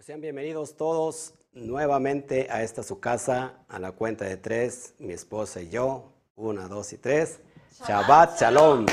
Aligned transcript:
Pues 0.00 0.06
sean 0.06 0.22
bienvenidos 0.22 0.78
todos 0.78 1.34
nuevamente 1.52 2.46
a 2.50 2.62
esta 2.62 2.82
su 2.82 3.00
casa, 3.00 3.58
a 3.68 3.78
la 3.78 3.92
cuenta 3.92 4.24
de 4.24 4.38
tres, 4.38 4.94
mi 4.98 5.12
esposa 5.12 5.60
y 5.60 5.68
yo. 5.68 6.14
Una, 6.36 6.68
dos 6.68 6.94
y 6.94 6.96
tres. 6.96 7.38
Shabbat, 7.86 8.40
Shalom. 8.40 8.86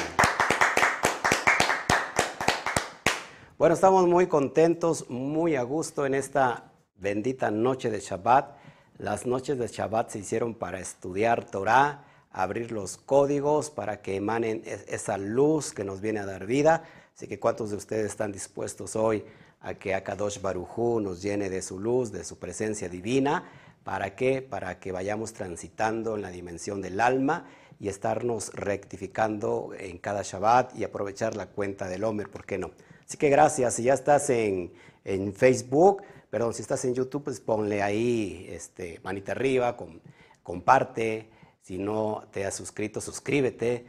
Bueno, 3.58 3.74
estamos 3.74 4.06
muy 4.06 4.28
contentos, 4.28 5.10
muy 5.10 5.56
a 5.56 5.64
gusto 5.64 6.06
en 6.06 6.14
esta 6.14 6.74
bendita 6.98 7.52
noche 7.52 7.90
de 7.90 8.02
Shabbat. 8.02 8.58
Las 8.98 9.26
noches 9.26 9.58
de 9.58 9.68
Shabbat 9.68 10.10
se 10.10 10.20
hicieron 10.20 10.56
para 10.56 10.82
estudiar 10.82 11.46
Torah, 11.50 12.04
abrir 12.32 12.74
los 12.74 12.98
códigos 12.98 13.70
para 13.70 14.02
que 14.02 14.18
emanen 14.18 14.62
esa 14.66 15.18
luz 15.18 15.72
que 15.72 15.86
nos 15.86 16.02
viene 16.02 16.20
a 16.20 16.26
dar 16.26 16.46
vida. 16.46 16.84
Así 17.16 17.30
que 17.30 17.40
cuántos 17.40 17.70
de 17.70 17.78
ustedes 17.78 18.08
están 18.08 18.34
dispuestos 18.34 18.98
hoy 18.98 19.24
a 19.62 19.74
que 19.76 19.94
Akadosh 19.94 20.42
Barujú 20.42 21.00
nos 21.00 21.22
llene 21.22 21.50
de 21.50 21.62
su 21.62 21.80
luz, 21.80 22.12
de 22.12 22.24
su 22.24 22.38
presencia 22.38 22.90
divina. 22.90 23.44
¿Para 23.84 24.16
qué? 24.16 24.42
Para 24.42 24.80
que 24.80 24.92
vayamos 24.92 25.34
transitando 25.34 26.16
en 26.16 26.22
la 26.22 26.30
dimensión 26.30 26.82
del 26.82 27.00
alma 27.00 27.48
y 27.80 27.90
estarnos 27.90 28.54
rectificando 28.54 29.72
en 29.78 29.98
cada 29.98 30.24
Shabbat 30.24 30.78
y 30.78 30.84
aprovechar 30.84 31.36
la 31.36 31.48
cuenta 31.48 31.88
del 31.88 32.04
Homer, 32.04 32.30
¿por 32.30 32.46
qué 32.46 32.58
no? 32.58 32.72
Así 33.08 33.18
que 33.18 33.30
gracias. 33.30 33.76
Si 33.76 33.84
ya 33.84 33.94
estás 33.94 34.30
en, 34.30 34.72
Facebook, 35.34 36.04
perdón, 36.30 36.54
si 36.54 36.62
estás 36.62 36.84
en 36.84 36.94
YouTube, 36.94 37.24
pues 37.24 37.40
ponle 37.40 37.82
ahí 37.82 38.46
este, 38.50 39.00
manita 39.04 39.32
arriba, 39.32 39.78
comparte. 40.44 41.30
Si 41.62 41.78
no 41.78 42.28
te 42.32 42.46
has 42.46 42.56
suscrito, 42.56 43.00
suscríbete 43.00 43.86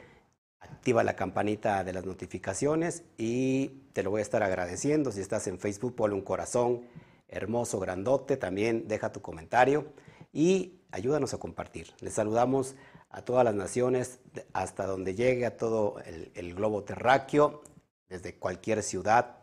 activa 0.60 1.02
la 1.04 1.16
campanita 1.16 1.84
de 1.84 1.92
las 1.92 2.04
notificaciones 2.04 3.02
y 3.16 3.87
te 3.98 4.04
lo 4.04 4.10
voy 4.10 4.20
a 4.20 4.22
estar 4.22 4.44
agradeciendo. 4.44 5.10
Si 5.10 5.20
estás 5.20 5.48
en 5.48 5.58
Facebook, 5.58 5.96
ponle 5.96 6.14
un 6.14 6.22
corazón 6.22 6.82
hermoso, 7.26 7.80
grandote, 7.80 8.36
también 8.36 8.86
deja 8.86 9.10
tu 9.10 9.20
comentario 9.20 9.86
y 10.32 10.78
ayúdanos 10.92 11.34
a 11.34 11.38
compartir. 11.38 11.92
Les 11.98 12.12
saludamos 12.12 12.76
a 13.10 13.22
todas 13.22 13.44
las 13.44 13.56
naciones 13.56 14.20
hasta 14.52 14.86
donde 14.86 15.16
llegue 15.16 15.46
a 15.46 15.56
todo 15.56 15.96
el, 16.32 16.54
globo 16.54 16.84
terráqueo, 16.84 17.64
desde 18.08 18.36
cualquier 18.36 18.84
ciudad, 18.84 19.38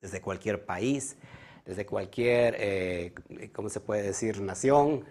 desde 0.00 0.22
cualquier 0.22 0.64
país, 0.64 1.18
desde 1.66 1.84
cualquier, 1.84 2.56
eh, 2.58 3.12
¿cómo 3.52 3.68
se 3.68 3.80
puede 3.80 4.00
decir?, 4.00 4.40
nación. 4.40 5.04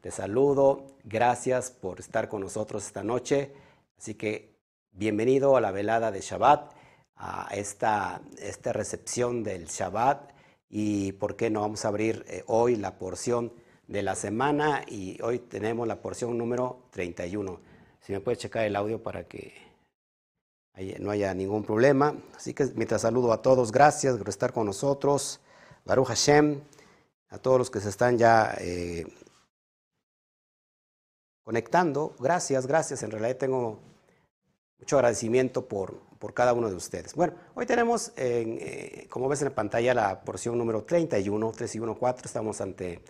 Te 0.00 0.10
saludo, 0.10 0.88
gracias 1.04 1.70
por 1.70 2.00
estar 2.00 2.28
con 2.28 2.40
nosotros 2.40 2.84
esta 2.84 3.04
noche. 3.04 3.52
Así 3.96 4.14
que 4.14 4.58
Bienvenido 4.98 5.56
a 5.56 5.60
la 5.60 5.70
velada 5.70 6.10
de 6.10 6.20
Shabbat, 6.20 6.72
a 7.18 7.48
esta, 7.52 8.20
esta 8.38 8.72
recepción 8.72 9.42
del 9.42 9.66
Shabbat 9.66 10.30
y 10.70 11.12
por 11.12 11.36
qué 11.36 11.50
no 11.50 11.62
vamos 11.62 11.84
a 11.84 11.88
abrir 11.88 12.24
eh, 12.28 12.44
hoy 12.46 12.76
la 12.76 12.98
porción 12.98 13.52
de 13.86 14.02
la 14.02 14.14
semana 14.14 14.82
y 14.86 15.20
hoy 15.22 15.38
tenemos 15.38 15.86
la 15.88 16.00
porción 16.00 16.36
número 16.38 16.84
31. 16.90 17.60
Si 18.00 18.12
me 18.12 18.20
puede 18.20 18.36
checar 18.36 18.64
el 18.64 18.76
audio 18.76 19.02
para 19.02 19.24
que 19.24 19.68
no 21.00 21.10
haya 21.10 21.34
ningún 21.34 21.64
problema. 21.64 22.14
Así 22.36 22.54
que 22.54 22.66
mientras 22.76 23.02
saludo 23.02 23.32
a 23.32 23.42
todos, 23.42 23.72
gracias 23.72 24.16
por 24.16 24.28
estar 24.28 24.52
con 24.52 24.66
nosotros. 24.66 25.40
Baruch 25.84 26.06
Hashem, 26.06 26.60
a 27.30 27.38
todos 27.38 27.58
los 27.58 27.70
que 27.70 27.80
se 27.80 27.88
están 27.88 28.16
ya 28.16 28.54
eh, 28.58 29.06
conectando. 31.42 32.14
Gracias, 32.20 32.66
gracias. 32.66 33.02
En 33.02 33.10
realidad 33.10 33.36
tengo 33.36 33.80
mucho 34.78 34.96
agradecimiento 34.96 35.66
por, 35.68 36.00
por 36.18 36.34
cada 36.34 36.52
uno 36.52 36.68
de 36.68 36.76
ustedes. 36.76 37.14
Bueno, 37.14 37.34
hoy 37.54 37.66
tenemos, 37.66 38.12
eh, 38.16 39.06
como 39.10 39.28
ves 39.28 39.42
en 39.42 39.48
la 39.48 39.54
pantalla, 39.54 39.94
la 39.94 40.20
porción 40.22 40.58
número 40.58 40.84
31, 40.84 41.52
3 41.56 41.74
y 41.74 41.78
1, 41.78 41.94
4. 41.96 42.26
Estamos 42.26 42.60
ante 42.60 43.02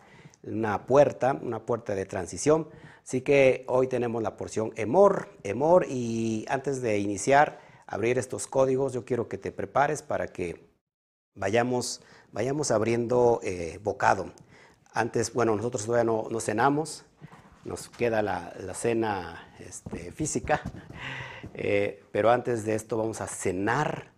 una 0.42 0.86
puerta, 0.86 1.38
una 1.42 1.64
puerta 1.64 1.94
de 1.94 2.06
transición. 2.06 2.68
Así 3.02 3.20
que 3.22 3.64
hoy 3.68 3.86
tenemos 3.86 4.22
la 4.22 4.36
porción 4.36 4.72
Emor, 4.76 5.28
Emor. 5.42 5.86
Y 5.88 6.46
antes 6.48 6.82
de 6.82 6.98
iniciar, 6.98 7.60
abrir 7.86 8.18
estos 8.18 8.46
códigos, 8.46 8.92
yo 8.92 9.04
quiero 9.04 9.28
que 9.28 9.38
te 9.38 9.52
prepares 9.52 10.02
para 10.02 10.28
que 10.28 10.68
vayamos, 11.34 12.02
vayamos 12.32 12.70
abriendo 12.70 13.40
eh, 13.42 13.78
bocado. 13.82 14.32
Antes, 14.92 15.32
bueno, 15.32 15.54
nosotros 15.54 15.84
todavía 15.84 16.04
no, 16.04 16.26
no 16.30 16.40
cenamos, 16.40 17.04
nos 17.68 17.88
queda 17.88 18.22
la, 18.22 18.74
cena 18.74 19.54
este, 19.60 20.10
física, 20.10 20.62
eh, 21.54 22.02
pero 22.10 22.30
antes 22.30 22.64
de 22.64 22.74
esto 22.74 22.96
vamos 22.96 23.20
a 23.20 23.26
cenar 23.26 24.12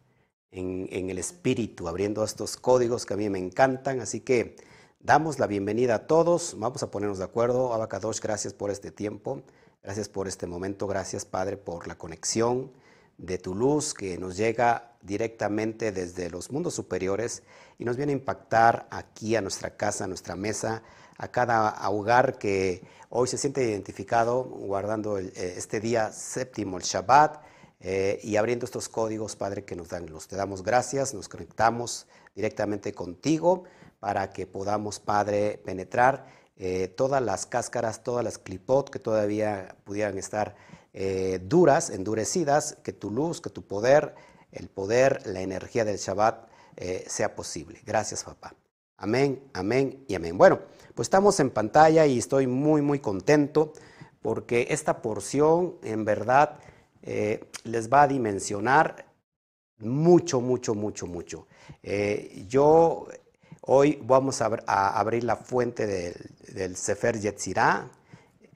en, 0.52 1.10
el 1.10 1.18
espíritu, 1.18 1.88
abriendo 1.88 2.24
estos 2.24 2.56
códigos 2.56 3.06
que 3.06 3.14
a 3.14 3.16
mí 3.16 3.28
me 3.28 3.38
encantan, 3.38 4.00
así 4.00 4.20
que 4.20 4.56
damos 5.00 5.38
la 5.38 5.46
bienvenida 5.46 5.96
a 5.96 6.06
todos, 6.06 6.56
vamos 6.58 6.82
a 6.82 6.90
ponernos 6.90 7.18
de 7.18 7.24
acuerdo, 7.24 7.72
Abacadosh, 7.74 8.20
gracias 8.20 8.54
por 8.54 8.70
este 8.70 8.90
tiempo, 8.90 9.42
gracias 9.82 10.08
por 10.08 10.28
este 10.28 10.46
momento, 10.46 10.86
gracias 10.86 11.24
Padre 11.24 11.56
por 11.56 11.86
la 11.86 11.98
conexión 11.98 12.72
de 13.18 13.38
tu 13.38 13.54
luz 13.54 13.94
que 13.94 14.16
nos 14.16 14.36
llega 14.36 14.92
directamente 15.02 15.92
desde 15.92 16.30
los 16.30 16.50
mundos 16.50 16.74
superiores 16.74 17.42
y 17.78 17.84
nos 17.84 17.96
viene 17.96 18.12
a 18.12 18.16
impactar 18.16 18.86
aquí 18.90 19.36
a 19.36 19.42
nuestra 19.42 19.76
casa, 19.76 20.04
a 20.04 20.08
nuestra 20.08 20.36
mesa, 20.36 20.82
a 21.20 21.28
cada 21.28 21.90
hogar 21.90 22.38
que 22.38 22.82
hoy 23.10 23.28
se 23.28 23.36
siente 23.36 23.62
identificado 23.62 24.42
guardando 24.42 25.18
eh, 25.18 25.30
este 25.34 25.78
día 25.78 26.10
séptimo, 26.12 26.78
el 26.78 26.82
Shabbat, 26.82 27.42
eh, 27.80 28.20
y 28.22 28.36
abriendo 28.36 28.64
estos 28.64 28.88
códigos, 28.88 29.36
Padre, 29.36 29.64
que 29.66 29.76
nos 29.76 29.90
dan 29.90 30.06
luz. 30.06 30.28
Te 30.28 30.36
damos 30.36 30.62
gracias, 30.62 31.12
nos 31.12 31.28
conectamos 31.28 32.06
directamente 32.34 32.94
contigo 32.94 33.64
para 34.00 34.30
que 34.30 34.46
podamos, 34.46 34.98
Padre, 34.98 35.60
penetrar 35.62 36.26
eh, 36.56 36.88
todas 36.88 37.22
las 37.22 37.44
cáscaras, 37.44 38.02
todas 38.02 38.24
las 38.24 38.38
clipot 38.38 38.88
que 38.88 38.98
todavía 38.98 39.76
pudieran 39.84 40.16
estar 40.18 40.56
duras, 41.42 41.88
endurecidas, 41.90 42.76
que 42.82 42.92
tu 42.92 43.12
luz, 43.12 43.40
que 43.40 43.48
tu 43.48 43.62
poder, 43.62 44.12
el 44.50 44.68
poder, 44.68 45.24
la 45.24 45.40
energía 45.40 45.84
del 45.84 45.98
Shabbat 45.98 46.48
sea 47.06 47.36
posible. 47.36 47.80
Gracias, 47.86 48.24
papá. 48.24 48.59
Amén, 49.02 49.42
amén 49.54 50.04
y 50.08 50.14
amén. 50.14 50.36
Bueno, 50.36 50.60
pues 50.94 51.06
estamos 51.06 51.40
en 51.40 51.48
pantalla 51.48 52.04
y 52.04 52.18
estoy 52.18 52.46
muy, 52.46 52.82
muy 52.82 52.98
contento 52.98 53.72
porque 54.20 54.66
esta 54.68 55.00
porción 55.00 55.76
en 55.82 56.04
verdad 56.04 56.58
eh, 57.00 57.42
les 57.64 57.90
va 57.90 58.02
a 58.02 58.08
dimensionar 58.08 59.06
mucho, 59.78 60.42
mucho, 60.42 60.74
mucho, 60.74 61.06
mucho. 61.06 61.46
Eh, 61.82 62.44
yo 62.46 63.06
hoy 63.62 63.98
vamos 64.04 64.42
a, 64.42 64.50
abrir 64.66 65.24
la 65.24 65.36
fuente 65.36 65.86
del, 65.86 66.76
Sefer 66.76 67.18
Yetzirah, 67.18 67.90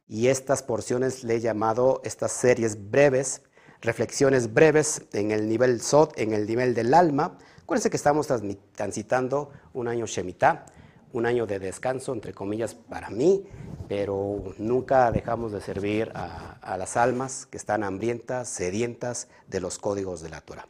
y 0.07 0.27
estas 0.27 0.63
porciones 0.63 1.23
le 1.23 1.35
he 1.35 1.39
llamado 1.41 2.01
estas 2.05 2.31
series 2.31 2.89
breves, 2.89 3.41
reflexiones 3.81 4.53
breves 4.53 5.01
en 5.13 5.31
el 5.31 5.49
nivel 5.49 5.81
Sot, 5.81 6.17
en 6.17 6.33
el 6.33 6.47
nivel 6.47 6.73
del 6.73 6.93
alma. 6.93 7.37
Acuérdense 7.61 7.89
que 7.89 7.97
estamos 7.97 8.27
transitando 8.73 9.51
un 9.73 9.89
año 9.89 10.05
Shemitah, 10.05 10.65
un 11.13 11.25
año 11.25 11.45
de 11.45 11.59
descanso, 11.59 12.13
entre 12.13 12.33
comillas, 12.33 12.75
para 12.75 13.09
mí, 13.09 13.45
pero 13.89 14.53
nunca 14.57 15.11
dejamos 15.11 15.51
de 15.51 15.61
servir 15.61 16.11
a, 16.13 16.77
las 16.77 16.95
almas 16.95 17.45
que 17.45 17.57
están 17.57 17.83
hambrientas, 17.83 18.47
sedientas 18.47 19.27
de 19.47 19.59
los 19.59 19.77
códigos 19.79 20.21
de 20.21 20.29
la 20.29 20.41
Torah. 20.41 20.67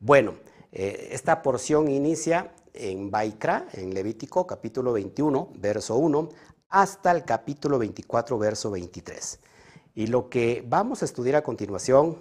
Bueno, 0.00 0.34
eh, 0.72 1.08
esta 1.12 1.42
porción 1.42 1.88
inicia 1.88 2.52
en 2.72 3.10
Baikra, 3.10 3.66
en 3.72 3.92
Levítico, 3.92 4.46
capítulo 4.46 4.92
21, 4.92 5.52
verso 5.56 5.96
1, 5.96 6.28
hasta 6.68 7.10
el 7.10 7.24
capítulo 7.24 7.78
24, 7.78 8.38
verso 8.38 8.70
23. 8.70 9.40
Y 9.94 10.06
lo 10.06 10.28
que 10.28 10.64
vamos 10.66 11.02
a 11.02 11.04
estudiar 11.04 11.36
a 11.36 11.42
continuación 11.42 12.18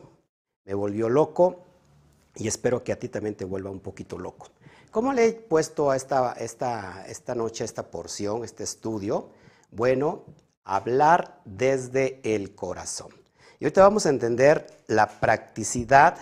me 0.65 0.73
volvió 0.73 1.09
loco 1.09 1.63
y 2.35 2.47
espero 2.47 2.83
que 2.83 2.91
a 2.91 2.99
ti 2.99 3.09
también 3.09 3.35
te 3.35 3.45
vuelva 3.45 3.69
un 3.69 3.79
poquito 3.79 4.17
loco. 4.17 4.47
¿Cómo 4.91 5.13
le 5.13 5.25
he 5.25 5.33
puesto 5.33 5.91
a 5.91 5.95
esta, 5.95 6.33
esta, 6.33 7.05
esta 7.07 7.35
noche, 7.35 7.63
esta 7.63 7.91
porción, 7.91 8.43
este 8.43 8.63
estudio? 8.63 9.29
Bueno, 9.71 10.23
hablar 10.63 11.41
desde 11.45 12.19
el 12.23 12.55
corazón. 12.55 13.09
Y 13.59 13.65
ahorita 13.65 13.83
vamos 13.83 14.05
a 14.05 14.09
entender 14.09 14.65
la 14.87 15.07
practicidad, 15.19 16.17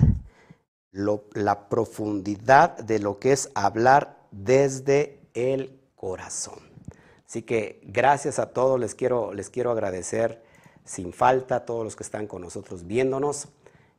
la 1.33 1.69
profundidad 1.69 2.77
de 2.77 2.99
lo 2.99 3.19
que 3.19 3.31
es 3.31 3.49
hablar 3.55 4.17
desde 4.31 5.19
el 5.33 5.79
corazón. 5.95 6.59
Así 7.25 7.44
que 7.44 7.81
gracias 7.83 8.39
a 8.39 8.51
todos, 8.51 8.79
les 8.79 8.95
quiero, 8.95 9.33
les 9.33 9.49
quiero 9.49 9.71
agradecer 9.71 10.44
sin 10.85 11.13
falta 11.13 11.57
a 11.57 11.65
todos 11.65 11.83
los 11.83 11.95
que 11.95 12.03
están 12.03 12.27
con 12.27 12.41
nosotros 12.41 12.88
viéndonos. 12.88 13.49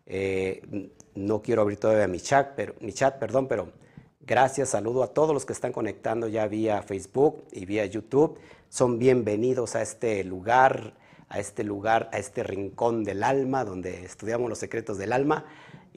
Eh, 0.07 0.91
no 1.15 1.43
quiero 1.43 1.63
abrir 1.63 1.79
todavía 1.79 2.09
mi 2.09 2.21
chat, 2.21 2.53
pero, 2.57 2.75
mi 2.81 2.93
chat, 2.93 3.19
perdón, 3.19 3.47
pero 3.47 3.73
Gracias, 4.29 4.69
saludo 4.69 5.03
a 5.03 5.15
todos 5.15 5.33
los 5.33 5.47
que 5.47 5.55
están 5.55 5.73
conectando 5.73 6.29
ya 6.29 6.47
vía 6.49 6.83
Facebook 6.83 7.45
y 7.51 7.65
vía 7.65 7.87
YouTube. 7.87 8.39
Son 8.69 8.99
bienvenidos 8.99 9.75
a 9.75 9.81
este 9.81 10.23
lugar, 10.23 10.93
a 11.31 11.39
este 11.39 11.65
lugar, 11.65 12.11
a 12.13 12.19
este 12.19 12.43
rincón 12.43 13.05
del 13.05 13.23
alma 13.23 13.65
donde 13.65 14.05
estudiamos 14.05 14.51
los 14.51 14.59
secretos 14.59 14.99
del 14.99 15.15
alma. 15.15 15.47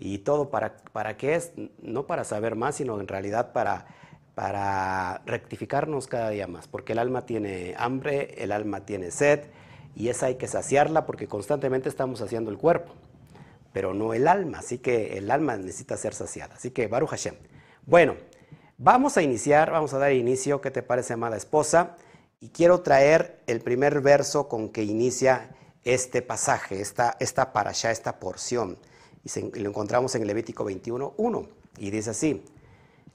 Y 0.04 0.18
todo 0.18 0.50
para, 0.50 0.78
para 0.94 1.16
qué 1.16 1.36
es, 1.36 1.52
no 1.80 2.08
para 2.08 2.24
saber 2.24 2.56
más, 2.56 2.76
sino 2.76 3.00
en 3.00 3.08
realidad 3.08 3.54
para, 3.54 3.86
para 4.34 5.22
rectificarnos 5.28 6.08
cada 6.08 6.32
día 6.32 6.48
más. 6.48 6.68
Porque 6.68 6.94
el 6.94 7.00
alma 7.00 7.28
tiene 7.28 7.76
hambre, 7.78 8.34
el 8.44 8.52
alma 8.52 8.84
tiene 8.84 9.12
sed 9.12 9.42
y 9.96 10.10
esa 10.10 10.26
hay 10.26 10.36
que 10.36 10.48
saciarla 10.48 11.06
porque 11.06 11.28
constantemente 11.28 11.88
estamos 11.88 12.18
saciando 12.18 12.50
el 12.50 12.58
cuerpo, 12.58 12.94
pero 13.74 13.94
no 13.94 14.16
el 14.16 14.28
alma. 14.28 14.58
Así 14.58 14.80
que 14.80 15.20
el 15.20 15.30
alma 15.30 15.56
necesita 15.56 15.96
ser 15.98 16.16
saciada. 16.16 16.56
Así 16.56 16.72
que 16.72 16.88
Baruch 16.88 17.12
Hashem. 17.12 17.36
Bueno, 17.86 18.16
vamos 18.80 19.18
a 19.18 19.22
iniciar, 19.22 19.70
vamos 19.70 19.94
a 19.94 20.00
dar 20.00 20.14
inicio, 20.14 20.62
¿qué 20.62 20.72
te 20.72 20.82
parece, 20.82 21.14
amada 21.14 21.38
esposa? 21.38 21.96
Y 22.40 22.50
quiero 22.50 22.82
traer 22.82 23.40
el 23.46 23.62
primer 23.62 24.02
verso 24.02 24.48
con 24.48 24.70
que 24.70 24.82
inicia 24.82 25.52
este 25.84 26.24
pasaje, 26.24 26.82
esta, 26.82 27.18
esta 27.20 27.52
allá, 27.54 27.92
esta 27.92 28.20
porción. 28.20 28.80
Y, 29.24 29.60
lo 29.60 29.70
encontramos 29.70 30.16
en 30.16 30.26
Levítico 30.26 30.64
21, 30.64 31.14
1. 31.18 31.50
Y 31.78 31.92
dice 31.92 32.12
así, 32.12 32.44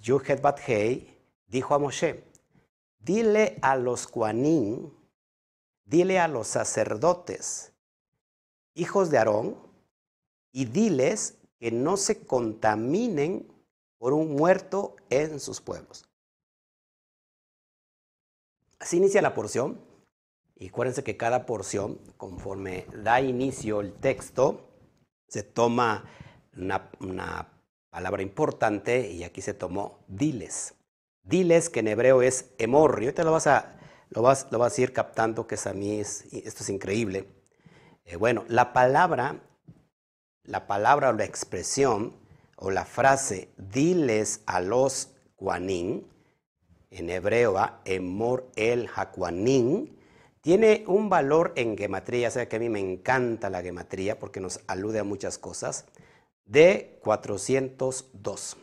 Yuhet 0.00 0.40
Bathei 0.40 1.16
dijo 1.46 1.74
a 1.74 1.78
Moshe, 1.78 2.24
dile 2.98 3.58
a 3.62 3.76
los 3.76 4.06
Kuanín, 4.06 4.92
dile 5.84 6.18
a 6.18 6.28
los 6.28 6.46
sacerdotes, 6.48 7.72
hijos 8.74 9.10
de 9.10 9.18
Aarón, 9.18 9.56
y 10.52 10.64
diles 10.64 11.38
que 11.58 11.70
no 11.70 11.96
se 11.96 12.26
contaminen 12.26 13.46
por 13.98 14.12
un 14.12 14.34
muerto 14.34 14.96
en 15.10 15.40
sus 15.40 15.60
pueblos. 15.60 16.06
Así 18.78 18.98
inicia 18.98 19.22
la 19.22 19.34
porción. 19.34 19.80
Y 20.58 20.68
acuérdense 20.68 21.04
que 21.04 21.16
cada 21.16 21.44
porción, 21.44 21.98
conforme 22.16 22.86
da 23.02 23.20
inicio 23.20 23.80
el 23.80 23.92
texto, 23.92 24.65
se 25.28 25.42
toma 25.42 26.04
una, 26.56 27.52
palabra 27.90 28.22
importante 28.22 29.10
y 29.10 29.24
aquí 29.24 29.40
se 29.40 29.54
tomó 29.54 30.00
diles. 30.06 30.74
Diles, 31.22 31.70
que 31.70 31.80
en 31.80 31.88
hebreo 31.88 32.22
es 32.22 32.50
emor. 32.58 32.98
Y 33.00 33.06
ahorita 33.06 33.24
lo 33.24 33.32
vas 33.32 33.46
a, 33.46 33.78
lo 34.10 34.22
vas, 34.22 34.46
lo 34.50 34.58
vas 34.58 34.78
a 34.78 34.82
ir 34.82 34.92
captando, 34.92 35.46
que 35.46 35.54
es 35.54 35.66
a 35.66 35.72
mí 35.72 36.00
esto 36.00 36.28
es 36.32 36.68
increíble. 36.68 37.26
Eh, 38.04 38.16
bueno, 38.16 38.44
la 38.48 38.72
palabra, 38.72 39.40
la 40.44 40.66
palabra 40.66 41.10
o 41.10 41.12
la 41.12 41.24
expresión 41.24 42.14
o 42.56 42.70
la 42.70 42.84
frase 42.84 43.48
diles 43.56 44.42
a 44.46 44.60
los 44.60 45.10
Kuanin, 45.36 46.06
en 46.90 47.10
hebreo 47.10 47.56
Emor 47.84 48.48
el 48.56 48.88
Hakuanin, 48.94 49.96
tiene 50.46 50.84
un 50.86 51.08
valor 51.08 51.52
en 51.56 51.76
gematría, 51.76 52.30
sea 52.30 52.48
que 52.48 52.54
a 52.54 52.60
mí 52.60 52.68
me 52.68 52.78
encanta 52.78 53.50
la 53.50 53.62
gematría 53.62 54.20
porque 54.20 54.38
nos 54.38 54.60
alude 54.68 55.00
a 55.00 55.02
muchas 55.02 55.38
cosas, 55.38 55.86
de 56.44 57.00
402. 57.02 58.56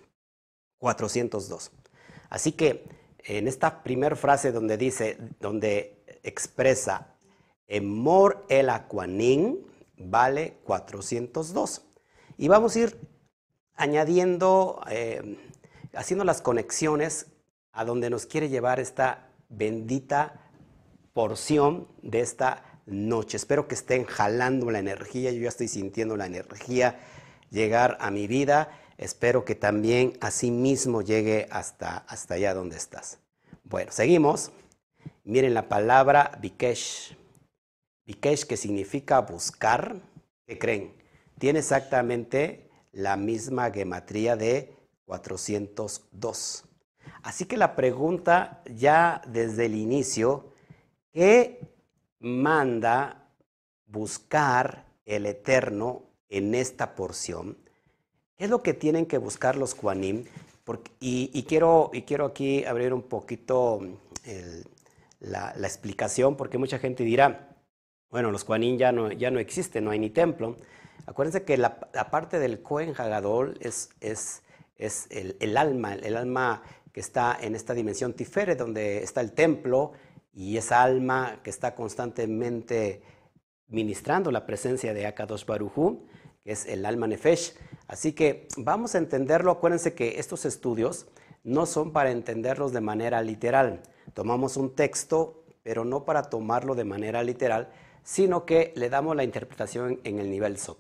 402. 0.78 1.72
Así 2.30 2.54
que 2.54 2.86
en 3.26 3.50
esta 3.50 3.84
primera 3.84 4.16
frase 4.16 4.54
donde 4.54 4.78
dice, 4.78 5.18
donde 5.42 6.06
expresa 6.24 7.18
Emor 7.68 8.46
el 8.48 8.70
Hakuanin, 8.70 9.68
vale 9.98 10.60
402. 10.64 11.82
Y 12.38 12.48
vamos 12.48 12.78
a 12.78 12.80
ir 12.80 12.98
añadiendo, 13.76 14.80
eh, 14.90 15.38
haciendo 15.94 16.24
las 16.24 16.42
conexiones 16.42 17.26
a 17.74 17.84
donde 17.84 18.10
nos 18.10 18.26
quiere 18.26 18.48
llevar 18.48 18.80
esta 18.80 19.28
bendita 19.50 20.43
porción 21.14 21.88
de 22.02 22.22
esta 22.22 22.82
noche. 22.86 23.38
Espero 23.38 23.68
que 23.68 23.76
estén 23.76 24.06
jalando 24.06 24.72
la 24.72 24.80
energía, 24.80 25.32
yo 25.32 25.42
ya 25.42 25.50
estoy 25.50 25.68
sintiendo 25.68 26.18
la 26.18 26.26
energía 26.26 27.00
llegar 27.50 27.98
a 28.02 28.12
mi 28.12 28.28
vida. 28.28 28.80
Espero 28.98 29.46
que 29.46 29.56
también 29.56 30.18
así 30.22 30.52
mismo 30.52 31.02
llegue 31.02 31.48
hasta, 31.52 31.98
hasta 31.98 32.36
allá 32.36 32.54
donde 32.54 32.78
estás. 32.78 33.20
Bueno, 33.64 33.92
seguimos. 33.92 34.52
Miren 35.24 35.54
la 35.54 35.70
palabra 35.70 36.38
Bikesh. 36.42 37.18
Bikesh 38.06 38.46
que 38.46 38.58
significa 38.58 39.20
buscar. 39.22 39.96
¿Qué 40.46 40.60
creen? 40.60 40.94
Tiene 41.40 41.60
exactamente 41.60 42.70
la 42.92 43.18
misma 43.18 43.72
gematría 43.72 44.36
de 44.36 44.76
402. 45.06 46.66
Así 47.22 47.46
que 47.46 47.58
la 47.58 47.76
pregunta 47.76 48.62
ya 48.66 49.22
desde 49.28 49.66
el 49.66 49.76
inicio, 49.76 50.53
¿qué 51.14 51.60
manda 52.20 53.30
buscar 53.86 54.86
el 55.06 55.26
Eterno 55.26 56.04
en 56.30 56.56
esta 56.56 56.96
porción? 56.96 57.58
¿Qué 58.36 58.46
es 58.46 58.50
lo 58.50 58.62
que 58.62 58.74
tienen 58.74 59.06
que 59.06 59.18
buscar 59.18 59.56
los 59.56 59.76
Kuanim? 59.76 60.26
y, 61.00 61.44
quiero, 61.44 61.92
y 61.94 62.04
quiero 62.04 62.26
aquí 62.26 62.64
abrir 62.64 62.94
un 62.94 63.04
poquito 63.04 63.82
la, 65.20 65.54
explicación, 65.62 66.36
porque 66.36 66.58
mucha 66.58 66.80
gente 66.80 67.04
dirá, 67.04 67.50
bueno, 68.10 68.32
los 68.32 68.44
Kuanim 68.44 68.78
ya 68.78 68.92
no, 68.92 69.12
ya 69.12 69.32
no 69.32 69.40
existen, 69.40 69.86
no 69.86 69.92
hay 69.92 70.00
ni 70.00 70.10
templo. 70.10 70.58
Acuérdense 71.06 71.44
que 71.44 71.58
la, 71.58 71.80
parte 71.80 72.40
del 72.40 72.62
Cohen 72.62 72.94
Hagadol 72.98 73.58
es, 73.60 73.90
es, 74.00 74.44
es 74.78 75.08
el, 75.10 75.58
alma, 75.58 75.96
el 75.96 76.16
alma 76.16 76.64
que 76.94 77.00
está 77.00 77.38
en 77.42 77.56
esta 77.56 77.74
dimensión 77.74 78.14
Tiferet, 78.14 78.58
donde 78.58 79.04
está 79.04 79.20
el 79.22 79.34
templo, 79.34 79.94
y 80.34 80.58
esa 80.58 80.82
alma 80.82 81.40
que 81.44 81.50
está 81.50 81.76
constantemente 81.76 83.02
ministrando 83.68 84.32
la 84.32 84.46
presencia 84.46 84.94
de 84.94 85.06
Akadosh 85.06 85.46
Barujú, 85.46 86.06
que 86.44 86.52
es 86.52 86.66
el 86.66 86.86
alma 86.86 87.08
Nefesh. 87.08 87.56
Así 87.88 88.14
que 88.14 88.48
vamos 88.58 88.96
a 88.96 88.98
entenderlo. 88.98 89.52
Acuérdense 89.52 89.94
que 89.94 90.20
estos 90.20 90.46
estudios 90.46 91.08
no 91.44 91.66
son 91.66 91.92
para 91.92 92.12
entenderlos 92.12 92.74
de 92.74 92.82
manera 92.82 93.22
literal. 93.22 93.82
Tomamos 94.14 94.58
un 94.58 94.76
texto, 94.76 95.46
pero 95.62 95.86
no 95.86 96.06
para 96.06 96.24
tomarlo 96.24 96.76
de 96.76 96.86
manera 96.86 97.24
literal, 97.24 97.70
sino 98.04 98.46
que 98.46 98.74
le 98.76 98.90
damos 98.90 99.16
la 99.16 99.24
interpretación 99.24 100.00
en 100.04 100.20
el 100.20 100.30
nivel 100.30 100.58
SOT. 100.58 100.78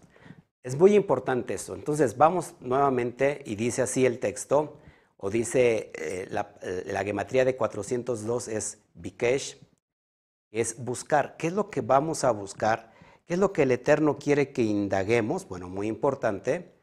Es 0.63 0.77
muy 0.77 0.95
importante 0.95 1.53
esto. 1.53 1.75
Entonces 1.75 2.17
vamos 2.17 2.53
nuevamente 2.61 3.41
y 3.45 3.55
dice 3.55 3.81
así 3.81 4.05
el 4.05 4.19
texto, 4.19 4.77
o 5.25 5.29
dice 5.29 5.89
eh, 5.95 6.27
la, 6.31 6.53
eh, 6.61 6.83
la, 6.87 7.01
gematría 7.01 7.45
de 7.45 7.55
402 7.55 8.49
es 8.49 8.79
Bikesh, 8.93 9.57
es 10.51 10.83
buscar. 10.83 11.37
¿Qué 11.37 11.47
es 11.47 11.53
lo 11.53 11.69
que 11.69 11.79
vamos 11.79 12.25
a 12.25 12.31
buscar? 12.31 12.91
¿Qué 13.25 13.35
es 13.35 13.39
lo 13.39 13.53
que 13.53 13.63
el 13.63 13.71
Eterno 13.71 14.17
quiere 14.19 14.51
que 14.51 14.63
indaguemos? 14.63 15.47
Bueno, 15.47 15.69
muy 15.69 15.87
importante. 15.87 16.73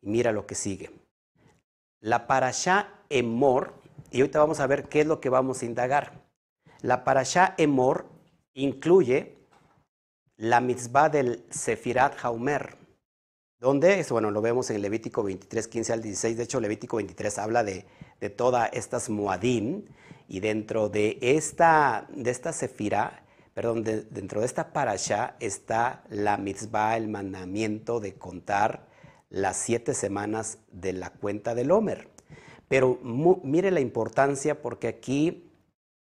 Mira 0.00 0.30
lo 0.30 0.46
que 0.46 0.54
sigue. 0.54 0.92
La 1.98 2.28
parasha 2.28 3.02
Emor, 3.10 3.74
y 4.12 4.20
ahorita 4.20 4.38
vamos 4.38 4.60
a 4.60 4.68
ver 4.68 4.88
qué 4.88 5.00
es 5.00 5.06
lo 5.08 5.20
que 5.20 5.28
vamos 5.28 5.62
a 5.62 5.66
indagar. 5.66 6.24
La 6.82 7.02
parasha 7.02 7.56
Emor 7.58 8.06
incluye 8.54 9.38
la 10.36 10.60
mitzvah 10.60 11.08
del 11.08 11.44
Sefirat 11.50 12.14
Haumer. 12.22 12.76
¿Dónde? 13.60 14.06
Bueno, 14.10 14.30
lo 14.30 14.40
vemos 14.40 14.70
en 14.70 14.80
Levítico 14.80 15.24
23, 15.24 15.66
15 15.66 15.92
al 15.92 16.00
16. 16.00 16.36
De 16.36 16.44
hecho, 16.44 16.60
Levítico 16.60 16.98
23 16.98 17.38
habla 17.38 17.64
de, 17.64 17.86
de 18.20 18.30
todas 18.30 18.70
estas 18.72 19.10
Moadim. 19.10 19.84
Y 20.28 20.38
dentro 20.38 20.88
de 20.88 21.18
esta, 21.20 22.06
de 22.14 22.30
esta 22.30 22.52
sefira, 22.52 23.24
perdón, 23.54 23.82
dentro 23.82 24.40
de 24.40 24.46
esta 24.46 24.72
parasha 24.72 25.34
está 25.40 26.04
la 26.08 26.36
mitzvah, 26.36 26.96
el 26.96 27.08
mandamiento 27.08 27.98
de 27.98 28.14
contar 28.14 28.86
las 29.28 29.56
siete 29.56 29.92
semanas 29.92 30.58
de 30.70 30.92
la 30.92 31.10
cuenta 31.10 31.56
del 31.56 31.72
Homer. 31.72 32.08
Pero 32.68 33.00
mire 33.02 33.72
la 33.72 33.80
importancia 33.80 34.62
porque 34.62 34.86
aquí 34.86 35.50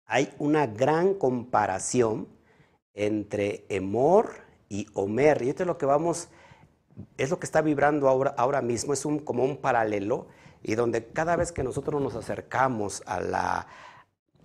hay 0.04 0.32
una 0.38 0.68
gran 0.68 1.14
comparación 1.14 2.28
entre 2.94 3.64
Emor 3.68 4.30
y 4.68 4.86
Homer. 4.94 5.42
Y 5.42 5.48
esto 5.48 5.64
es 5.64 5.66
lo 5.66 5.78
que 5.78 5.86
vamos, 5.86 6.28
es 7.16 7.30
lo 7.30 7.38
que 7.38 7.46
está 7.46 7.62
vibrando 7.62 8.08
ahora, 8.08 8.34
ahora 8.36 8.62
mismo, 8.62 8.92
es 8.92 9.04
un, 9.04 9.18
como 9.18 9.44
un 9.44 9.56
paralelo 9.56 10.26
y 10.62 10.74
donde 10.74 11.06
cada 11.06 11.36
vez 11.36 11.52
que 11.52 11.62
nosotros 11.62 12.00
nos 12.00 12.14
acercamos 12.14 13.02
a 13.06 13.20
la, 13.20 13.66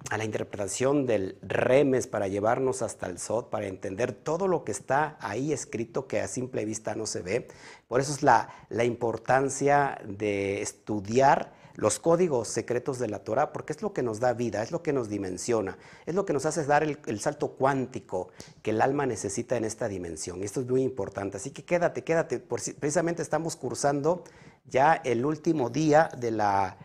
a 0.09 0.17
la 0.17 0.23
interpretación 0.23 1.05
del 1.05 1.37
remes 1.41 2.07
para 2.07 2.27
llevarnos 2.27 2.81
hasta 2.81 3.07
el 3.07 3.19
sot, 3.19 3.49
para 3.49 3.67
entender 3.67 4.13
todo 4.13 4.47
lo 4.47 4.63
que 4.63 4.71
está 4.71 5.17
ahí 5.19 5.51
escrito 5.51 6.07
que 6.07 6.21
a 6.21 6.27
simple 6.27 6.65
vista 6.65 6.95
no 6.95 7.05
se 7.05 7.21
ve. 7.21 7.47
Por 7.87 7.99
eso 7.99 8.13
es 8.13 8.23
la, 8.23 8.49
la 8.69 8.83
importancia 8.83 9.99
de 10.05 10.61
estudiar 10.61 11.53
los 11.77 12.00
códigos 12.00 12.48
secretos 12.48 12.98
de 12.98 13.07
la 13.07 13.19
Torah, 13.19 13.53
porque 13.53 13.72
es 13.72 13.84
lo 13.84 13.93
que 13.93 14.01
nos 14.01 14.19
da 14.19 14.34
vida, 14.34 14.63
es 14.63 14.72
lo 14.72 14.81
que 14.81 14.93
nos 14.93 15.10
dimensiona, 15.10 15.77
es 16.07 16.15
lo 16.15 16.25
que 16.25 16.34
nos 16.34 16.46
hace 16.48 16.65
dar 16.65 16.84
el, 16.84 17.19
salto 17.19 17.50
cuántico 17.50 18.29
que 18.63 18.72
el 18.72 18.81
alma 18.81 19.05
necesita 19.05 19.55
en 19.57 19.63
esta 19.63 19.88
dimensión. 19.88 20.43
Esto 20.43 20.62
es 20.62 20.67
muy 20.67 20.81
importante. 20.81 21.38
Así 21.38 21.51
que 21.51 21.63
quédate, 21.63 22.03
quédate. 22.03 22.39
precisamente 22.39 23.22
estamos 23.22 23.55
cursando 23.55 24.24
ya 24.65 24.96
el 24.96 25.24
último 25.24 25.69
día 25.69 26.10
de 26.17 26.31
la, 26.31 26.77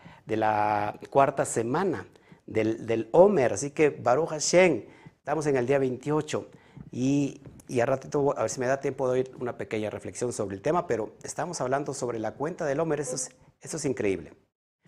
cuarta 1.09 1.43
semana 1.43 2.07
del, 2.45 2.85
del 2.85 3.09
Omer. 3.13 3.53
Así 3.53 3.71
que 3.71 3.89
Baruch 3.89 4.29
Hashem, 4.29 4.85
estamos 5.17 5.47
en 5.47 5.57
el 5.57 5.65
día 5.65 5.79
28 5.79 6.47
y, 6.91 7.41
y 7.67 7.79
a 7.79 7.87
ratito, 7.87 8.37
a 8.37 8.41
ver 8.41 8.49
si 8.51 8.59
me 8.59 8.67
da 8.67 8.79
tiempo 8.79 9.07
de 9.07 9.13
oír 9.13 9.31
una 9.39 9.57
pequeña 9.57 9.89
reflexión 9.89 10.31
sobre 10.31 10.55
el 10.55 10.61
tema, 10.61 10.85
pero 10.85 11.15
estamos 11.23 11.61
hablando 11.61 11.95
sobre 11.95 12.19
la 12.19 12.35
cuenta 12.35 12.63
del 12.65 12.79
Omer, 12.79 12.99
eso 12.99 13.15
es, 13.15 13.31
eso 13.59 13.77
es 13.77 13.85
increíble. 13.85 14.42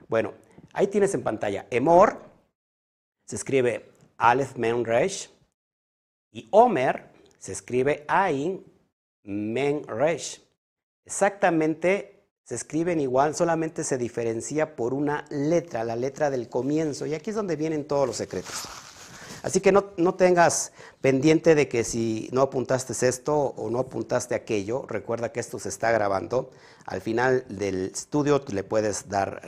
Bueno, 0.08 0.34
ahí 0.74 0.88
tienes 0.88 1.14
en 1.14 1.24
pantalla 1.24 1.68
Emor, 1.70 2.22
se 3.26 3.36
escribe 3.36 3.92
Aleph 4.18 4.56
Men 4.56 4.86
Resh, 4.86 5.30
y 6.32 6.48
Omer 6.52 7.12
se 7.38 7.54
escribe 7.54 8.04
Ain 8.08 8.64
Men 9.24 9.88
Resh. 9.88 10.42
Exactamente 11.06 12.28
se 12.44 12.56
escriben 12.56 13.00
igual, 13.00 13.36
solamente 13.36 13.84
se 13.84 13.98
diferencia 13.98 14.76
por 14.76 14.94
una 14.94 15.26
letra, 15.30 15.84
la 15.84 15.96
letra 15.96 16.30
del 16.30 16.50
comienzo, 16.50 17.06
y 17.06 17.16
aquí 17.16 17.32
es 17.32 17.36
donde 17.36 17.56
vienen 17.56 17.88
todos 17.88 18.06
los 18.06 18.18
secretos. 18.18 18.85
Así 19.46 19.62
que 19.62 19.72
no, 19.72 19.84
tengas 20.16 20.74
pendiente 21.02 21.54
de 21.54 21.68
que 21.68 21.84
si 21.84 22.30
no 22.32 22.42
apuntaste 22.42 22.94
esto 23.08 23.36
o 23.36 23.70
no 23.70 23.78
apuntaste 23.78 24.34
aquello, 24.34 24.88
recuerda 24.88 25.32
que 25.32 25.40
esto 25.40 25.60
se 25.60 25.70
está 25.70 25.92
grabando. 25.92 26.50
Al 26.88 27.00
final 27.00 27.46
del 27.48 27.92
estudio 27.94 28.44
le 28.52 28.64
puedes, 28.64 29.08
dar, 29.08 29.48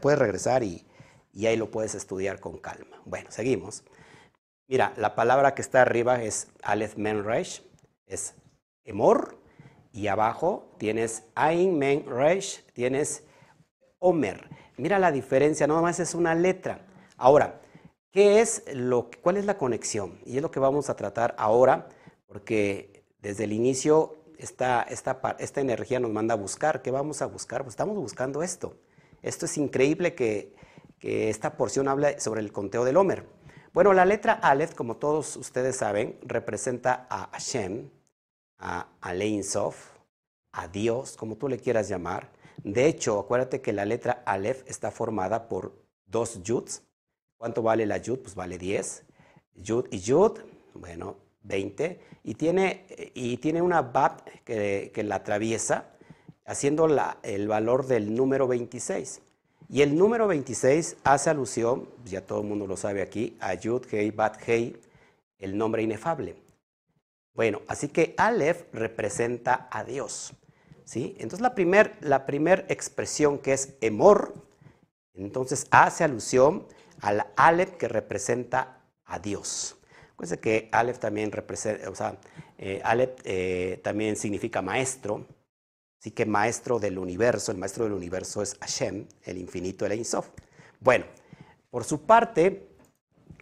puedes 0.00 0.18
regresar 0.20 0.62
y, 0.62 0.86
ahí 1.44 1.56
lo 1.56 1.72
puedes 1.72 1.96
estudiar 1.96 2.38
con 2.38 2.58
calma. 2.58 3.02
Bueno, 3.04 3.32
seguimos. 3.32 3.82
Mira, 4.68 4.92
la 4.96 5.16
palabra 5.16 5.56
que 5.56 5.62
está 5.62 5.82
arriba 5.82 6.22
es 6.22 6.46
Aleph 6.62 6.94
Men 6.94 7.24
Resh, 7.24 7.64
es 8.06 8.36
Emor, 8.84 9.38
y 9.92 10.06
abajo 10.06 10.70
tienes 10.78 11.24
Ain 11.34 11.76
Men 11.76 12.04
Resh, 12.06 12.64
tienes 12.74 13.24
Omer. 13.98 14.48
Mira 14.76 15.00
la 15.00 15.10
diferencia, 15.10 15.66
no 15.66 15.82
más 15.82 15.98
es 15.98 16.14
una 16.14 16.36
letra. 16.36 16.86
Ahora, 17.16 17.60
¿Qué 18.10 18.40
es 18.40 18.64
lo, 18.72 19.10
¿Cuál 19.22 19.36
es 19.36 19.44
la 19.44 19.58
conexión? 19.58 20.20
Y 20.24 20.36
es 20.36 20.42
lo 20.42 20.50
que 20.50 20.60
vamos 20.60 20.88
a 20.88 20.96
tratar 20.96 21.34
ahora, 21.38 21.88
porque 22.26 23.04
desde 23.20 23.44
el 23.44 23.52
inicio 23.52 24.16
esta, 24.38 24.82
esta, 24.82 25.36
esta 25.38 25.60
energía 25.60 26.00
nos 26.00 26.10
manda 26.10 26.34
a 26.34 26.36
buscar. 26.36 26.82
¿Qué 26.82 26.90
vamos 26.90 27.22
a 27.22 27.26
buscar? 27.26 27.62
Pues 27.62 27.72
estamos 27.72 27.96
buscando 27.96 28.42
esto. 28.42 28.76
Esto 29.22 29.46
es 29.46 29.58
increíble 29.58 30.14
que, 30.14 30.54
que 30.98 31.30
esta 31.30 31.56
porción 31.56 31.88
habla 31.88 32.18
sobre 32.20 32.40
el 32.40 32.52
conteo 32.52 32.84
del 32.84 32.96
Homer. 32.96 33.26
Bueno, 33.72 33.92
la 33.92 34.06
letra 34.06 34.32
Aleph, 34.32 34.74
como 34.74 34.96
todos 34.96 35.36
ustedes 35.36 35.76
saben, 35.76 36.18
representa 36.22 37.06
a 37.10 37.28
Hashem, 37.32 37.90
a, 38.58 38.88
a 39.00 39.42
Sof, 39.42 39.90
a 40.52 40.68
Dios, 40.68 41.16
como 41.16 41.36
tú 41.36 41.48
le 41.48 41.58
quieras 41.58 41.88
llamar. 41.88 42.32
De 42.64 42.86
hecho, 42.86 43.18
acuérdate 43.18 43.60
que 43.60 43.74
la 43.74 43.84
letra 43.84 44.22
Aleph 44.24 44.62
está 44.66 44.90
formada 44.90 45.48
por 45.48 45.74
dos 46.06 46.42
yuds, 46.42 46.85
¿Cuánto 47.36 47.62
vale 47.62 47.86
la 47.86 47.98
yud? 47.98 48.18
Pues 48.20 48.34
vale 48.34 48.58
10. 48.58 49.04
Yud 49.56 49.86
y 49.90 49.98
yud, 50.00 50.38
bueno, 50.74 51.16
20. 51.42 52.00
Y 52.24 52.34
tiene, 52.34 52.86
y 53.14 53.36
tiene 53.38 53.62
una 53.62 53.82
bab 53.82 54.24
que, 54.44 55.02
la 55.04 55.16
atraviesa, 55.16 55.90
haciendo 56.44 56.88
el 57.22 57.48
valor 57.48 57.86
del 57.86 58.14
número 58.14 58.48
26. 58.48 59.20
Y 59.68 59.82
el 59.82 59.96
número 59.96 60.28
26 60.28 60.96
hace 61.04 61.30
alusión, 61.30 61.88
ya 62.04 62.20
todo 62.20 62.40
el 62.40 62.46
mundo 62.46 62.66
lo 62.66 62.76
sabe 62.76 63.02
aquí, 63.02 63.36
a 63.40 63.54
Yud, 63.54 63.82
Hei, 63.90 64.10
Bat, 64.10 64.40
Hei, 64.46 64.76
el 65.38 65.58
nombre 65.58 65.82
inefable. 65.82 66.36
Bueno, 67.34 67.60
así 67.68 67.88
que 67.88 68.14
Aleph 68.16 68.72
representa 68.72 69.68
a 69.70 69.84
Dios. 69.84 70.32
¿sí? 70.84 71.14
Entonces 71.18 71.40
la 71.40 71.54
primera 71.54 71.94
la 72.00 72.24
primer 72.24 72.64
expresión 72.70 73.38
que 73.38 73.52
es 73.52 73.74
Emor, 73.82 74.34
entonces 75.12 75.66
hace 75.70 76.04
alusión 76.04 76.66
al 77.00 77.26
Aleph 77.36 77.76
que 77.76 77.88
representa 77.88 78.80
a 79.04 79.18
Dios. 79.18 79.76
Acuérdense 80.12 80.40
que 80.40 80.68
Aleph 80.72 80.98
también 80.98 81.30
representa, 81.30 81.90
o 81.90 81.94
sea, 81.94 82.18
eh, 82.58 82.80
Aleph 82.84 83.20
eh, 83.24 83.80
también 83.82 84.16
significa 84.16 84.62
maestro, 84.62 85.26
así 86.00 86.10
que 86.10 86.24
maestro 86.24 86.78
del 86.78 86.98
universo, 86.98 87.52
el 87.52 87.58
maestro 87.58 87.84
del 87.84 87.92
universo 87.92 88.42
es 88.42 88.56
Hashem, 88.60 89.06
el 89.24 89.38
infinito, 89.38 89.84
el 89.84 89.92
Ein 89.92 90.04
Sof. 90.04 90.28
Bueno, 90.80 91.04
por 91.70 91.84
su 91.84 92.06
parte, 92.06 92.68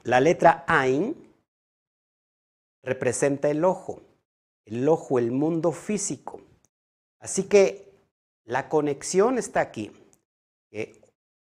la 0.02 0.20
letra 0.20 0.64
Ain 0.66 1.16
representa 2.82 3.48
el 3.48 3.64
ojo, 3.64 4.02
el 4.64 4.88
ojo, 4.88 5.18
el 5.18 5.30
mundo 5.30 5.72
físico. 5.72 6.40
Así 7.20 7.44
que 7.44 7.92
la 8.44 8.68
conexión 8.68 9.38
está 9.38 9.60
aquí. 9.60 9.92
Que 10.70 11.00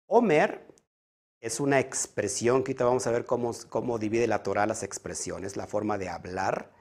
Homer 0.07 0.66
es 1.41 1.61
una 1.61 1.81
expresión, 1.81 2.63
que 2.63 2.73
ahorita 2.73 2.85
vamos 2.85 3.07
a 3.07 3.11
ver 3.11 3.25
cómo, 3.25 3.53
cómo 3.69 3.99
divide 3.99 4.27
la 4.27 4.43
Torah 4.43 4.67
las 4.67 4.83
expresiones, 4.83 5.57
la 5.57 5.67
forma 5.67 5.99
de 5.99 6.09
hablar. 6.09 6.73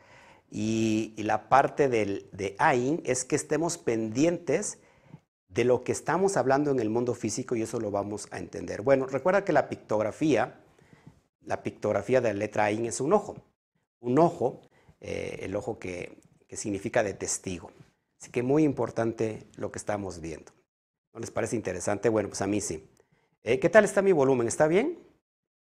Y, 0.50 1.14
la 1.18 1.50
parte 1.50 1.90
del, 1.90 2.30
de 2.32 2.56
Ain 2.60 3.02
es 3.06 3.26
que 3.26 3.36
estemos 3.36 3.78
pendientes 3.78 4.80
de 5.50 5.66
lo 5.66 5.84
que 5.84 5.92
estamos 5.92 6.38
hablando 6.38 6.72
en 6.72 6.80
el 6.80 6.90
mundo 6.90 7.14
físico 7.14 7.56
y 7.56 7.62
eso 7.62 7.80
lo 7.80 7.92
vamos 7.92 8.28
a 8.32 8.40
entender. 8.40 8.82
Bueno, 8.82 9.06
recuerda 9.08 9.46
que 9.46 9.54
la 9.54 9.70
pictografía, 9.70 10.60
la 11.42 11.64
pictografía 11.64 12.22
de 12.22 12.34
la 12.34 12.40
letra 12.40 12.66
Ain 12.66 12.86
es 12.86 13.02
un 13.02 13.14
ojo. 13.14 13.38
Un 14.00 14.20
ojo, 14.20 14.62
eh, 15.02 15.40
el 15.42 15.56
ojo 15.56 15.80
que, 15.80 16.22
que 16.48 16.58
significa 16.58 17.04
de 17.04 17.14
testigo. 17.14 17.72
Así 18.20 18.32
que 18.32 18.44
muy 18.44 18.64
importante 18.64 19.48
lo 19.56 19.72
que 19.72 19.80
estamos 19.80 20.20
viendo. 20.20 20.52
¿No 21.14 21.20
les 21.20 21.32
parece 21.32 21.56
interesante? 21.56 22.10
Bueno, 22.10 22.30
pues 22.30 22.42
a 22.42 22.48
mí 22.48 22.62
sí. 22.62 22.90
Eh, 23.48 23.60
¿Qué 23.60 23.70
tal 23.70 23.86
está 23.86 24.02
mi 24.02 24.12
volumen? 24.12 24.48
¿Está 24.48 24.66
bien? 24.66 24.98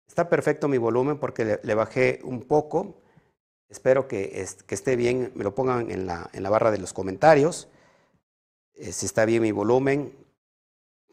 Está 0.07 0.29
perfecto 0.29 0.67
mi 0.67 0.77
volumen 0.77 1.17
porque 1.17 1.59
le, 1.63 1.73
bajé 1.73 2.19
un 2.23 2.43
poco. 2.43 3.01
Espero 3.69 4.07
que, 4.07 4.45
esté 4.69 4.95
bien, 4.95 5.31
me 5.33 5.43
lo 5.43 5.55
pongan 5.55 5.89
en 5.89 6.05
la, 6.05 6.49
barra 6.51 6.69
de 6.69 6.77
los 6.77 6.93
comentarios. 6.93 7.69
Eh, 8.75 8.91
si 8.91 9.07
está 9.07 9.25
bien 9.25 9.41
mi 9.41 9.51
volumen 9.51 10.13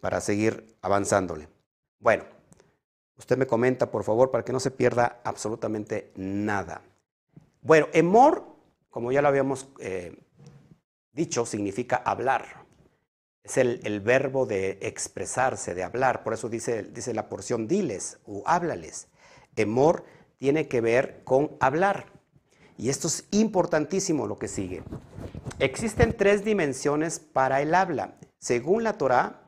para 0.02 0.20
seguir 0.20 0.76
avanzándole. 0.82 1.48
Bueno, 2.00 2.24
usted 3.16 3.38
me 3.38 3.46
comenta 3.46 3.90
por 3.90 4.04
favor 4.04 4.30
para 4.30 4.44
que 4.44 4.52
no 4.52 4.60
se 4.60 4.70
pierda 4.70 5.22
absolutamente 5.24 6.12
nada. 6.16 6.82
Bueno, 7.62 7.88
emor, 7.94 8.44
como 8.90 9.10
ya 9.10 9.22
lo 9.22 9.28
habíamos 9.28 9.68
eh, 9.80 10.18
dicho, 11.12 11.46
significa 11.46 11.96
hablar 11.96 12.67
es 13.48 13.56
el, 13.56 14.00
verbo 14.00 14.46
de 14.46 14.78
expresarse, 14.82 15.74
de 15.74 15.82
hablar. 15.82 16.22
Por 16.22 16.34
eso 16.34 16.48
dice, 16.48 16.82
dice 16.82 17.14
la 17.14 17.28
porción 17.28 17.66
diles 17.66 18.18
o 18.26 18.42
háblales. 18.46 19.08
Emor 19.56 20.04
tiene 20.38 20.68
que 20.68 20.80
ver 20.80 21.22
con 21.24 21.56
hablar. 21.60 22.06
Y 22.76 22.90
esto 22.90 23.08
es 23.08 23.24
importantísimo 23.32 24.26
lo 24.26 24.38
que 24.38 24.48
sigue. 24.48 24.82
Existen 25.58 26.16
tres 26.16 26.44
dimensiones 26.44 27.18
para 27.18 27.60
el 27.60 27.74
habla. 27.74 28.14
Según 28.38 28.84
la 28.84 28.92
Torah, 28.92 29.42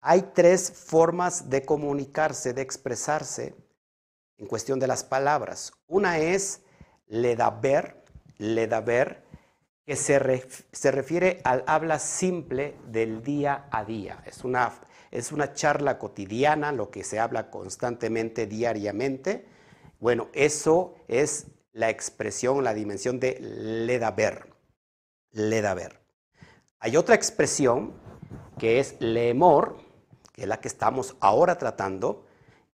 hay 0.00 0.30
tres 0.34 0.72
formas 0.72 1.50
de 1.50 1.64
comunicarse, 1.64 2.52
de 2.52 2.62
expresarse 2.62 3.54
en 4.38 4.46
cuestión 4.46 4.80
de 4.80 4.86
las 4.86 5.04
palabras. 5.04 5.72
Una 5.86 6.18
es 6.18 6.62
ledaber, 7.06 8.02
ledaber 8.38 9.23
que 9.86 9.96
se, 9.96 10.18
refiere 10.90 11.40
al 11.44 11.62
habla 11.66 11.98
simple 11.98 12.76
del 12.86 13.22
día 13.22 13.66
a 13.70 13.84
día. 13.84 14.22
Es 14.26 14.44
una, 14.44 14.72
es 15.10 15.30
una 15.30 15.52
charla 15.52 15.98
cotidiana, 15.98 16.72
lo 16.72 16.90
que 16.90 17.04
se 17.04 17.20
habla 17.20 17.50
constantemente, 17.50 18.46
diariamente. 18.46 19.46
Bueno, 20.00 20.28
eso 20.32 20.94
es 21.06 21.48
la 21.72 21.90
expresión, 21.90 22.64
la 22.64 22.72
dimensión 22.72 23.20
de 23.20 23.38
ledaber. 23.40 24.46
Ledaber. 25.32 26.00
Hay 26.78 26.96
otra 26.96 27.14
expresión 27.14 27.92
que 28.58 28.78
es 28.78 28.96
lemor, 29.00 29.78
que 30.32 30.42
es 30.42 30.48
la 30.48 30.60
que 30.60 30.68
estamos 30.68 31.16
ahora 31.20 31.58
tratando, 31.58 32.26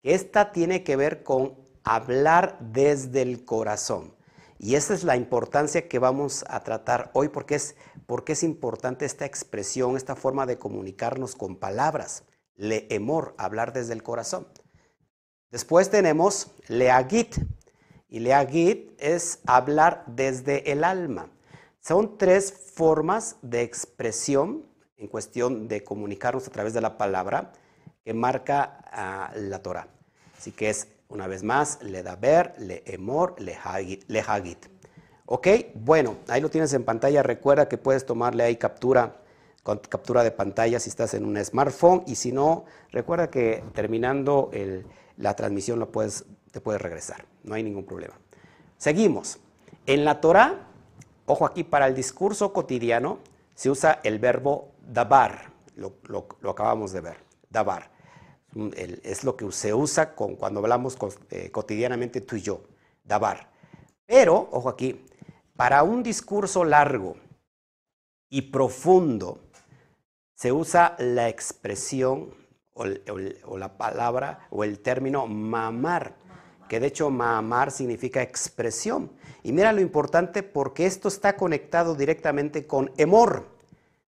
esta 0.02 0.52
tiene 0.52 0.84
que 0.84 0.96
ver 0.96 1.22
con 1.22 1.56
hablar 1.84 2.58
desde 2.60 3.22
el 3.22 3.44
corazón. 3.44 4.14
Y 4.58 4.74
esa 4.74 4.92
es 4.92 5.04
la 5.04 5.16
importancia 5.16 5.88
que 5.88 6.00
vamos 6.00 6.44
a 6.48 6.64
tratar 6.64 7.10
hoy 7.14 7.28
porque 7.28 7.54
es, 7.54 7.76
porque 8.06 8.32
es 8.32 8.42
importante 8.42 9.04
esta 9.04 9.24
expresión, 9.24 9.96
esta 9.96 10.16
forma 10.16 10.46
de 10.46 10.58
comunicarnos 10.58 11.36
con 11.36 11.56
palabras. 11.56 12.24
Leemor, 12.56 13.34
hablar 13.38 13.72
desde 13.72 13.92
el 13.92 14.02
corazón. 14.02 14.48
Después 15.50 15.90
tenemos 15.90 16.50
leagit. 16.66 17.36
Y 18.08 18.20
leagit 18.20 18.92
es 18.98 19.38
hablar 19.46 20.02
desde 20.06 20.72
el 20.72 20.82
alma. 20.82 21.30
Son 21.80 22.18
tres 22.18 22.52
formas 22.52 23.36
de 23.42 23.62
expresión 23.62 24.66
en 24.96 25.06
cuestión 25.06 25.68
de 25.68 25.84
comunicarnos 25.84 26.48
a 26.48 26.50
través 26.50 26.74
de 26.74 26.80
la 26.80 26.98
palabra 26.98 27.52
que 28.02 28.12
marca 28.12 28.80
ah, 28.90 29.32
la 29.36 29.62
Torah. 29.62 29.88
Así 30.36 30.50
que 30.50 30.70
es 30.70 30.88
una 31.08 31.26
vez 31.26 31.42
más, 31.42 31.82
le 31.82 32.02
daber, 32.02 32.54
le 32.58 32.82
emor, 32.86 33.34
le 33.38 33.56
hagit. 33.56 34.66
Ok, 35.26 35.48
bueno, 35.74 36.16
ahí 36.28 36.40
lo 36.40 36.50
tienes 36.50 36.72
en 36.74 36.84
pantalla. 36.84 37.22
Recuerda 37.22 37.68
que 37.68 37.78
puedes 37.78 38.04
tomarle 38.04 38.44
ahí 38.44 38.56
captura, 38.56 39.16
captura 39.62 40.22
de 40.22 40.30
pantalla 40.30 40.78
si 40.80 40.90
estás 40.90 41.14
en 41.14 41.24
un 41.24 41.42
smartphone. 41.42 42.02
Y 42.06 42.14
si 42.16 42.32
no, 42.32 42.64
recuerda 42.90 43.30
que 43.30 43.64
terminando 43.74 44.50
la 45.16 45.34
transmisión 45.34 45.78
lo 45.78 45.90
puedes, 45.90 46.24
te 46.50 46.60
puedes 46.60 46.80
regresar. 46.80 47.24
No 47.42 47.54
hay 47.54 47.62
ningún 47.62 47.84
problema. 47.84 48.14
Seguimos. 48.76 49.38
En 49.86 50.04
la 50.04 50.20
Torah, 50.20 50.68
ojo 51.24 51.46
aquí, 51.46 51.64
para 51.64 51.86
el 51.86 51.94
discurso 51.94 52.52
cotidiano 52.52 53.18
se 53.54 53.70
usa 53.70 54.00
el 54.04 54.18
verbo 54.18 54.72
dabar. 54.86 55.52
lo 55.74 56.50
acabamos 56.50 56.92
de 56.92 57.00
ver, 57.00 57.16
dabar 57.50 57.97
es 59.02 59.24
lo 59.24 59.36
que 59.36 59.50
se 59.52 59.74
usa 59.74 60.14
con, 60.14 60.36
cuando 60.36 60.60
hablamos 60.60 60.96
eh, 61.30 61.50
cotidianamente 61.50 62.20
tú 62.20 62.36
y 62.36 62.42
yo, 62.42 62.62
dabar. 63.04 63.50
Pero, 64.06 64.48
ojo 64.52 64.68
aquí, 64.68 65.04
para 65.56 65.82
un 65.82 66.02
discurso 66.02 66.64
largo 66.64 67.16
y 68.30 68.42
profundo 68.42 69.40
se 70.34 70.52
usa 70.52 70.94
la 70.98 71.28
expresión 71.28 72.34
o, 72.74 72.84
o, 73.44 73.58
la 73.58 73.76
palabra 73.76 74.46
o 74.50 74.62
el 74.64 74.78
término 74.78 75.26
mamar, 75.26 76.14
que 76.68 76.78
de 76.80 76.86
hecho 76.86 77.10
mamar 77.10 77.70
significa 77.70 78.22
expresión. 78.22 79.10
Y 79.42 79.52
mira 79.52 79.72
lo 79.72 79.80
importante 79.80 80.42
porque 80.42 80.86
esto 80.86 81.08
está 81.08 81.36
conectado 81.36 81.94
directamente 81.94 82.66
con 82.66 82.92
emor. 82.96 83.57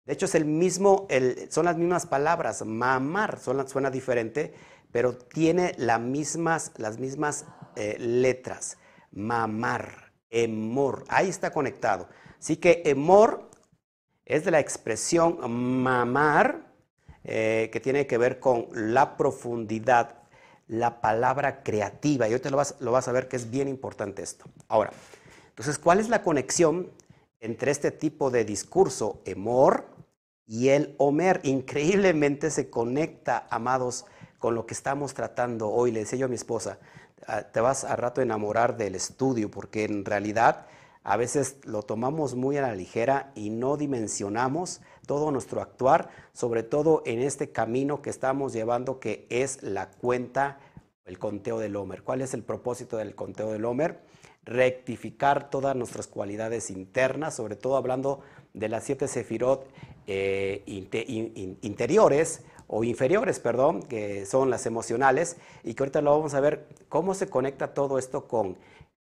De 0.09 0.13
hecho, 0.13 0.25
es 0.25 0.33
el 0.33 0.45
mismo, 0.45 1.07
son 1.49 1.65
las 1.65 1.77
mismas 1.77 2.07
palabras. 2.07 2.65
Mamar 2.65 3.37
suena, 3.37 3.91
diferente, 3.91 4.55
pero 4.91 5.15
tiene 5.15 5.75
las 5.77 6.01
mismas, 6.01 6.71
las 6.77 6.97
mismas 6.97 7.45
eh, 7.75 7.95
letras. 7.99 8.79
Mamar, 9.11 10.11
emor. 10.31 11.03
Ahí 11.09 11.29
está 11.29 11.51
conectado. 11.51 12.07
Así 12.39 12.57
que 12.57 12.81
emor 12.85 13.51
es 14.25 14.45
de 14.45 14.49
la 14.49 14.59
expresión 14.59 15.37
mamar, 15.83 16.73
eh, 17.23 17.69
que 17.71 17.79
tiene 17.79 18.07
que 18.07 18.17
ver 18.17 18.39
con 18.39 18.65
la 18.73 19.15
profundidad, 19.15 20.23
la 20.65 21.01
palabra 21.01 21.61
creativa. 21.61 22.27
Y 22.27 22.31
ahorita 22.31 22.49
lo 22.49 22.57
vas, 22.57 22.77
lo 22.79 22.97
a 22.97 23.11
ver 23.11 23.27
que 23.27 23.35
es 23.35 23.51
bien 23.51 23.67
importante 23.67 24.23
esto. 24.23 24.45
Ahora, 24.69 24.91
entonces, 25.49 25.77
¿cuál 25.77 25.99
es 25.99 26.09
la 26.09 26.23
conexión 26.23 26.89
entre 27.41 27.71
este 27.71 27.91
tipo 27.91 28.31
de 28.31 28.43
discurso, 28.43 29.21
emor, 29.23 29.98
y 30.49 30.69
el 30.69 30.95
Homer 30.97 31.41
increíblemente 31.43 32.49
se 32.49 32.71
conecta, 32.71 33.45
amados, 33.51 34.05
con 34.39 34.55
lo 34.55 34.65
que 34.65 34.73
estamos 34.73 35.13
tratando 35.13 35.69
hoy. 35.69 35.91
Le 35.91 35.99
decía 35.99 36.17
yo 36.17 36.25
a 36.25 36.29
mi 36.29 36.35
esposa, 36.35 36.79
ah, 37.27 37.43
te 37.43 37.61
vas 37.61 37.83
a 37.83 37.95
rato 37.95 38.19
a 38.19 38.23
enamorar 38.23 38.75
del 38.75 38.95
estudio, 38.95 39.51
porque 39.51 39.83
en 39.83 40.03
realidad 40.03 40.65
a 41.03 41.17
veces 41.17 41.57
lo 41.65 41.83
tomamos 41.83 42.33
muy 42.33 42.57
a 42.57 42.63
la 42.63 42.73
ligera 42.73 43.31
y 43.35 43.51
no 43.51 43.77
dimensionamos 43.77 44.81
todo 45.05 45.29
nuestro 45.29 45.61
actuar, 45.61 46.09
sobre 46.33 46.63
todo 46.63 47.03
en 47.05 47.21
este 47.21 47.51
camino 47.51 48.01
que 48.01 48.09
estamos 48.09 48.51
llevando, 48.51 48.99
que 48.99 49.27
es 49.29 49.61
la 49.61 49.91
cuenta, 49.91 50.57
el 51.05 51.19
conteo 51.19 51.59
del 51.59 51.75
Homer. 51.75 52.01
¿Cuál 52.01 52.21
es 52.21 52.33
el 52.33 52.41
propósito 52.41 52.97
del 52.97 53.13
conteo 53.13 53.51
del 53.51 53.65
Homer? 53.65 53.99
Rectificar 54.45 55.51
todas 55.51 55.75
nuestras 55.75 56.07
cualidades 56.07 56.71
internas, 56.71 57.35
sobre 57.35 57.55
todo 57.55 57.77
hablando 57.77 58.21
de 58.55 58.67
las 58.67 58.83
siete 58.83 59.07
sefirot 59.07 59.67
eh, 60.11 60.63
interiores 61.61 62.41
o 62.65 62.83
inferiores, 62.83 63.39
perdón, 63.39 63.83
que 63.83 64.25
son 64.25 64.49
las 64.49 64.65
emocionales, 64.65 65.37
y 65.63 65.75
que 65.75 65.83
ahorita 65.83 66.01
lo 66.01 66.17
vamos 66.17 66.33
a 66.33 66.39
ver 66.39 66.67
cómo 66.87 67.13
se 67.13 67.29
conecta 67.29 67.73
todo 67.75 67.99
esto 67.99 68.27
con, 68.27 68.57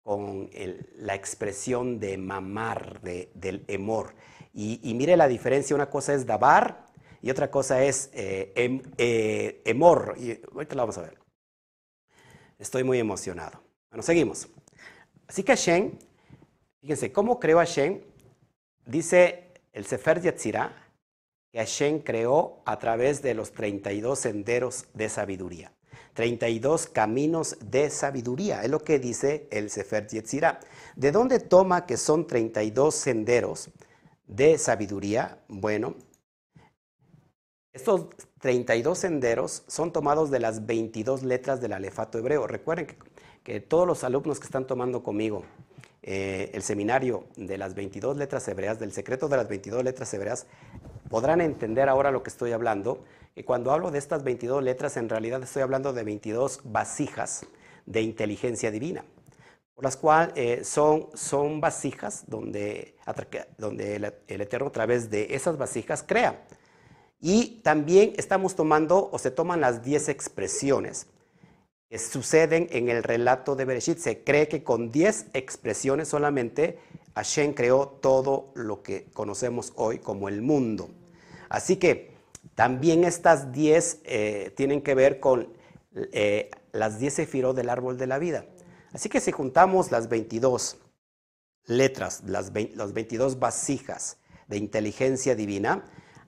con 0.02 0.48
la 0.96 1.14
expresión 1.14 2.00
de 2.00 2.16
mamar, 2.16 3.02
de, 3.02 3.30
del 3.34 3.64
emor. 3.68 4.14
Y, 4.54 4.94
mire 4.94 5.16
la 5.16 5.28
diferencia, 5.28 5.74
una 5.74 5.90
cosa 5.90 6.14
es 6.14 6.26
dabar 6.26 6.86
y 7.20 7.30
otra 7.30 7.50
cosa 7.50 7.82
es 7.82 8.10
eh, 8.14 8.52
em, 8.54 8.80
eh, 8.98 9.60
emor. 9.64 10.14
Y 10.18 10.40
ahorita 10.52 10.74
lo 10.76 10.82
vamos 10.82 10.98
a 10.98 11.02
ver. 11.02 11.18
Estoy 12.58 12.84
muy 12.84 12.98
emocionado. 12.98 13.60
Bueno, 13.90 14.02
seguimos. 14.02 14.48
Así 15.26 15.42
que 15.42 15.52
Hashem, 15.52 15.92
fíjense, 16.80 17.12
¿cómo 17.12 17.40
creó 17.40 17.58
Hashem? 17.58 18.00
Dice 18.86 19.52
el 19.72 19.86
Sefer 19.86 20.20
Yetzirah, 20.20 20.83
que 21.54 21.60
Hashem 21.60 22.00
creó 22.00 22.62
a 22.64 22.80
través 22.80 23.22
de 23.22 23.32
los 23.32 23.52
32 23.52 24.18
senderos 24.18 24.86
de 24.92 25.08
sabiduría. 25.08 25.72
32 26.14 26.88
caminos 26.88 27.56
de 27.60 27.90
sabiduría, 27.90 28.64
es 28.64 28.70
lo 28.70 28.80
que 28.80 28.98
dice 28.98 29.46
el 29.52 29.70
Sefer 29.70 30.08
Yetzirah. 30.08 30.58
¿De 30.96 31.12
dónde 31.12 31.38
toma 31.38 31.86
que 31.86 31.96
son 31.96 32.26
32 32.26 32.92
senderos 32.92 33.70
de 34.26 34.58
sabiduría? 34.58 35.44
Bueno, 35.46 35.94
estos 37.72 38.08
32 38.40 38.98
senderos 38.98 39.62
son 39.68 39.92
tomados 39.92 40.32
de 40.32 40.40
las 40.40 40.66
22 40.66 41.22
letras 41.22 41.60
del 41.60 41.74
alefato 41.74 42.18
hebreo. 42.18 42.48
Recuerden 42.48 42.86
que, 42.88 42.96
que 43.44 43.60
todos 43.60 43.86
los 43.86 44.02
alumnos 44.02 44.40
que 44.40 44.46
están 44.46 44.66
tomando 44.66 45.04
conmigo 45.04 45.44
eh, 46.06 46.50
el 46.52 46.62
seminario 46.62 47.24
de 47.34 47.56
las 47.56 47.74
22 47.74 48.18
letras 48.18 48.46
hebreas, 48.48 48.78
del 48.78 48.92
secreto 48.92 49.26
de 49.26 49.38
las 49.38 49.48
22 49.48 49.82
letras 49.82 50.12
hebreas, 50.12 50.46
podrán 51.08 51.40
entender 51.40 51.88
ahora 51.88 52.10
lo 52.10 52.22
que 52.22 52.28
estoy 52.28 52.52
hablando. 52.52 53.02
Y 53.34 53.42
cuando 53.42 53.72
hablo 53.72 53.90
de 53.90 54.00
estas 54.00 54.22
22 54.22 54.62
letras, 54.62 54.98
en 54.98 55.08
realidad 55.08 55.42
estoy 55.42 55.62
hablando 55.62 55.94
de 55.94 56.04
22 56.04 56.60
vasijas 56.64 57.46
de 57.86 58.02
inteligencia 58.02 58.70
divina, 58.70 59.02
por 59.74 59.84
las 59.84 59.96
cuales 59.96 60.34
eh, 60.36 60.62
son, 60.62 61.08
son 61.14 61.62
vasijas 61.62 62.24
donde, 62.26 62.96
donde 63.56 63.96
el, 63.96 64.40
Eterno 64.42 64.66
a 64.66 64.72
través 64.72 65.08
de 65.08 65.34
esas 65.34 65.56
vasijas 65.56 66.04
crea. 66.06 66.44
Y 67.18 67.62
también 67.62 68.12
estamos 68.18 68.54
tomando 68.54 69.08
o 69.10 69.18
se 69.18 69.30
toman 69.30 69.62
las 69.62 69.82
10 69.82 70.10
expresiones 70.10 71.06
suceden 71.98 72.68
en 72.70 72.88
el 72.88 73.02
relato 73.02 73.56
de 73.56 73.64
Bereshit. 73.64 73.98
Se 73.98 74.22
cree 74.22 74.48
que 74.48 74.62
con 74.62 74.90
10 74.90 75.26
expresiones 75.34 76.08
solamente 76.08 76.78
Hashem 77.14 77.54
creó 77.54 77.88
todo 77.88 78.50
lo 78.54 78.82
que 78.82 79.06
conocemos 79.12 79.72
hoy 79.76 79.98
como 79.98 80.28
el 80.28 80.42
mundo. 80.42 80.90
Así 81.48 81.76
que 81.76 82.12
también 82.54 83.04
estas 83.04 83.52
10 83.52 84.00
eh, 84.04 84.52
tienen 84.56 84.82
que 84.82 84.94
ver 84.94 85.20
con 85.20 85.48
eh, 86.12 86.50
las 86.72 86.98
10 86.98 87.14
sefirot 87.14 87.56
del 87.56 87.70
árbol 87.70 87.98
de 87.98 88.06
la 88.06 88.18
vida. 88.18 88.46
Así 88.92 89.08
que 89.08 89.20
si 89.20 89.32
juntamos 89.32 89.90
las 89.90 90.08
22 90.08 90.78
letras, 91.66 92.22
las, 92.26 92.52
22 92.52 93.38
vasijas 93.38 94.18
de 94.48 94.56
inteligencia 94.56 95.34
divina, 95.34 95.84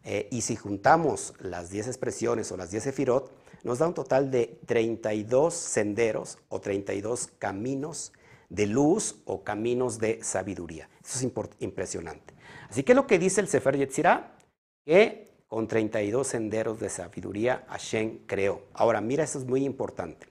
eh, 0.09 0.29
y 0.31 0.42
si 0.42 0.55
juntamos 0.55 1.35
las 1.40 1.69
10 1.69 1.88
expresiones 1.88 2.53
o 2.53 2.57
las 2.57 2.71
10 2.71 2.85
sefirot, 2.85 3.33
nos 3.64 3.81
da 3.81 3.88
un 3.88 3.95
total 3.95 4.31
de 4.31 4.61
32 4.64 5.53
senderos 5.53 6.38
o 6.49 6.61
32 6.61 7.33
caminos 7.40 8.12
de 8.49 8.69
luz 8.69 9.16
o 9.25 9.42
caminos 9.42 9.99
de 9.99 10.23
sabiduría. 10.23 10.88
Eso 11.05 11.19
es 11.19 11.33
impresionante. 11.59 12.35
Así 12.71 12.85
que 12.85 12.95
lo 12.95 13.09
que 13.09 13.19
dice 13.19 13.40
el 13.40 13.49
Sefer 13.49 13.77
Yetzirah, 13.77 14.37
que 14.85 15.27
con 15.49 15.66
32 15.66 16.25
senderos 16.25 16.79
de 16.79 16.88
sabiduría 16.88 17.64
Hashem 17.66 18.27
creó. 18.27 18.62
Ahora, 18.75 19.01
mira, 19.01 19.25
eso 19.25 19.40
es 19.40 19.45
muy 19.45 19.64
importante. 19.64 20.29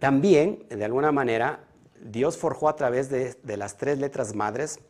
También, 0.00 0.66
de 0.68 0.84
alguna 0.84 1.12
manera, 1.12 1.64
Dios 2.00 2.36
forjó 2.36 2.68
a 2.68 2.74
través 2.74 3.08
de, 3.08 3.34
de 3.40 3.56
las 3.56 3.76
tres 3.76 4.00
letras 4.00 4.34
madres, 4.34 4.80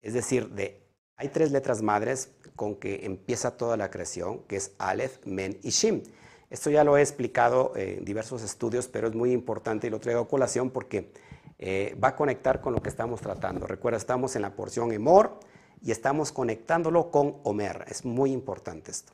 es 0.00 0.14
decir, 0.14 0.48
de 0.48 0.82
hay 1.22 1.28
tres 1.28 1.52
letras 1.52 1.82
madres 1.82 2.32
con 2.56 2.76
que 2.76 3.04
empieza 3.04 3.56
toda 3.56 3.76
la 3.76 3.90
creación, 3.90 4.40
que 4.44 4.56
es 4.56 4.72
Aleph, 4.78 5.18
Men 5.24 5.58
y 5.62 5.70
Shin. 5.70 6.02
Esto 6.50 6.70
ya 6.70 6.84
lo 6.84 6.96
he 6.96 7.00
explicado 7.00 7.72
en 7.76 8.04
diversos 8.04 8.42
estudios, 8.42 8.86
pero 8.86 9.08
es 9.08 9.14
muy 9.14 9.32
importante 9.32 9.86
y 9.86 9.90
lo 9.90 10.00
traigo 10.00 10.20
a 10.20 10.28
colación 10.28 10.70
porque 10.70 11.10
eh, 11.58 11.96
va 12.02 12.08
a 12.08 12.16
conectar 12.16 12.60
con 12.60 12.74
lo 12.74 12.82
que 12.82 12.90
estamos 12.90 13.20
tratando. 13.20 13.66
Recuerda, 13.66 13.96
estamos 13.96 14.36
en 14.36 14.42
la 14.42 14.54
porción 14.54 14.92
Emor 14.92 15.40
y 15.80 15.92
estamos 15.92 16.30
conectándolo 16.30 17.10
con 17.10 17.36
Omer. 17.44 17.86
Es 17.88 18.04
muy 18.04 18.32
importante 18.32 18.90
esto. 18.90 19.12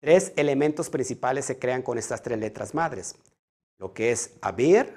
Tres 0.00 0.32
elementos 0.36 0.88
principales 0.88 1.44
se 1.44 1.58
crean 1.58 1.82
con 1.82 1.98
estas 1.98 2.22
tres 2.22 2.38
letras 2.38 2.74
madres. 2.74 3.16
Lo 3.78 3.92
que 3.92 4.12
es 4.12 4.32
Abir, 4.40 4.94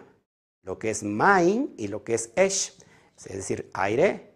lo 0.62 0.80
que 0.80 0.90
es 0.90 1.04
Main 1.04 1.74
y 1.78 1.90
lo 1.90 2.04
que 2.04 2.14
es 2.14 2.32
Esh. 2.36 2.78
Es 3.18 3.36
decir, 3.36 3.70
aire, 3.74 4.34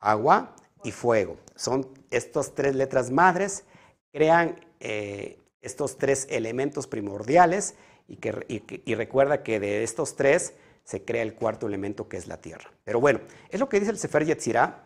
agua 0.00 0.56
y 0.86 0.92
fuego. 0.92 1.36
Son 1.56 1.88
estas 2.12 2.54
tres 2.54 2.76
letras 2.76 3.10
madres, 3.10 3.64
crean 4.12 4.54
eh, 4.78 5.38
estos 5.60 5.98
tres 5.98 6.28
elementos 6.30 6.86
primordiales 6.86 7.74
y, 8.06 8.16
que, 8.16 8.46
y, 8.84 8.94
recuerda 8.94 9.42
que 9.42 9.58
de 9.58 9.82
estos 9.82 10.14
tres 10.14 10.54
se 10.84 11.04
crea 11.04 11.22
el 11.22 11.34
cuarto 11.34 11.66
elemento 11.66 12.08
que 12.08 12.16
es 12.16 12.28
la 12.28 12.40
tierra. 12.40 12.70
Pero 12.84 13.00
bueno, 13.00 13.18
es 13.50 13.58
lo 13.58 13.68
que 13.68 13.80
dice 13.80 13.90
el 13.90 13.98
Sefer 13.98 14.24
Yetzirah 14.24 14.84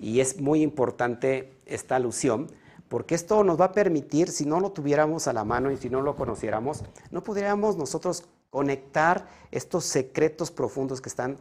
y 0.00 0.18
es 0.18 0.40
muy 0.40 0.62
importante 0.62 1.52
esta 1.64 1.94
alusión 1.94 2.50
porque 2.88 3.14
esto 3.14 3.44
nos 3.44 3.60
va 3.60 3.66
a 3.66 3.72
permitir, 3.72 4.28
si 4.28 4.46
no 4.46 4.58
lo 4.58 4.72
tuviéramos 4.72 5.28
a 5.28 5.32
la 5.32 5.44
mano 5.44 5.70
y 5.70 5.76
si 5.76 5.90
no 5.90 6.02
lo 6.02 6.16
conociéramos, 6.16 6.82
no 7.12 7.22
podríamos 7.22 7.76
nosotros 7.76 8.24
conectar 8.50 9.28
estos 9.52 9.84
secretos 9.84 10.50
profundos 10.50 11.00
que 11.00 11.08
están 11.08 11.38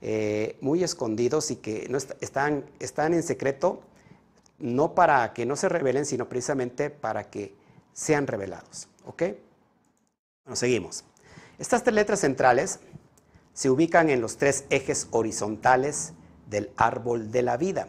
eh, 0.00 0.56
muy 0.60 0.84
escondidos 0.84 1.50
y 1.50 1.56
que 1.56 1.86
no 1.88 1.98
están, 1.98 2.64
están 2.78 3.14
en 3.14 3.22
secreto, 3.22 3.82
no 4.58 4.94
para 4.94 5.32
que 5.32 5.46
no 5.46 5.56
se 5.56 5.68
revelen, 5.68 6.06
sino 6.06 6.28
precisamente 6.28 6.90
para 6.90 7.30
que 7.30 7.54
sean 7.92 8.26
revelados. 8.26 8.88
¿Ok? 9.06 9.22
Bueno, 10.44 10.56
seguimos. 10.56 11.04
Estas 11.58 11.82
tres 11.82 11.94
letras 11.94 12.20
centrales 12.20 12.80
se 13.52 13.70
ubican 13.70 14.08
en 14.10 14.20
los 14.20 14.36
tres 14.36 14.64
ejes 14.70 15.08
horizontales 15.10 16.12
del 16.48 16.70
árbol 16.76 17.32
de 17.32 17.42
la 17.42 17.56
vida. 17.56 17.88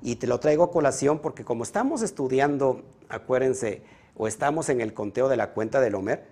Y 0.00 0.16
te 0.16 0.28
lo 0.28 0.38
traigo 0.38 0.62
a 0.62 0.70
colación 0.70 1.18
porque 1.18 1.44
como 1.44 1.64
estamos 1.64 2.02
estudiando, 2.02 2.84
acuérdense, 3.08 3.82
o 4.16 4.28
estamos 4.28 4.68
en 4.68 4.80
el 4.80 4.94
conteo 4.94 5.28
de 5.28 5.36
la 5.36 5.50
cuenta 5.50 5.80
del 5.80 5.96
Homer, 5.96 6.26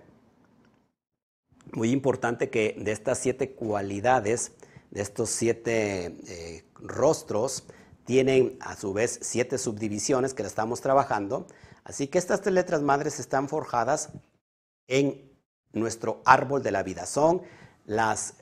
muy 1.73 1.91
importante 1.91 2.49
que 2.49 2.75
de 2.79 2.91
estas 2.91 3.19
siete 3.19 3.51
cualidades, 3.51 4.53
de 4.91 5.01
estos 5.01 5.29
siete 5.29 6.17
eh, 6.27 6.65
rostros, 6.75 7.65
tienen 8.05 8.57
a 8.61 8.75
su 8.75 8.93
vez 8.93 9.19
siete 9.21 9.57
subdivisiones 9.57 10.33
que 10.33 10.43
la 10.43 10.49
estamos 10.49 10.81
trabajando. 10.81 11.47
Así 11.83 12.07
que 12.07 12.17
estas 12.17 12.41
tres 12.41 12.53
letras 12.53 12.81
madres 12.81 13.19
están 13.19 13.49
forjadas 13.49 14.09
en 14.87 15.29
nuestro 15.73 16.21
árbol 16.25 16.63
de 16.63 16.71
la 16.71 16.83
vida. 16.83 17.05
Son 17.05 17.41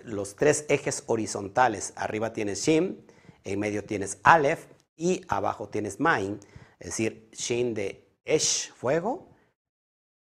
los 0.03 0.36
tres 0.36 0.65
ejes 0.69 1.03
horizontales. 1.08 1.93
Arriba 1.95 2.34
tienes 2.34 2.63
Shim, 2.63 2.97
en 3.43 3.60
medio 3.60 3.84
tienes 3.84 4.19
Aleph 4.23 4.65
y 4.95 5.21
abajo 5.27 5.69
tienes 5.69 5.99
Main, 5.99 6.39
es 6.79 6.88
decir, 6.88 7.29
Shin 7.31 7.73
de 7.73 8.08
Esh, 8.23 8.71
fuego, 8.73 9.29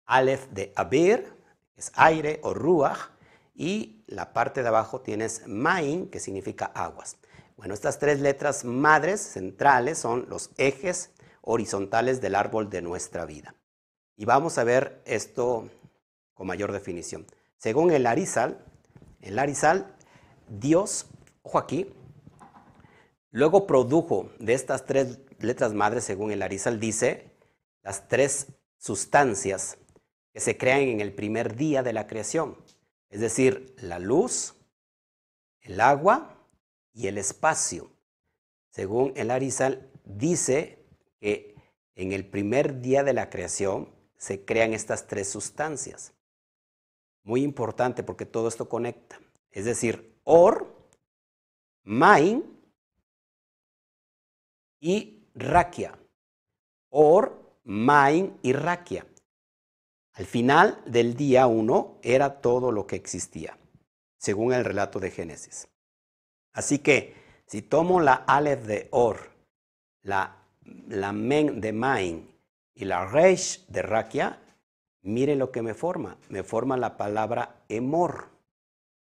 Aleph 0.06 0.48
de 0.50 0.74
Abir, 0.76 1.34
es 1.76 1.92
aire 1.96 2.40
o 2.44 2.54
Ruach, 2.54 3.10
y 3.56 4.04
la 4.08 4.34
parte 4.34 4.62
de 4.62 4.68
abajo 4.68 5.02
tienes 5.02 5.48
Main, 5.48 6.10
que 6.10 6.20
significa 6.20 6.66
aguas. 6.66 7.18
Bueno, 7.56 7.74
estas 7.74 8.00
tres 8.00 8.20
letras 8.20 8.66
madres 8.66 9.22
centrales 9.22 9.98
son 9.98 10.26
los 10.30 10.52
ejes 10.58 11.12
horizontales 11.42 12.20
del 12.20 12.36
árbol 12.36 12.70
de 12.70 12.82
nuestra 12.82 13.26
vida. 13.26 13.56
Y 14.18 14.26
vamos 14.26 14.58
a 14.58 14.64
ver 14.66 15.02
esto 15.06 15.70
con 16.34 16.48
mayor 16.48 16.74
definición. 16.74 17.26
Según 17.58 17.92
el 17.92 18.06
Arizal, 18.06 18.64
el 19.22 19.40
Arizal, 19.40 19.96
Dios, 20.50 21.08
ojo 21.44 21.58
aquí, 21.58 21.94
luego 23.32 23.66
produjo 23.66 24.32
de 24.40 24.54
estas 24.54 24.86
tres 24.86 25.20
letras 25.40 25.74
madres, 25.74 26.04
según 26.04 26.32
el 26.32 26.42
Arizal, 26.42 26.80
dice, 26.80 27.32
las 27.84 28.08
tres 28.08 28.48
sustancias 28.78 29.78
que 30.34 30.42
se 30.42 30.58
crean 30.58 30.82
en 30.82 31.00
el 31.00 31.14
primer 31.14 31.56
día 31.56 31.84
de 31.84 31.94
la 31.94 32.08
creación, 32.08 32.58
es 33.10 33.20
decir, 33.20 33.76
la 33.80 34.00
luz, 34.00 34.56
el 35.62 35.80
agua 35.82 36.48
y 36.94 37.08
el 37.08 37.18
espacio. 37.18 37.92
Según 38.70 39.14
el 39.16 39.32
Arizal, 39.32 39.90
dice 40.04 40.86
que 41.20 41.56
en 41.96 42.12
el 42.12 42.28
primer 42.30 42.82
día 42.82 43.04
de 43.04 43.14
la 43.14 43.30
creación 43.30 43.94
se 44.18 44.44
crean 44.44 44.74
estas 44.74 45.08
tres 45.08 45.30
sustancias. 45.30 46.14
Muy 47.24 47.44
importante 47.44 48.04
porque 48.04 48.26
todo 48.26 48.48
esto 48.48 48.70
conecta. 48.70 49.20
Es 49.52 49.66
decir, 49.66 50.20
Or, 50.24 50.76
Main 51.84 52.44
y 54.80 55.28
Rakia. 55.34 55.98
Or, 56.90 57.60
Main 57.64 58.38
y 58.42 58.54
Rakia. 58.54 59.06
Al 60.16 60.26
final 60.26 60.82
del 60.86 61.16
día 61.16 61.48
uno 61.48 62.00
era 62.02 62.42
todo 62.42 62.72
lo 62.72 62.88
que 62.88 62.96
existía, 62.96 63.58
según 64.18 64.54
el 64.54 64.66
relato 64.66 65.00
de 65.00 65.12
Génesis. 65.12 65.68
Así 66.54 66.80
que 66.80 67.16
si 67.46 67.62
tomo 67.62 68.00
la 68.00 68.14
Aleph 68.14 68.64
de 68.66 68.88
Or, 68.92 69.32
la, 70.02 70.38
la 70.88 71.12
Men 71.12 71.62
de 71.62 71.74
Main 71.74 72.32
y 72.74 72.86
la 72.86 73.06
Reish 73.06 73.66
de 73.68 73.82
Rakia, 73.82 74.42
Mire 75.06 75.36
lo 75.36 75.52
que 75.52 75.62
me 75.62 75.76
forma. 75.76 76.18
Me 76.30 76.42
forma 76.42 76.78
la 76.78 76.98
palabra 76.98 77.64
emor. 77.70 78.30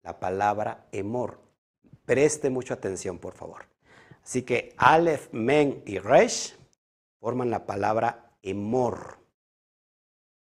La 0.01 0.19
palabra 0.19 0.87
emor. 0.91 1.39
Preste 2.05 2.49
mucha 2.49 2.73
atención, 2.73 3.19
por 3.19 3.35
favor. 3.35 3.67
Así 4.23 4.41
que 4.41 4.73
Aleph, 4.77 5.31
Men 5.31 5.83
y 5.85 5.99
Resh 5.99 6.55
forman 7.19 7.51
la 7.51 7.67
palabra 7.67 8.35
emor. 8.41 9.19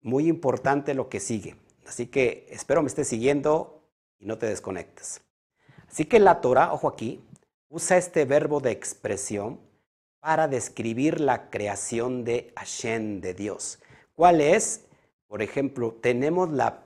Muy 0.03 0.29
importante 0.29 0.95
lo 0.95 1.09
que 1.09 1.21
sigue. 1.21 1.57
Así 1.87 2.07
que 2.07 2.47
espero 2.51 2.83
me 2.83 2.89
estés 2.89 3.09
siguiendo 3.09 3.83
y 4.19 4.27
no 4.27 4.39
te 4.39 4.47
desconectes. 4.47 5.23
Así 5.89 6.05
que 6.05 6.19
la 6.19 6.41
Torah, 6.41 6.73
ojo 6.73 6.89
aquí, 6.89 7.25
usa 7.69 7.97
este 7.97 8.25
verbo 8.25 8.61
de 8.61 8.71
expresión 8.71 9.61
para 10.21 10.49
describir 10.49 11.21
la 11.21 11.51
creación 11.51 12.25
de 12.25 12.53
Hashem, 12.57 13.21
de 13.21 13.35
Dios. 13.35 13.79
¿Cuál 14.15 14.41
es? 14.41 14.85
Por 15.27 15.43
ejemplo, 15.43 15.93
tenemos 16.01 16.51
la, 16.51 16.85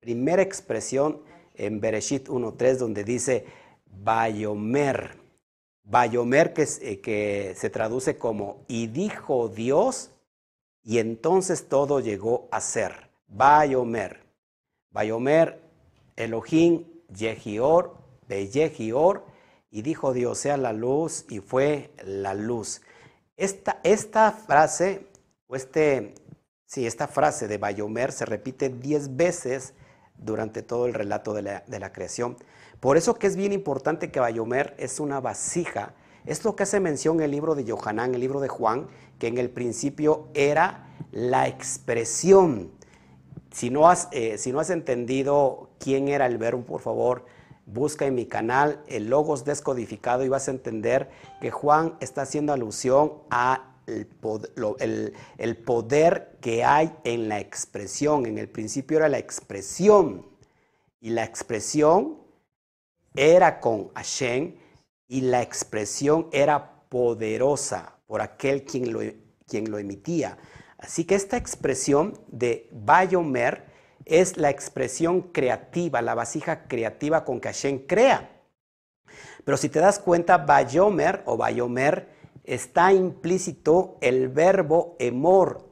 primera 0.00 0.42
expresión 0.42 1.22
en 1.54 1.80
Bereshit 1.80 2.28
1.3 2.28 2.76
donde 2.76 3.04
dice 3.04 3.46
Bayomer. 3.86 5.16
Bayomer 5.84 6.52
que, 6.52 6.66
eh, 6.80 7.00
que 7.00 7.54
se 7.56 7.70
traduce 7.70 8.18
como 8.18 8.64
y 8.66 8.88
dijo 8.88 9.48
Dios 9.48 10.11
y 10.82 10.98
entonces 10.98 11.68
todo 11.68 12.00
llegó 12.00 12.48
a 12.50 12.60
ser. 12.60 13.10
Bayomer. 13.28 14.22
Bayomer, 14.90 15.60
Elohim, 16.16 16.84
Yehior, 17.08 17.96
Beyehior, 18.28 19.24
y 19.70 19.82
dijo 19.82 20.12
Dios 20.12 20.38
sea 20.38 20.56
la 20.56 20.72
luz 20.72 21.24
y 21.30 21.40
fue 21.40 21.90
la 22.04 22.34
luz. 22.34 22.82
Esta, 23.36 23.80
esta 23.82 24.32
frase 24.32 25.06
o 25.46 25.56
este, 25.56 26.14
Sí, 26.72 26.86
esta 26.86 27.06
frase 27.06 27.48
de 27.48 27.58
Bayomer 27.58 28.12
se 28.12 28.24
repite 28.24 28.70
diez 28.70 29.14
veces 29.14 29.74
durante 30.16 30.62
todo 30.62 30.86
el 30.86 30.94
relato 30.94 31.34
de 31.34 31.42
la, 31.42 31.92
creación. 31.92 32.38
Por 32.80 32.96
eso 32.96 33.16
que 33.16 33.26
es 33.26 33.36
bien 33.36 33.52
importante 33.52 34.10
que 34.10 34.20
Bayomer 34.20 34.74
es 34.78 34.98
una 34.98 35.20
vasija. 35.20 35.92
Es 36.24 36.44
lo 36.44 36.54
que 36.54 36.62
hace 36.62 36.78
mención 36.78 37.20
el 37.20 37.30
libro 37.30 37.54
de 37.54 37.70
Johanán, 37.70 38.14
el 38.14 38.20
libro 38.20 38.40
de 38.40 38.48
Juan, 38.48 38.86
que 39.18 39.26
en 39.26 39.38
el 39.38 39.50
principio 39.50 40.28
era 40.34 40.86
la 41.10 41.48
expresión. 41.48 42.70
Si 43.50 43.70
no 43.70 43.88
has, 43.88 44.08
eh, 44.12 44.38
si 44.38 44.52
no 44.52 44.60
has 44.60 44.70
entendido 44.70 45.70
quién 45.78 46.08
era 46.08 46.26
el 46.26 46.38
verbo, 46.38 46.62
por 46.62 46.80
favor, 46.80 47.24
busca 47.66 48.06
en 48.06 48.14
mi 48.14 48.26
canal 48.26 48.82
el 48.86 49.08
Logos 49.08 49.44
descodificado 49.44 50.24
y 50.24 50.28
vas 50.28 50.48
a 50.48 50.52
entender 50.52 51.10
que 51.40 51.50
Juan 51.50 51.96
está 52.00 52.22
haciendo 52.22 52.52
alusión 52.52 53.14
a 53.30 53.68
el 53.86 55.56
poder, 55.56 56.36
que 56.40 56.64
hay 56.64 56.92
en 57.04 57.28
la 57.28 57.40
expresión. 57.40 58.26
En 58.26 58.38
el 58.38 58.48
principio 58.48 58.98
era 58.98 59.08
la 59.08 59.18
expresión 59.18 60.24
y 61.00 61.10
la 61.10 61.24
expresión 61.24 62.18
era 63.14 63.60
con 63.60 63.92
Hashem 63.94 64.54
y 65.12 65.20
la 65.20 65.42
expresión 65.42 66.28
era 66.32 66.86
poderosa 66.88 67.98
por 68.06 68.22
aquel 68.22 68.64
quien 68.64 68.94
lo, 68.94 69.00
quien 69.46 69.70
lo 69.70 69.78
emitía. 69.78 70.38
Así 70.78 71.04
que 71.04 71.16
esta 71.16 71.36
expresión 71.36 72.18
de 72.28 72.70
Bayomer 72.72 73.66
es 74.06 74.38
la 74.38 74.48
expresión 74.48 75.20
creativa, 75.20 76.00
la 76.00 76.14
vasija 76.14 76.66
creativa 76.66 77.26
con 77.26 77.42
que 77.42 77.48
Hashem 77.48 77.86
crea. 77.86 78.40
Pero 79.44 79.58
si 79.58 79.68
te 79.68 79.80
das 79.80 79.98
cuenta, 79.98 80.38
Bayomer 80.38 81.22
o 81.26 81.36
Bayomer 81.36 82.08
está 82.44 82.94
implícito 82.94 83.98
el 84.00 84.30
verbo 84.30 84.96
emor, 84.98 85.68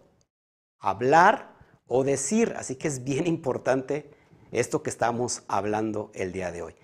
hablar 0.79 1.57
o 1.87 2.05
decir. 2.05 2.53
Así 2.59 2.77
que 2.77 2.89
es 2.89 3.05
bien 3.05 3.27
importante 3.27 4.11
esto 4.53 4.83
que 4.83 4.91
estamos 4.91 5.45
hablando 5.49 6.11
el 6.13 6.31
día 6.31 6.53
de 6.53 6.61
hoy. 6.61 6.75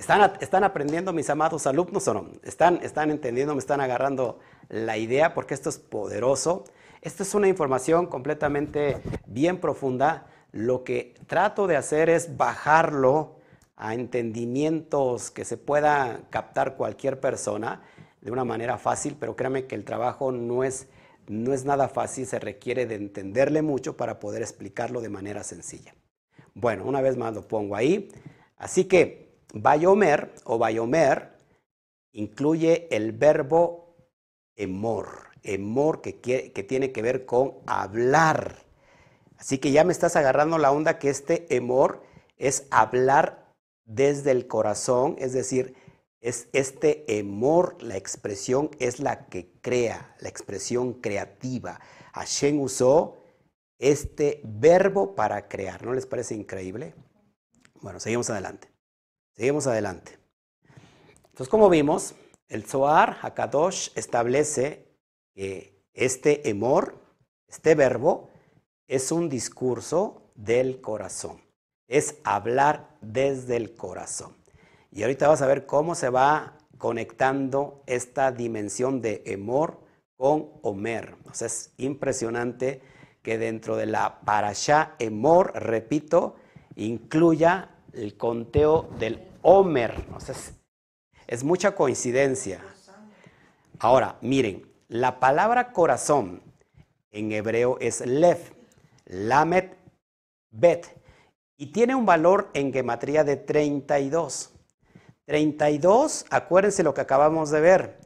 ¿Están, 0.00 0.32
están 0.40 0.64
aprendiendo 0.64 1.12
mis 1.12 1.28
amados 1.28 1.66
alumnos 1.66 2.08
o 2.08 2.14
no? 2.14 2.30
¿Están, 2.42 2.80
¿Están 2.82 3.10
entendiendo, 3.10 3.54
me 3.54 3.58
están 3.58 3.82
agarrando 3.82 4.38
la 4.70 4.96
idea? 4.96 5.34
Porque 5.34 5.52
esto 5.52 5.68
es 5.68 5.76
poderoso. 5.76 6.64
Esto 7.02 7.22
es 7.22 7.34
una 7.34 7.48
información 7.48 8.06
completamente 8.06 9.02
bien 9.26 9.60
profunda. 9.60 10.26
Lo 10.52 10.84
que 10.84 11.14
trato 11.26 11.66
de 11.66 11.76
hacer 11.76 12.08
es 12.08 12.38
bajarlo 12.38 13.36
a 13.76 13.92
entendimientos 13.92 15.30
que 15.30 15.44
se 15.44 15.58
pueda 15.58 16.22
captar 16.30 16.76
cualquier 16.76 17.20
persona 17.20 17.82
de 18.22 18.30
una 18.30 18.46
manera 18.46 18.78
fácil, 18.78 19.18
pero 19.20 19.36
créame 19.36 19.66
que 19.66 19.74
el 19.74 19.84
trabajo 19.84 20.32
no 20.32 20.64
es, 20.64 20.88
no 21.28 21.52
es 21.52 21.66
nada 21.66 21.88
fácil, 21.88 22.24
se 22.26 22.38
requiere 22.38 22.86
de 22.86 22.94
entenderle 22.94 23.60
mucho 23.60 23.98
para 23.98 24.18
poder 24.18 24.40
explicarlo 24.40 25.02
de 25.02 25.10
manera 25.10 25.44
sencilla. 25.44 25.94
Bueno, 26.54 26.86
una 26.86 27.02
vez 27.02 27.18
más 27.18 27.34
lo 27.34 27.46
pongo 27.46 27.76
ahí. 27.76 28.08
Así 28.56 28.84
que 28.84 29.29
Bayomer 29.52 30.32
o 30.44 30.58
Bayomer 30.58 31.32
incluye 32.12 32.88
el 32.94 33.12
verbo 33.12 33.96
emor, 34.56 35.28
emor 35.42 36.00
que, 36.02 36.12
tiene 36.68 36.92
que 36.92 37.02
ver 37.02 37.26
con 37.26 37.58
hablar. 37.66 38.64
Así 39.38 39.58
que 39.58 39.72
ya 39.72 39.84
me 39.84 39.92
estás 39.92 40.16
agarrando 40.16 40.58
la 40.58 40.70
onda 40.70 40.98
que 40.98 41.08
este 41.08 41.54
emor 41.54 42.02
es 42.36 42.66
hablar 42.70 43.54
desde 43.84 44.30
el 44.30 44.46
corazón, 44.46 45.16
es 45.18 45.32
decir, 45.32 45.74
es 46.20 46.48
este 46.52 47.18
emor, 47.18 47.82
la 47.82 47.96
expresión 47.96 48.70
es 48.78 49.00
la 49.00 49.26
que 49.26 49.50
crea, 49.62 50.14
la 50.20 50.28
expresión 50.28 50.92
creativa. 50.94 51.80
Hashem 52.12 52.60
usó 52.60 53.24
este 53.78 54.42
verbo 54.44 55.14
para 55.14 55.48
crear. 55.48 55.82
¿No 55.84 55.94
les 55.94 56.04
parece 56.04 56.34
increíble? 56.34 56.94
Bueno, 57.80 57.98
seguimos 57.98 58.28
adelante. 58.28 58.68
Seguimos 59.40 59.66
adelante. 59.66 60.18
Entonces, 61.30 61.48
como 61.48 61.70
vimos, 61.70 62.14
el 62.48 62.66
Zohar 62.66 63.16
Hakadosh 63.22 63.88
establece 63.94 64.86
que 65.34 65.82
este 65.94 66.50
emor, 66.50 67.00
este 67.48 67.74
verbo, 67.74 68.28
es 68.86 69.10
un 69.10 69.30
discurso 69.30 70.30
del 70.34 70.82
corazón. 70.82 71.40
Es 71.88 72.16
hablar 72.22 72.98
desde 73.00 73.56
el 73.56 73.74
corazón. 73.74 74.36
Y 74.90 75.04
ahorita 75.04 75.28
vas 75.28 75.40
a 75.40 75.46
ver 75.46 75.64
cómo 75.64 75.94
se 75.94 76.10
va 76.10 76.58
conectando 76.76 77.82
esta 77.86 78.32
dimensión 78.32 79.00
de 79.00 79.22
emor 79.24 79.80
con 80.18 80.50
Omer. 80.60 81.16
O 81.24 81.30
es 81.30 81.72
impresionante 81.78 82.82
que 83.22 83.38
dentro 83.38 83.78
de 83.78 83.86
la 83.86 84.20
parasha 84.20 84.96
emor, 84.98 85.54
repito, 85.54 86.36
incluya 86.76 87.70
el 87.94 88.18
conteo 88.18 88.90
del 88.98 89.29
Omer. 89.42 90.04
O 90.14 90.20
sea, 90.20 90.34
es, 91.26 91.44
mucha 91.44 91.74
coincidencia. 91.74 92.62
Ahora, 93.78 94.16
miren, 94.20 94.66
la 94.88 95.20
palabra 95.20 95.72
corazón 95.72 96.42
en 97.10 97.32
hebreo 97.32 97.78
es 97.80 98.04
lev, 98.06 98.38
lamet, 99.06 99.76
bet, 100.50 100.86
y 101.56 101.72
tiene 101.72 101.94
un 101.94 102.06
valor 102.06 102.50
en 102.54 102.72
gematría 102.72 103.24
de 103.24 103.36
32. 103.36 104.52
32, 105.26 106.26
acuérdense 106.30 106.82
lo 106.82 106.92
que 106.92 107.02
acabamos 107.02 107.50
de 107.50 107.60
ver, 107.60 108.00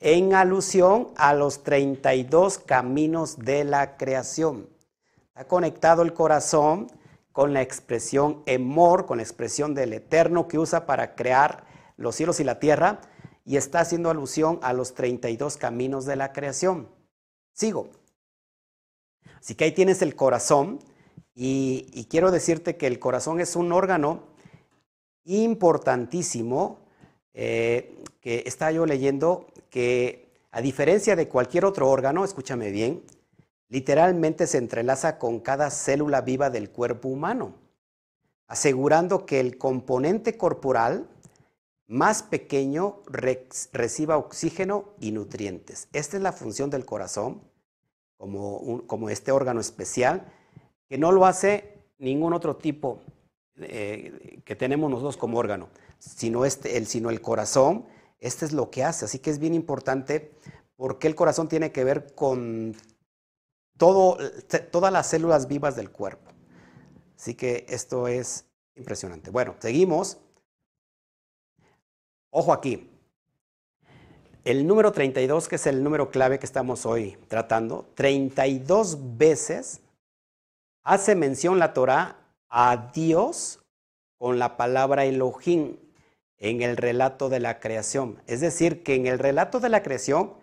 en 0.00 0.34
alusión 0.34 1.08
a 1.16 1.34
los 1.34 1.62
32 1.62 2.58
caminos 2.58 3.38
de 3.38 3.64
la 3.64 3.96
creación. 3.96 4.68
Está 5.28 5.46
conectado 5.46 6.02
el 6.02 6.14
corazón 6.14 6.90
con 7.32 7.52
la 7.52 7.62
expresión 7.62 8.42
emor, 8.46 9.06
con 9.06 9.18
la 9.18 9.22
expresión 9.22 9.74
del 9.74 9.92
eterno 9.92 10.48
que 10.48 10.58
usa 10.58 10.86
para 10.86 11.14
crear 11.14 11.64
los 11.96 12.16
cielos 12.16 12.40
y 12.40 12.44
la 12.44 12.58
tierra, 12.58 13.00
y 13.44 13.56
está 13.56 13.80
haciendo 13.80 14.10
alusión 14.10 14.58
a 14.62 14.72
los 14.72 14.94
32 14.94 15.56
caminos 15.56 16.06
de 16.06 16.16
la 16.16 16.32
creación. 16.32 16.88
Sigo. 17.52 17.90
Así 19.38 19.54
que 19.54 19.64
ahí 19.64 19.72
tienes 19.72 20.02
el 20.02 20.14
corazón, 20.14 20.80
y, 21.34 22.06
quiero 22.10 22.30
decirte 22.30 22.76
que 22.76 22.86
el 22.86 22.98
corazón 22.98 23.40
es 23.40 23.56
un 23.56 23.72
órgano 23.72 24.24
importantísimo 25.24 26.80
eh, 27.32 27.96
que 28.20 28.42
está 28.44 28.70
yo 28.72 28.84
leyendo 28.84 29.46
que 29.70 30.30
a 30.50 30.60
diferencia 30.60 31.16
de 31.16 31.28
cualquier 31.28 31.64
otro 31.64 31.88
órgano, 31.88 32.24
escúchame 32.24 32.70
bien, 32.70 33.04
literalmente 33.70 34.46
se 34.46 34.58
entrelaza 34.58 35.18
con 35.18 35.40
cada 35.40 35.70
célula 35.70 36.20
viva 36.20 36.50
del 36.50 36.70
cuerpo 36.70 37.08
humano, 37.08 37.54
asegurando 38.46 39.24
que 39.24 39.40
el 39.40 39.56
componente 39.56 40.36
corporal 40.36 41.08
más 41.86 42.22
pequeño 42.22 43.00
reciba 43.06 44.18
oxígeno 44.18 44.90
y 45.00 45.12
nutrientes. 45.12 45.88
Esta 45.92 46.16
es 46.16 46.22
la 46.22 46.32
función 46.32 46.68
del 46.68 46.84
corazón, 46.84 47.40
como, 48.16 48.86
como 48.86 49.08
este 49.08 49.32
órgano 49.32 49.60
especial, 49.60 50.30
que 50.88 50.98
no 50.98 51.10
lo 51.10 51.24
hace 51.24 51.78
ningún 51.98 52.32
otro 52.32 52.56
tipo 52.56 53.00
eh, 53.56 54.40
que 54.44 54.56
tenemos 54.56 54.90
nosotros 54.90 55.16
como 55.16 55.38
órgano, 55.38 55.68
sino, 55.98 56.44
este, 56.44 56.76
el, 56.76 56.86
sino 56.86 57.10
el 57.10 57.20
corazón. 57.20 57.86
Este 58.18 58.44
es 58.44 58.52
lo 58.52 58.70
que 58.70 58.84
hace. 58.84 59.04
Así 59.04 59.18
que 59.18 59.30
es 59.30 59.38
bien 59.38 59.54
importante 59.54 60.32
porque 60.76 61.06
el 61.06 61.14
corazón 61.14 61.48
tiene 61.48 61.72
que 61.72 61.84
ver 61.84 62.14
con 62.14 62.74
todas 63.80 64.92
las 64.92 65.06
células 65.08 65.48
vivas 65.48 65.74
del 65.74 65.90
cuerpo. 65.90 66.30
Así 67.16 67.34
que 67.34 67.66
esto 67.68 68.06
es 68.06 68.46
impresionante. 68.76 69.30
Bueno, 69.30 69.56
seguimos. 69.58 70.18
Ojo 72.30 72.52
aquí. 72.52 72.88
El 74.44 74.66
número 74.66 74.92
32, 74.92 75.48
que 75.48 75.56
es 75.56 75.66
el 75.66 75.82
número 75.82 76.10
clave 76.10 76.38
que 76.38 76.46
estamos 76.46 76.86
hoy 76.86 77.18
tratando, 77.28 77.90
32 77.94 79.18
veces 79.18 79.80
hace 80.82 81.14
mención 81.14 81.58
la 81.58 81.74
Torah 81.74 82.16
a 82.48 82.90
Dios 82.94 83.60
con 84.16 84.38
la 84.38 84.56
palabra 84.56 85.04
Elohim 85.04 85.76
en 86.38 86.62
el 86.62 86.76
relato 86.76 87.28
de 87.28 87.40
la 87.40 87.60
creación. 87.60 88.22
Es 88.26 88.40
decir, 88.40 88.82
que 88.82 88.94
en 88.94 89.06
el 89.06 89.18
relato 89.18 89.60
de 89.60 89.68
la 89.68 89.82
creación 89.82 90.34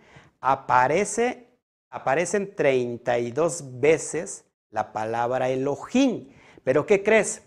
aparece, 0.41 1.46
aparecen 1.89 2.55
32 2.55 3.79
veces 3.79 4.45
la 4.69 4.91
palabra 4.93 5.49
Elohim. 5.49 6.29
Pero 6.63 6.85
¿qué 6.85 7.03
crees? 7.03 7.43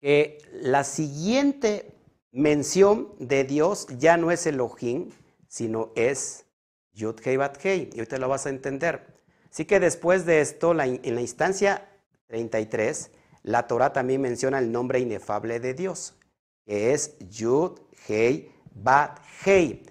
Que 0.00 0.38
la 0.52 0.84
siguiente 0.84 1.94
mención 2.32 3.14
de 3.18 3.44
Dios 3.44 3.86
ya 3.98 4.16
no 4.16 4.30
es 4.30 4.46
Elohim, 4.46 5.10
sino 5.48 5.92
es 5.94 6.46
Yud 6.92 7.20
Hei 7.24 7.36
Bat 7.36 7.64
Hei. 7.64 7.90
Y 7.92 7.98
ahorita 7.98 8.18
lo 8.18 8.28
vas 8.28 8.46
a 8.46 8.50
entender. 8.50 9.20
Así 9.50 9.64
que 9.64 9.80
después 9.80 10.26
de 10.26 10.40
esto, 10.40 10.70
en 10.80 11.14
la 11.14 11.20
instancia 11.20 11.88
33, 12.28 13.10
la 13.42 13.66
Torah 13.66 13.92
también 13.92 14.20
menciona 14.20 14.58
el 14.58 14.70
nombre 14.70 15.00
inefable 15.00 15.60
de 15.60 15.74
Dios, 15.74 16.14
que 16.64 16.92
es 16.92 17.18
Yud, 17.18 17.80
Hei, 18.08 18.52
Bat, 18.72 19.18
Hei. 19.44 19.82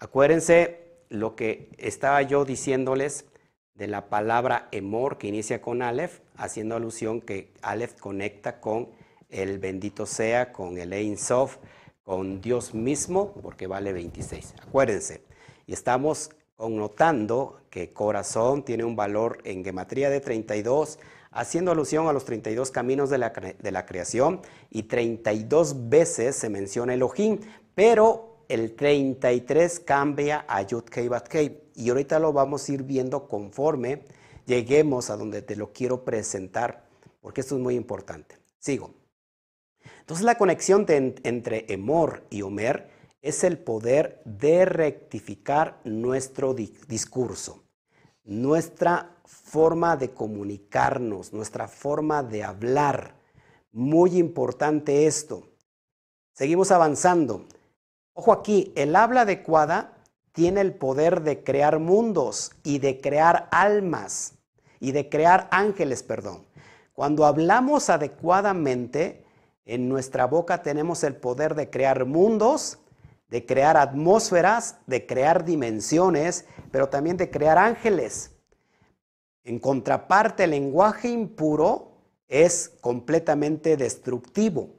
Acuérdense 0.00 0.77
lo 1.08 1.36
que 1.36 1.68
estaba 1.78 2.22
yo 2.22 2.44
diciéndoles 2.44 3.26
de 3.74 3.86
la 3.86 4.08
palabra 4.08 4.68
Emor, 4.72 5.18
que 5.18 5.28
inicia 5.28 5.62
con 5.62 5.82
Aleph, 5.82 6.20
haciendo 6.36 6.76
alusión 6.76 7.20
que 7.20 7.52
Aleph 7.62 7.98
conecta 7.98 8.60
con 8.60 8.88
el 9.28 9.58
bendito 9.58 10.06
sea, 10.06 10.52
con 10.52 10.78
el 10.78 10.92
Ein 10.92 11.16
Sof, 11.16 11.58
con 12.02 12.40
Dios 12.40 12.74
mismo, 12.74 13.32
porque 13.42 13.66
vale 13.66 13.92
26. 13.92 14.54
Acuérdense. 14.66 15.22
Y 15.66 15.74
estamos 15.74 16.30
connotando 16.56 17.60
que 17.70 17.92
corazón 17.92 18.64
tiene 18.64 18.84
un 18.84 18.96
valor 18.96 19.38
en 19.44 19.62
gematría 19.62 20.10
de 20.10 20.20
32, 20.20 20.98
haciendo 21.30 21.70
alusión 21.70 22.08
a 22.08 22.12
los 22.12 22.24
32 22.24 22.70
caminos 22.70 23.10
de 23.10 23.18
la, 23.18 23.30
de 23.30 23.70
la 23.70 23.86
creación 23.86 24.40
y 24.70 24.84
32 24.84 25.88
veces 25.88 26.34
se 26.34 26.48
menciona 26.48 26.94
Elohim, 26.94 27.38
pero 27.74 28.27
el 28.48 28.74
33 28.74 29.80
cambia 29.80 30.44
a 30.48 30.62
Yud 30.62 30.84
Kei. 30.84 31.62
Y 31.74 31.90
ahorita 31.90 32.18
lo 32.18 32.32
vamos 32.32 32.68
a 32.68 32.72
ir 32.72 32.82
viendo 32.82 33.28
conforme 33.28 34.04
lleguemos 34.46 35.10
a 35.10 35.16
donde 35.16 35.42
te 35.42 35.54
lo 35.54 35.72
quiero 35.72 36.04
presentar, 36.04 36.88
porque 37.20 37.42
esto 37.42 37.56
es 37.56 37.60
muy 37.60 37.76
importante. 37.76 38.38
Sigo. 38.58 38.94
Entonces 40.00 40.24
la 40.24 40.38
conexión 40.38 40.86
entre 40.88 41.72
Emor 41.72 42.24
y 42.30 42.42
Omer 42.42 42.90
es 43.20 43.44
el 43.44 43.58
poder 43.58 44.22
de 44.24 44.64
rectificar 44.64 45.80
nuestro 45.84 46.54
discurso, 46.54 47.62
nuestra 48.24 49.16
forma 49.24 49.96
de 49.96 50.10
comunicarnos, 50.10 51.32
nuestra 51.32 51.68
forma 51.68 52.22
de 52.22 52.42
hablar. 52.42 53.14
Muy 53.70 54.16
importante 54.16 55.06
esto. 55.06 55.46
Seguimos 56.32 56.70
avanzando. 56.70 57.44
Ojo 58.20 58.32
aquí, 58.32 58.72
el 58.74 58.96
habla 58.96 59.20
adecuada 59.20 59.92
tiene 60.32 60.60
el 60.60 60.74
poder 60.74 61.22
de 61.22 61.44
crear 61.44 61.78
mundos 61.78 62.50
y 62.64 62.80
de 62.80 63.00
crear 63.00 63.46
almas 63.52 64.34
y 64.80 64.90
de 64.90 65.08
crear 65.08 65.46
ángeles, 65.52 66.02
perdón. 66.02 66.44
Cuando 66.94 67.26
hablamos 67.26 67.90
adecuadamente, 67.90 69.24
en 69.66 69.88
nuestra 69.88 70.26
boca 70.26 70.64
tenemos 70.64 71.04
el 71.04 71.14
poder 71.14 71.54
de 71.54 71.70
crear 71.70 72.06
mundos, 72.06 72.80
de 73.28 73.46
crear 73.46 73.76
atmósferas, 73.76 74.78
de 74.88 75.06
crear 75.06 75.44
dimensiones, 75.44 76.44
pero 76.72 76.88
también 76.88 77.18
de 77.18 77.30
crear 77.30 77.56
ángeles. 77.56 78.32
En 79.44 79.60
contraparte, 79.60 80.42
el 80.42 80.50
lenguaje 80.50 81.08
impuro 81.08 81.92
es 82.26 82.72
completamente 82.80 83.76
destructivo. 83.76 84.70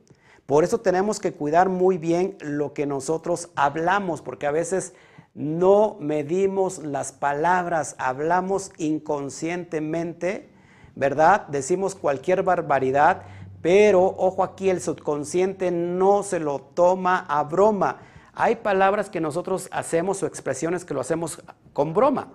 Por 0.49 0.63
eso 0.63 0.79
tenemos 0.79 1.19
que 1.19 1.31
cuidar 1.31 1.69
muy 1.69 1.99
bien 1.99 2.35
lo 2.39 2.73
que 2.73 2.87
nosotros 2.87 3.49
hablamos, 3.55 4.23
porque 4.23 4.47
a 4.47 4.51
veces 4.51 4.95
no 5.35 5.95
medimos 5.99 6.79
las 6.79 7.11
palabras, 7.11 7.93
hablamos 7.99 8.71
inconscientemente, 8.79 10.49
¿verdad? 10.95 11.45
Decimos 11.49 11.93
cualquier 11.93 12.41
barbaridad, 12.41 13.21
pero 13.61 14.03
ojo 14.03 14.43
aquí, 14.43 14.71
el 14.71 14.81
subconsciente 14.81 15.69
no 15.69 16.23
se 16.23 16.39
lo 16.39 16.57
toma 16.61 17.27
a 17.29 17.43
broma. 17.43 17.97
Hay 18.33 18.55
palabras 18.55 19.11
que 19.11 19.21
nosotros 19.21 19.69
hacemos 19.71 20.23
o 20.23 20.25
expresiones 20.25 20.83
que 20.83 20.95
lo 20.95 21.01
hacemos 21.01 21.43
con 21.73 21.93
broma, 21.93 22.33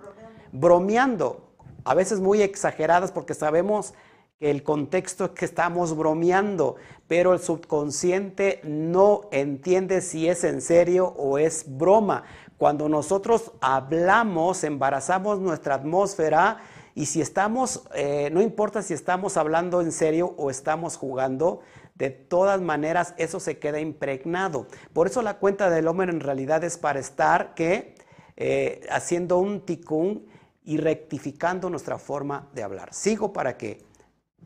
bromeando, 0.53 1.51
a 1.83 1.93
veces 1.93 2.21
muy 2.21 2.41
exageradas 2.41 3.11
porque 3.11 3.33
sabemos 3.33 3.93
el 4.39 4.63
contexto 4.63 5.25
es 5.25 5.31
que 5.31 5.45
estamos 5.45 5.95
bromeando, 5.95 6.75
pero 7.07 7.33
el 7.33 7.39
subconsciente 7.39 8.59
no 8.63 9.21
entiende 9.31 10.01
si 10.01 10.27
es 10.27 10.43
en 10.43 10.61
serio 10.61 11.07
o 11.17 11.37
es 11.37 11.65
broma. 11.67 12.23
Cuando 12.57 12.89
nosotros 12.89 13.51
hablamos, 13.61 14.63
embarazamos 14.63 15.39
nuestra 15.39 15.75
atmósfera 15.75 16.59
y 16.95 17.07
si 17.07 17.21
estamos, 17.21 17.83
eh, 17.93 18.29
no 18.31 18.41
importa 18.41 18.81
si 18.81 18.93
estamos 18.93 19.37
hablando 19.37 19.81
en 19.81 19.91
serio 19.91 20.33
o 20.37 20.49
estamos 20.49 20.97
jugando, 20.97 21.61
de 21.95 22.09
todas 22.09 22.61
maneras 22.61 23.13
eso 23.17 23.39
se 23.39 23.57
queda 23.57 23.79
impregnado. 23.79 24.67
Por 24.93 25.07
eso 25.07 25.21
la 25.21 25.37
cuenta 25.37 25.69
del 25.69 25.87
hombre 25.87 26.11
en 26.11 26.19
realidad 26.19 26.63
es 26.63 26.77
para 26.77 26.99
estar 26.99 27.53
que 27.53 27.95
eh, 28.35 28.81
haciendo 28.89 29.37
un 29.37 29.61
ticún 29.61 30.27
y 30.65 30.77
rectificando 30.77 31.69
nuestra 31.69 31.97
forma 31.97 32.49
de 32.53 32.63
hablar. 32.63 32.93
Sigo 32.93 33.31
para 33.31 33.55
que 33.55 33.84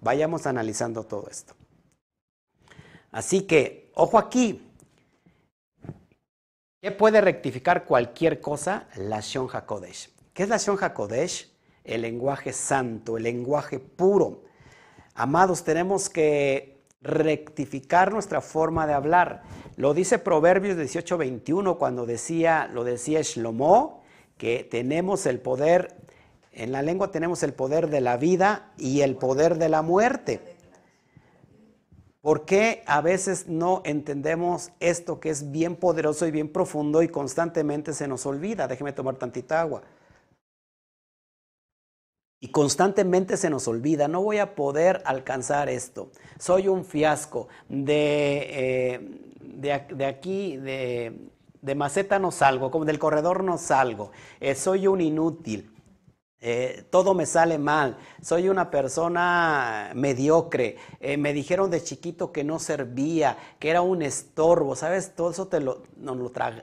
vayamos 0.01 0.47
analizando 0.47 1.03
todo 1.03 1.27
esto. 1.29 1.53
Así 3.11 3.41
que, 3.43 3.91
ojo 3.95 4.17
aquí, 4.17 4.69
¿Qué 6.81 6.91
puede 6.91 7.19
rectificar 7.19 7.83
cualquier 7.83 8.39
cosa? 8.39 8.87
La 8.95 9.19
Shon 9.19 9.49
HaKodesh. 9.51 10.11
¿Qué 10.33 10.43
es 10.43 10.49
la 10.49 10.55
Shon 10.55 10.77
HaKodesh? 10.79 11.51
El 11.83 12.03
lenguaje 12.03 12.53
santo, 12.53 13.17
el 13.17 13.23
lenguaje 13.23 13.79
puro. 13.79 14.43
Amados, 15.13 15.65
tenemos 15.65 16.09
que 16.09 16.79
rectificar 17.01 18.13
nuestra 18.13 18.39
forma 18.39 18.87
de 18.87 18.93
hablar. 18.93 19.43
Lo 19.75 19.93
dice 19.93 20.19
Proverbios 20.19 20.77
18:21 20.77 21.77
cuando 21.77 22.05
decía, 22.05 22.69
lo 22.73 22.85
decía 22.85 23.19
Shlomo, 23.23 24.01
que 24.37 24.63
tenemos 24.63 25.25
el 25.25 25.41
poder, 25.41 25.97
en 26.51 26.71
la 26.71 26.81
lengua 26.81 27.11
tenemos 27.11 27.43
el 27.43 27.53
poder 27.53 27.89
de 27.89 28.01
la 28.01 28.17
vida 28.17 28.71
y 28.77 29.01
el 29.01 29.15
poder 29.15 29.57
de 29.57 29.69
la 29.69 29.81
muerte. 29.81 30.57
¿Por 32.21 32.45
qué 32.45 32.83
a 32.85 33.01
veces 33.01 33.47
no 33.47 33.81
entendemos 33.85 34.71
esto 34.81 35.19
que 35.19 35.29
es 35.29 35.51
bien 35.51 35.77
poderoso 35.77 36.27
y 36.27 36.31
bien 36.31 36.51
profundo 36.51 37.01
y 37.01 37.07
constantemente 37.07 37.93
se 37.93 38.07
nos 38.07 38.25
olvida? 38.25 38.67
Déjeme 38.67 38.91
tomar 38.91 39.15
tantita 39.15 39.61
agua. 39.61 39.83
Y 42.41 42.51
constantemente 42.51 43.35
se 43.35 43.49
nos 43.49 43.67
olvida, 43.67 44.07
no 44.07 44.21
voy 44.21 44.37
a 44.37 44.55
poder 44.55 45.01
alcanzar 45.05 45.69
esto. 45.69 46.11
Soy 46.37 46.67
un 46.69 46.85
fiasco. 46.85 47.49
De, 47.67 48.47
eh, 48.49 49.19
de, 49.41 50.05
aquí, 50.05 50.55
de, 50.57 51.75
maceta 51.75 52.17
no 52.17 52.31
salgo, 52.31 52.71
como 52.71 52.85
del 52.85 52.99
corredor 52.99 53.43
no 53.43 53.57
salgo. 53.57 54.11
Eh, 54.39 54.55
soy 54.55 54.87
un 54.87 55.01
inútil. 55.01 55.69
Eh, 56.41 56.85
todo 56.89 57.13
me 57.13 57.25
sale 57.25 57.57
mal, 57.57 57.97
soy 58.21 58.47
una 58.47 58.71
persona 58.71 59.91
mediocre, 59.93 60.77
eh, 61.01 61.17
me 61.17 61.33
dijeron 61.33 61.69
de 61.69 61.83
chiquito 61.83 62.31
que 62.31 62.45
no 62.45 62.59
servía, 62.59 63.37
que 63.59 63.69
era 63.69 63.81
un 63.81 64.01
estorbo, 64.01 64.77
¿sabes? 64.77 65.13
Todo 65.15 65.31
eso 65.31 65.47
te 65.49 65.59
lo, 65.59 65.83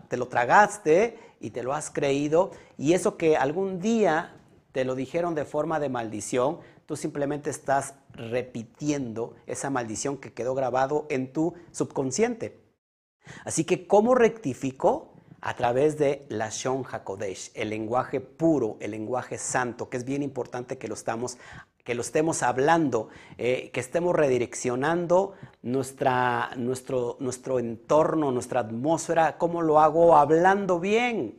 te 0.09 0.17
lo 0.17 0.29
tragaste 0.29 1.19
y 1.41 1.51
te 1.51 1.63
lo 1.63 1.75
has 1.75 1.91
creído 1.91 2.53
y 2.79 2.95
eso 2.95 3.19
que 3.19 3.37
algún 3.37 3.79
día 3.79 4.37
te 4.73 4.87
lo 4.87 4.95
dijeron 4.95 5.35
de 5.35 5.45
forma 5.45 5.79
de 5.79 5.91
maldición, 5.91 6.61
tú 6.87 6.97
simplemente 6.97 7.51
estás 7.51 7.95
repitiendo 8.13 9.35
esa 9.47 9.69
maldición 9.69 10.17
que 10.17 10.33
quedó 10.33 10.55
grabado 10.55 11.07
en 11.11 11.35
tu 11.35 11.53
subconsciente. 11.73 12.59
Así 13.45 13.65
que, 13.65 13.87
¿cómo 13.87 14.15
rectifico? 14.15 15.16
A 15.47 15.55
través 15.55 15.97
de 15.97 16.27
la 16.29 16.49
Shon 16.51 16.83
HaKodesh, 16.91 17.53
el 17.55 17.71
lenguaje 17.71 18.19
puro, 18.19 18.79
el 18.81 18.91
lenguaje 18.91 19.39
santo, 19.39 19.89
que 19.89 19.97
es 19.97 20.05
bien 20.05 20.25
importante 20.25 20.77
que 20.77 20.89
lo, 20.89 20.95
estamos, 20.95 21.39
que 21.85 21.95
lo 21.95 22.01
estemos 22.01 22.43
hablando, 22.43 23.11
eh, 23.39 23.71
que 23.73 23.79
estemos 23.79 24.17
redireccionando 24.17 25.35
nuestra, 25.63 26.51
nuestro, 26.57 27.17
nuestro 27.21 27.61
entorno, 27.61 28.33
nuestra 28.33 28.59
atmósfera. 28.59 29.39
¿Cómo 29.39 29.63
lo 29.63 29.79
hago? 29.79 30.17
Hablando 30.17 30.81
bien 30.81 31.39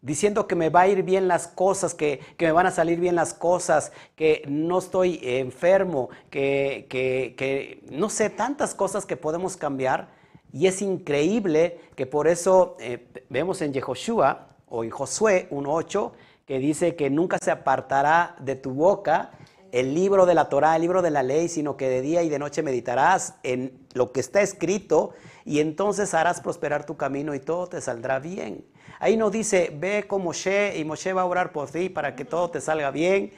diciendo 0.00 0.46
que 0.46 0.54
me 0.54 0.70
va 0.70 0.82
a 0.82 0.88
ir 0.88 1.02
bien 1.02 1.26
las 1.26 1.48
cosas, 1.48 1.92
que, 1.92 2.20
que, 2.36 2.46
me 2.46 2.52
van 2.52 2.66
a 2.66 2.70
salir 2.70 3.00
bien 3.00 3.16
las 3.16 3.34
cosas, 3.34 3.90
que 4.14 4.44
no 4.46 4.78
estoy 4.78 5.18
enfermo, 5.22 6.08
que, 6.30 6.86
que, 6.88 7.34
que, 7.36 7.82
no 7.90 8.10
sé, 8.10 8.30
tantas 8.30 8.76
cosas 8.76 9.06
que 9.06 9.16
podemos 9.16 9.56
cambiar 9.56 10.13
y 10.54 10.68
es 10.68 10.80
increíble 10.82 11.80
que 11.96 12.06
por 12.06 12.28
eso 12.28 12.76
eh, 12.78 13.08
vemos 13.28 13.60
en 13.60 13.72
Yehoshua 13.72 14.50
o 14.68 14.84
en 14.84 14.90
Josué 14.90 15.48
1.8 15.50 16.12
que 16.46 16.60
dice 16.60 16.94
que 16.94 17.10
nunca 17.10 17.38
se 17.42 17.50
apartará 17.50 18.36
de 18.38 18.54
tu 18.54 18.70
boca 18.70 19.32
el 19.72 19.94
libro 19.94 20.26
de 20.26 20.34
la 20.34 20.48
Torah, 20.48 20.76
el 20.76 20.82
libro 20.82 21.02
de 21.02 21.10
la 21.10 21.24
ley, 21.24 21.48
sino 21.48 21.76
que 21.76 21.88
de 21.88 22.00
día 22.02 22.22
y 22.22 22.28
de 22.28 22.38
noche 22.38 22.62
meditarás 22.62 23.34
en 23.42 23.84
lo 23.94 24.12
que 24.12 24.20
está 24.20 24.42
escrito 24.42 25.10
y 25.44 25.58
entonces 25.58 26.14
harás 26.14 26.40
prosperar 26.40 26.86
tu 26.86 26.96
camino 26.96 27.34
y 27.34 27.40
todo 27.40 27.66
te 27.66 27.80
saldrá 27.80 28.20
bien. 28.20 28.64
Ahí 28.98 29.16
no 29.16 29.30
dice, 29.30 29.72
ve 29.76 30.06
con 30.06 30.22
Moshe 30.22 30.78
y 30.78 30.84
Moshe 30.84 31.12
va 31.12 31.22
a 31.22 31.26
orar 31.26 31.52
por 31.52 31.70
ti 31.70 31.88
para 31.88 32.16
que 32.16 32.24
todo 32.24 32.50
te 32.50 32.60
salga 32.60 32.90
bien. 32.90 33.32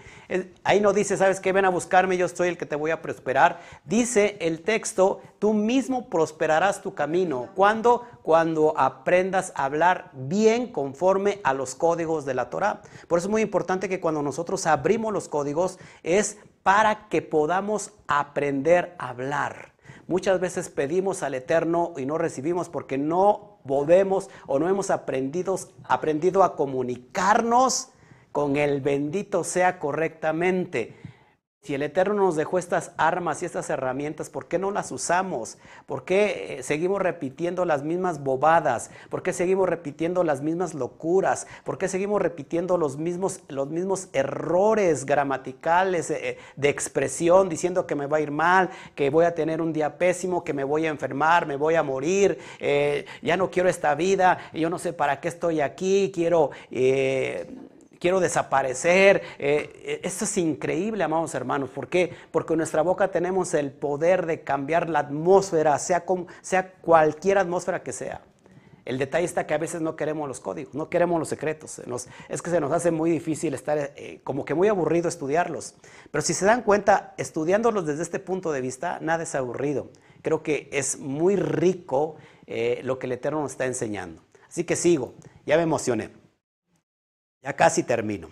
Ahí 0.64 0.80
no 0.80 0.92
dice, 0.92 1.16
¿sabes 1.16 1.40
qué? 1.40 1.52
Ven 1.52 1.64
a 1.64 1.70
buscarme, 1.70 2.16
yo 2.16 2.28
soy 2.28 2.48
el 2.48 2.58
que 2.58 2.66
te 2.66 2.76
voy 2.76 2.90
a 2.90 3.00
prosperar. 3.02 3.60
Dice 3.84 4.36
el 4.40 4.62
texto, 4.62 5.20
tú 5.38 5.54
mismo 5.54 6.08
prosperarás 6.08 6.82
tu 6.82 6.94
camino. 6.94 7.48
¿Cuándo? 7.54 8.04
Cuando 8.22 8.74
aprendas 8.76 9.52
a 9.54 9.64
hablar 9.64 10.10
bien 10.12 10.72
conforme 10.72 11.40
a 11.44 11.54
los 11.54 11.74
códigos 11.74 12.24
de 12.24 12.34
la 12.34 12.50
Torah. 12.50 12.82
Por 13.08 13.18
eso 13.18 13.28
es 13.28 13.30
muy 13.30 13.42
importante 13.42 13.88
que 13.88 14.00
cuando 14.00 14.22
nosotros 14.22 14.66
abrimos 14.66 15.12
los 15.12 15.28
códigos 15.28 15.78
es 16.02 16.38
para 16.62 17.08
que 17.08 17.22
podamos 17.22 17.92
aprender 18.08 18.94
a 18.98 19.10
hablar. 19.10 19.72
Muchas 20.08 20.38
veces 20.38 20.68
pedimos 20.68 21.24
al 21.24 21.34
Eterno 21.34 21.92
y 21.96 22.06
no 22.06 22.18
recibimos 22.18 22.68
porque 22.68 22.98
no 22.98 23.55
podemos 23.66 24.30
o 24.46 24.58
no 24.58 24.68
hemos 24.68 24.90
aprendido, 24.90 25.58
aprendido 25.84 26.42
a 26.42 26.56
comunicarnos 26.56 27.88
con 28.32 28.56
el 28.56 28.80
bendito 28.80 29.44
sea 29.44 29.78
correctamente. 29.78 30.94
Si 31.66 31.74
el 31.74 31.82
Eterno 31.82 32.14
nos 32.14 32.36
dejó 32.36 32.60
estas 32.60 32.92
armas 32.96 33.42
y 33.42 33.44
estas 33.44 33.68
herramientas, 33.70 34.30
¿por 34.30 34.46
qué 34.46 34.56
no 34.56 34.70
las 34.70 34.92
usamos? 34.92 35.58
¿Por 35.86 36.04
qué 36.04 36.58
eh, 36.58 36.62
seguimos 36.62 37.02
repitiendo 37.02 37.64
las 37.64 37.82
mismas 37.82 38.22
bobadas? 38.22 38.92
¿Por 39.10 39.24
qué 39.24 39.32
seguimos 39.32 39.68
repitiendo 39.68 40.22
las 40.22 40.42
mismas 40.42 40.74
locuras? 40.74 41.48
¿Por 41.64 41.76
qué 41.76 41.88
seguimos 41.88 42.22
repitiendo 42.22 42.76
los 42.76 42.98
mismos, 42.98 43.40
los 43.48 43.68
mismos 43.68 44.10
errores 44.12 45.06
gramaticales 45.06 46.08
eh, 46.12 46.20
eh, 46.22 46.38
de 46.54 46.68
expresión, 46.68 47.48
diciendo 47.48 47.84
que 47.84 47.96
me 47.96 48.06
va 48.06 48.18
a 48.18 48.20
ir 48.20 48.30
mal, 48.30 48.70
que 48.94 49.10
voy 49.10 49.24
a 49.24 49.34
tener 49.34 49.60
un 49.60 49.72
día 49.72 49.98
pésimo, 49.98 50.44
que 50.44 50.52
me 50.52 50.62
voy 50.62 50.86
a 50.86 50.90
enfermar, 50.90 51.46
me 51.46 51.56
voy 51.56 51.74
a 51.74 51.82
morir, 51.82 52.38
ya 53.22 53.36
no 53.36 53.50
quiero 53.50 53.68
esta 53.68 53.92
vida, 53.96 54.38
yo 54.54 54.70
no 54.70 54.78
sé 54.78 54.92
para 54.92 55.20
qué 55.20 55.26
estoy 55.26 55.60
aquí, 55.60 56.12
quiero 56.14 56.52
quiero 57.98 58.20
desaparecer. 58.20 59.22
Eh, 59.38 59.70
eh, 59.84 60.00
esto 60.02 60.24
es 60.24 60.38
increíble, 60.38 61.04
amados 61.04 61.34
hermanos. 61.34 61.70
¿Por 61.70 61.88
qué? 61.88 62.12
Porque 62.30 62.54
en 62.54 62.58
nuestra 62.58 62.82
boca 62.82 63.08
tenemos 63.08 63.54
el 63.54 63.72
poder 63.72 64.26
de 64.26 64.42
cambiar 64.42 64.88
la 64.88 65.00
atmósfera, 65.00 65.78
sea, 65.78 66.04
cualquier 66.80 67.38
atmósfera 67.38 67.82
que 67.82 67.92
sea. 67.92 68.22
El 68.84 68.98
detalle 68.98 69.24
está 69.24 69.48
que 69.48 69.54
a 69.54 69.58
veces 69.58 69.80
no 69.80 69.96
queremos 69.96 70.28
los 70.28 70.38
códigos, 70.38 70.72
no 70.74 70.88
queremos 70.88 71.18
los 71.18 71.28
secretos. 71.28 71.82
es 72.28 72.42
que 72.42 72.50
se 72.50 72.60
nos 72.60 72.70
hace 72.70 72.92
muy 72.92 73.10
difícil 73.10 73.52
estar, 73.52 73.76
eh, 73.96 74.20
como 74.22 74.44
que 74.44 74.54
muy 74.54 74.68
aburrido 74.68 75.08
estudiarlos. 75.08 75.74
Pero 76.12 76.22
si 76.22 76.34
se 76.34 76.46
dan 76.46 76.62
cuenta, 76.62 77.12
estudiándolos 77.16 77.84
desde 77.84 78.02
este 78.02 78.20
punto 78.20 78.52
de 78.52 78.60
vista, 78.60 78.98
nada 79.00 79.24
es 79.24 79.34
aburrido. 79.34 79.90
Creo 80.22 80.44
que 80.44 80.68
es 80.72 81.00
muy 81.00 81.34
rico 81.34 82.16
lo 82.82 83.00
que 83.00 83.06
el 83.06 83.12
Eterno 83.12 83.42
nos 83.42 83.52
está 83.52 83.66
enseñando. 83.66 84.22
Así 84.48 84.62
que 84.62 84.76
sigo, 84.76 85.14
ya 85.44 85.56
me 85.56 85.64
emocioné. 85.64 86.25
Ya 87.46 87.52
casi 87.52 87.84
termino. 87.84 88.28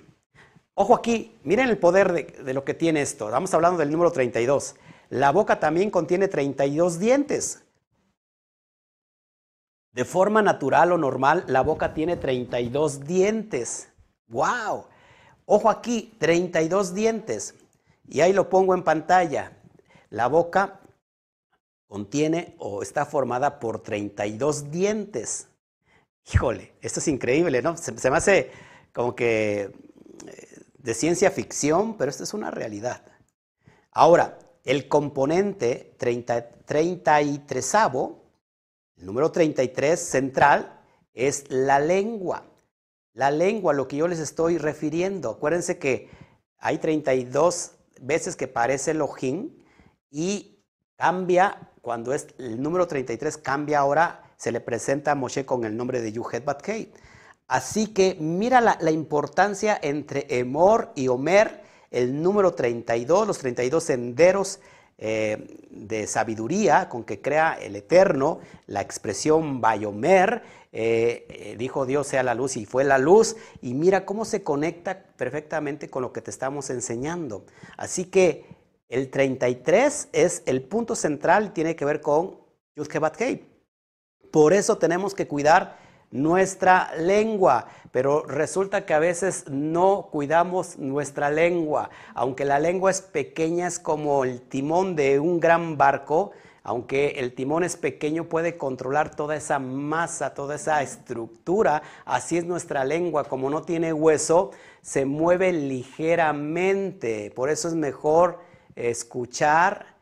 Ojo 0.74 0.92
aquí, 0.92 1.38
miren 1.44 1.68
el 1.68 1.78
poder 1.78 2.34
de, 2.44 2.52
lo 2.52 2.64
que 2.64 2.74
tiene 2.74 3.00
esto. 3.00 3.26
Estamos 3.26 3.54
hablando 3.54 3.78
del 3.78 3.92
número 3.92 4.10
32. 4.10 4.74
La 5.08 5.30
boca 5.30 5.60
también 5.60 5.88
contiene 5.92 6.26
32 6.26 6.98
dientes. 6.98 7.62
De 9.92 10.04
forma 10.04 10.42
natural 10.42 10.90
o 10.90 10.98
normal, 10.98 11.44
la 11.46 11.60
boca 11.60 11.94
tiene 11.94 12.16
32 12.16 13.04
dientes. 13.06 13.88
¡Wow! 14.26 14.86
Ojo 15.46 15.70
aquí, 15.70 16.16
32 16.18 16.92
dientes. 16.92 17.54
Y 18.08 18.20
ahí 18.20 18.32
lo 18.32 18.50
pongo 18.50 18.74
en 18.74 18.82
pantalla. 18.82 19.52
La 20.10 20.26
boca 20.26 20.80
contiene 21.86 22.56
o 22.58 22.82
está 22.82 23.06
formada 23.06 23.60
por 23.60 23.80
32 23.80 24.72
dientes. 24.72 25.46
Híjole, 26.32 26.72
esto 26.80 26.98
es 26.98 27.06
increíble, 27.06 27.62
¿no? 27.62 27.76
Se, 27.76 28.10
me 28.10 28.16
hace 28.16 28.50
como 28.94 29.14
que 29.14 29.60
eh, 30.26 30.62
de 30.78 30.94
ciencia 30.94 31.30
ficción, 31.30 31.98
pero 31.98 32.10
esto 32.10 32.24
es 32.24 32.32
una 32.32 32.50
realidad. 32.50 33.02
Ahora, 33.90 34.38
el 34.64 34.88
componente 34.88 35.94
30, 35.98 36.50
33 36.64 37.74
el 38.96 39.06
número 39.06 39.30
33 39.30 40.00
central, 40.00 40.80
es 41.12 41.50
la 41.50 41.80
lengua. 41.80 42.44
La 43.12 43.30
lengua, 43.30 43.74
lo 43.74 43.86
que 43.86 43.96
yo 43.96 44.08
les 44.08 44.20
estoy 44.20 44.58
refiriendo. 44.58 45.30
Acuérdense 45.30 45.78
que 45.78 46.08
hay 46.58 46.78
32 46.78 47.72
veces 48.00 48.36
que 48.36 48.48
parece 48.48 48.92
el 48.92 49.02
ojín 49.02 49.64
y 50.10 50.64
cambia, 50.96 51.70
cuando 51.82 52.14
es 52.14 52.28
el 52.38 52.62
número 52.62 52.86
33 52.86 53.36
cambia 53.38 53.80
ahora, 53.80 54.32
se 54.36 54.52
le 54.52 54.60
presenta 54.60 55.12
a 55.12 55.14
Moshe 55.14 55.44
con 55.44 55.64
el 55.64 55.76
nombre 55.76 56.00
de 56.00 56.12
Yuhet 56.12 56.44
Batkei. 56.44 56.92
Así 57.46 57.88
que 57.88 58.16
mira 58.18 58.60
la, 58.60 58.90
importancia 58.90 59.78
entre 59.82 60.26
Emor 60.28 60.92
y 60.94 61.08
Omer, 61.08 61.62
el 61.90 62.22
número 62.22 62.54
32, 62.54 63.26
los 63.26 63.38
32 63.38 63.84
senderos 63.84 64.60
eh, 64.96 65.58
de 65.70 66.06
sabiduría 66.06 66.88
con 66.88 67.04
que 67.04 67.20
crea 67.20 67.58
el 67.60 67.76
Eterno, 67.76 68.40
la 68.66 68.80
expresión 68.80 69.60
Bayomer, 69.60 70.42
eh, 70.72 71.26
eh, 71.28 71.56
dijo 71.58 71.84
Dios 71.84 72.06
sea 72.06 72.22
la 72.22 72.34
luz 72.34 72.56
y 72.56 72.64
fue 72.64 72.82
la 72.82 72.98
luz, 72.98 73.36
y 73.60 73.74
mira 73.74 74.06
cómo 74.06 74.24
se 74.24 74.42
conecta 74.42 75.04
perfectamente 75.16 75.90
con 75.90 76.02
lo 76.02 76.12
que 76.12 76.22
te 76.22 76.30
estamos 76.30 76.70
enseñando. 76.70 77.44
Así 77.76 78.06
que 78.06 78.46
el 78.88 79.10
33 79.10 80.08
es 80.12 80.42
el 80.46 80.62
punto 80.62 80.96
central, 80.96 81.52
tiene 81.52 81.76
que 81.76 81.84
ver 81.84 82.00
con 82.00 82.38
Yud 82.74 82.88
Por 84.30 84.52
eso 84.52 84.78
tenemos 84.78 85.14
que 85.14 85.28
cuidar 85.28 85.83
nuestra 86.10 86.92
lengua, 86.96 87.66
pero 87.90 88.24
resulta 88.24 88.86
que 88.86 88.94
a 88.94 88.98
veces 88.98 89.44
no 89.48 90.08
cuidamos 90.10 90.78
nuestra 90.78 91.30
lengua. 91.30 91.90
Aunque 92.14 92.44
la 92.44 92.58
lengua 92.58 92.90
es 92.90 93.02
pequeña, 93.02 93.66
es 93.66 93.78
como 93.78 94.24
el 94.24 94.40
timón 94.40 94.96
de 94.96 95.18
un 95.20 95.40
gran 95.40 95.76
barco, 95.76 96.32
aunque 96.62 97.16
el 97.18 97.34
timón 97.34 97.62
es 97.62 97.76
pequeño, 97.76 98.24
puede 98.24 98.56
controlar 98.56 99.14
toda 99.14 99.36
esa 99.36 99.58
masa, 99.58 100.32
toda 100.32 100.54
esa 100.54 100.82
estructura. 100.82 101.82
Así 102.06 102.38
es 102.38 102.46
nuestra 102.46 102.84
lengua, 102.84 103.24
como 103.24 103.50
no 103.50 103.62
tiene 103.62 103.92
hueso, 103.92 104.50
se 104.80 105.04
mueve 105.04 105.52
ligeramente. 105.52 107.30
Por 107.34 107.50
eso 107.50 107.68
es 107.68 107.74
mejor 107.74 108.38
escuchar 108.76 109.94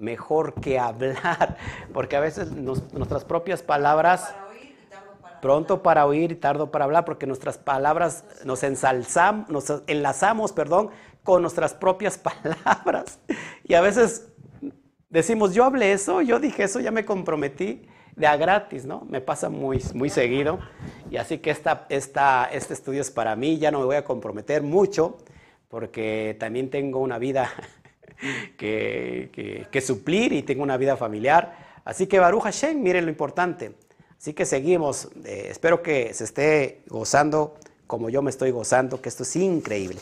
mejor 0.00 0.54
que 0.54 0.78
hablar, 0.78 1.56
porque 1.92 2.16
a 2.16 2.20
veces 2.20 2.50
nuestras 2.52 3.24
propias 3.24 3.62
palabras 3.62 4.34
pronto 5.40 5.82
para 5.82 6.06
oír 6.06 6.32
y 6.32 6.36
tardo 6.36 6.70
para 6.70 6.84
hablar, 6.84 7.04
porque 7.04 7.26
nuestras 7.26 7.58
palabras 7.58 8.24
nos 8.44 8.62
ensalzamos, 8.62 9.48
nos 9.48 9.82
enlazamos, 9.86 10.52
perdón, 10.52 10.90
con 11.22 11.42
nuestras 11.42 11.74
propias 11.74 12.18
palabras. 12.44 13.18
Y 13.64 13.74
a 13.74 13.80
veces 13.80 14.28
decimos, 15.08 15.54
yo 15.54 15.64
hablé 15.64 15.92
eso, 15.92 16.22
yo 16.22 16.38
dije 16.38 16.64
eso, 16.64 16.80
ya 16.80 16.90
me 16.90 17.04
comprometí 17.04 17.86
de 18.16 18.26
a 18.26 18.36
gratis, 18.36 18.84
¿no? 18.84 19.06
Me 19.08 19.20
pasa 19.20 19.48
muy, 19.48 19.82
muy 19.94 20.10
seguido. 20.10 20.58
Y 21.10 21.16
así 21.16 21.38
que 21.38 21.50
esta, 21.50 21.86
esta, 21.88 22.48
este 22.52 22.74
estudio 22.74 23.00
es 23.00 23.10
para 23.10 23.36
mí, 23.36 23.58
ya 23.58 23.70
no 23.70 23.80
me 23.80 23.86
voy 23.86 23.96
a 23.96 24.04
comprometer 24.04 24.62
mucho, 24.62 25.18
porque 25.68 26.36
también 26.38 26.70
tengo 26.70 27.00
una 27.00 27.18
vida 27.18 27.50
que, 28.56 29.30
que, 29.32 29.66
que 29.70 29.80
suplir 29.80 30.32
y 30.32 30.42
tengo 30.42 30.62
una 30.62 30.76
vida 30.76 30.96
familiar. 30.96 31.70
Así 31.84 32.06
que 32.06 32.18
Baruch 32.18 32.42
Hashem, 32.42 32.80
miren 32.82 33.04
lo 33.04 33.10
importante. 33.10 33.74
Así 34.20 34.34
que 34.34 34.44
seguimos. 34.44 35.08
Eh, 35.24 35.46
espero 35.48 35.82
que 35.82 36.12
se 36.12 36.24
esté 36.24 36.82
gozando 36.88 37.54
como 37.86 38.10
yo 38.10 38.20
me 38.20 38.30
estoy 38.30 38.50
gozando, 38.50 39.00
que 39.00 39.08
esto 39.08 39.22
es 39.22 39.34
increíble. 39.34 39.98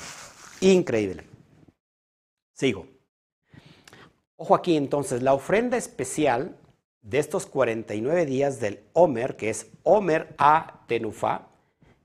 Increíble. 0.61 1.23
Sigo. 2.53 2.87
Ojo 4.37 4.57
aquí 4.57 4.77
entonces, 4.77 5.23
la 5.23 5.35
ofrenda 5.35 5.77
especial 5.77 6.57
de 7.01 7.19
estos 7.19 7.47
49 7.47 8.27
días 8.27 8.61
del 8.61 8.81
Omer, 8.93 9.37
que 9.37 9.51
es 9.51 9.69
Omer 9.85 10.35
a 10.37 10.85
Tenufa, 10.89 11.47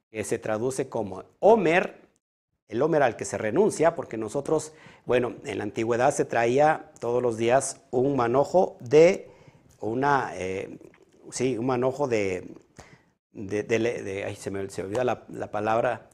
que 0.10 0.24
se 0.24 0.38
traduce 0.38 0.88
como 0.88 1.24
Omer, 1.40 2.00
el 2.70 2.82
Omer 2.82 3.04
al 3.04 3.18
que 3.18 3.26
se 3.26 3.38
renuncia, 3.38 3.96
porque 3.96 4.18
nosotros, 4.18 4.72
bueno, 5.06 5.34
en 5.46 5.58
la 5.58 5.64
antigüedad 5.64 6.14
se 6.14 6.26
traía 6.26 6.92
todos 7.00 7.22
los 7.22 7.38
días 7.38 7.82
un 7.92 8.16
manojo 8.16 8.78
de 8.80 9.30
una, 9.82 10.32
eh, 10.36 10.78
sí, 11.32 11.58
un 11.58 11.66
manojo 11.66 12.08
de, 12.08 12.56
de, 13.32 14.24
ay, 14.26 14.36
se 14.36 14.52
me, 14.52 14.70
se 14.70 14.84
olvida 14.84 15.04
la, 15.04 15.26
la, 15.30 15.52
palabra. 15.52 16.10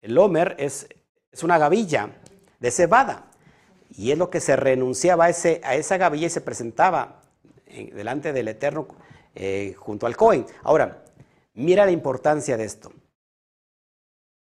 El 0.00 0.16
homer 0.18 0.56
es, 0.58 0.88
es 1.30 1.42
una 1.42 1.58
gavilla 1.58 2.20
de 2.60 2.70
cebada 2.70 3.30
y 3.90 4.10
es 4.10 4.18
lo 4.18 4.30
que 4.30 4.40
se 4.40 4.56
renunciaba 4.56 5.26
a 5.26 5.30
esa 5.30 5.96
gavilla 5.96 6.26
y 6.26 6.30
se 6.30 6.40
presentaba 6.40 7.22
delante 7.66 8.32
del 8.32 8.48
Eterno 8.48 8.86
eh, 9.34 9.74
junto 9.76 10.06
al 10.06 10.16
Cohen. 10.16 10.46
Ahora, 10.62 11.04
mira 11.54 11.84
la 11.84 11.92
importancia 11.92 12.56
de 12.56 12.64
esto. 12.64 12.92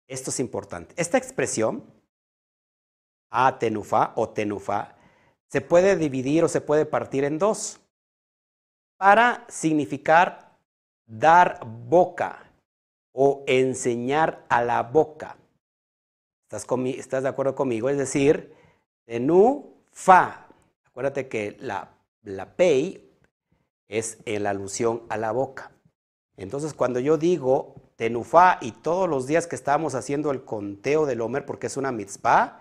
Esto 0.06 0.30
es 0.30 0.40
importante. 0.40 0.94
Esta 0.96 1.18
expresión, 1.18 1.84
a 3.30 3.58
tenufa 3.58 4.12
o 4.16 4.28
tenufa, 4.30 4.96
se 5.48 5.60
puede 5.60 5.96
dividir 5.96 6.44
o 6.44 6.48
se 6.48 6.60
puede 6.60 6.86
partir 6.86 7.24
en 7.24 7.38
dos 7.38 7.81
para 9.03 9.44
significar 9.48 10.53
dar 11.05 11.59
boca 11.66 12.38
o 13.11 13.42
enseñar 13.48 14.44
a 14.48 14.62
la 14.62 14.84
boca. 14.84 15.36
¿Estás, 16.44 16.64
¿Estás, 16.84 17.24
de 17.24 17.28
acuerdo 17.28 17.57
conmigo? 17.57 17.88
Es 17.88 17.98
decir, 17.98 18.55
nu, 19.09 19.74
fa. 19.90 20.46
Acuérdate 20.86 21.26
que 21.26 21.57
la, 21.59 21.88
la 22.22 22.55
pei 22.55 23.11
es 23.88 24.18
en 24.24 24.44
la 24.44 24.50
alusión 24.50 25.03
a 25.09 25.16
la 25.16 25.32
boca. 25.32 25.72
Entonces, 26.36 26.72
cuando 26.72 27.00
yo 27.00 27.18
digo 27.18 27.74
tenufa 27.96 28.59
y 28.61 28.70
todos 28.70 29.09
los 29.09 29.26
días 29.26 29.48
que 29.48 29.57
estamos 29.57 29.96
haciendo 29.96 30.30
el 30.30 30.44
conteo 30.44 31.07
del 31.07 31.22
Homer, 31.22 31.44
porque 31.44 31.66
es 31.66 31.76
una 31.76 31.90
mitzvah, 31.90 32.61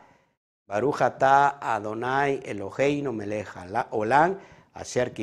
Barujata 0.66 1.60
Adonai 1.62 2.40
Eloheinu 2.44 3.14
Meleja 3.14 3.88
Olam, 3.92 4.40
Asher 4.74 5.14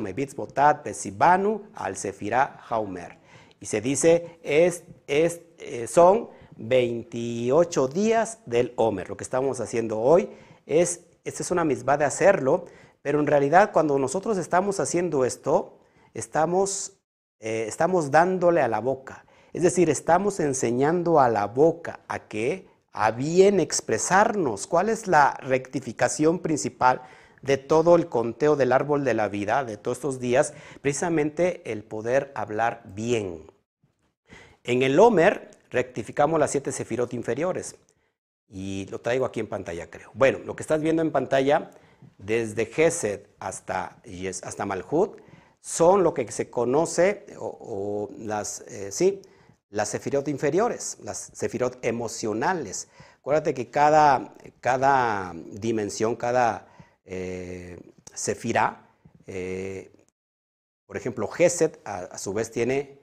Mebitz 0.00 0.34
Botat, 0.34 0.84
Besibanu, 0.84 1.62
Al 1.74 1.96
Sefirá, 1.96 2.60
Haumer. 2.68 3.18
Y 3.60 3.66
se 3.66 3.80
dice, 3.80 4.38
es, 4.42 4.84
es, 5.06 5.40
eh, 5.58 5.86
son 5.86 6.28
28 6.56 7.88
días 7.88 8.38
del 8.46 8.72
Homer. 8.76 9.08
Lo 9.08 9.16
que 9.16 9.24
estamos 9.24 9.60
haciendo 9.60 10.00
hoy 10.00 10.30
es, 10.66 11.00
esta 11.24 11.42
es 11.42 11.50
una 11.50 11.64
misma 11.64 11.96
de 11.96 12.04
hacerlo, 12.04 12.66
pero 13.02 13.20
en 13.20 13.26
realidad 13.26 13.72
cuando 13.72 13.98
nosotros 13.98 14.38
estamos 14.38 14.80
haciendo 14.80 15.24
esto, 15.24 15.78
estamos, 16.14 16.94
eh, 17.40 17.64
estamos 17.68 18.10
dándole 18.10 18.60
a 18.60 18.68
la 18.68 18.80
boca. 18.80 19.24
Es 19.52 19.62
decir, 19.62 19.88
estamos 19.88 20.40
enseñando 20.40 21.20
a 21.20 21.28
la 21.28 21.46
boca 21.46 22.00
a 22.08 22.28
que, 22.28 22.68
a 22.92 23.10
bien 23.10 23.60
expresarnos. 23.60 24.66
¿Cuál 24.66 24.88
es 24.88 25.06
la 25.06 25.34
rectificación 25.40 26.40
principal? 26.40 27.02
De 27.46 27.56
todo 27.56 27.96
el 27.96 28.08
conteo 28.08 28.56
del 28.56 28.72
árbol 28.72 29.04
de 29.04 29.14
la 29.14 29.28
vida, 29.28 29.64
de 29.64 29.76
todos 29.76 29.98
estos 29.98 30.20
días, 30.20 30.52
precisamente 30.82 31.62
el 31.72 31.84
poder 31.84 32.32
hablar 32.34 32.82
bien. 32.84 33.50
En 34.64 34.82
el 34.82 34.98
Homer 34.98 35.50
rectificamos 35.70 36.40
las 36.40 36.50
siete 36.50 36.72
sefirot 36.72 37.14
inferiores 37.14 37.76
y 38.48 38.86
lo 38.90 39.00
traigo 39.00 39.24
aquí 39.24 39.40
en 39.40 39.48
pantalla, 39.48 39.88
creo. 39.88 40.10
Bueno, 40.14 40.40
lo 40.44 40.56
que 40.56 40.62
estás 40.62 40.80
viendo 40.80 41.02
en 41.02 41.12
pantalla, 41.12 41.70
desde 42.18 42.66
Gesed 42.66 43.20
hasta, 43.38 43.98
hasta 44.42 44.66
Malhut, 44.66 45.20
son 45.60 46.02
lo 46.04 46.14
que 46.14 46.30
se 46.30 46.50
conoce, 46.50 47.26
o, 47.38 48.08
las, 48.18 48.60
eh, 48.68 48.92
sí, 48.92 49.22
las 49.70 49.88
sefirot 49.88 50.28
inferiores, 50.28 50.98
las 51.02 51.30
sefirot 51.32 51.84
emocionales. 51.84 52.88
Acuérdate 53.18 53.54
que 53.54 53.70
cada, 53.70 54.34
cada 54.60 55.32
dimensión, 55.34 56.14
cada 56.14 56.68
eh, 57.06 57.78
Sefirá, 58.14 58.90
eh, 59.26 59.90
Por 60.86 60.96
ejemplo, 60.96 61.28
Gesed 61.28 61.78
a, 61.84 62.18
su 62.18 62.32
vez 62.32 62.50
tiene 62.50 62.98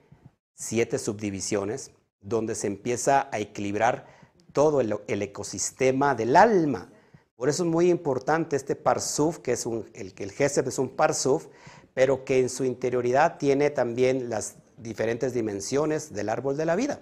siete 0.54 0.98
subdivisiones 0.98 1.90
donde 2.20 2.54
se 2.54 2.66
empieza 2.66 3.28
a 3.32 3.38
equilibrar 3.38 4.06
todo 4.52 4.80
el, 4.80 5.22
ecosistema 5.22 6.14
del 6.14 6.36
alma. 6.36 6.90
Por 7.36 7.48
eso 7.48 7.64
es 7.64 7.68
muy 7.68 7.90
importante 7.90 8.56
este 8.56 8.76
parsuf, 8.76 9.38
que 9.38 9.52
es 9.52 9.66
un, 9.66 9.90
el, 9.94 10.14
el 10.16 10.32
Gesed 10.32 10.66
es 10.66 10.78
un 10.78 10.90
parsuf, 10.90 11.48
pero 11.92 12.24
que 12.24 12.38
en 12.38 12.48
su 12.48 12.64
interioridad 12.64 13.38
tiene 13.38 13.70
también 13.70 14.30
las 14.30 14.56
diferentes 14.76 15.34
dimensiones 15.34 16.12
del 16.12 16.28
árbol 16.28 16.56
de 16.56 16.66
la 16.66 16.76
vida. 16.76 17.00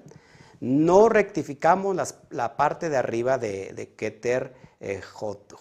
No 0.60 1.08
rectificamos 1.08 2.14
la 2.30 2.56
parte 2.56 2.88
de 2.88 2.96
arriba 2.96 3.38
de, 3.38 3.72
de 3.72 3.94
Keter 3.94 4.54
eh, 4.82 5.00
Hot, 5.00 5.54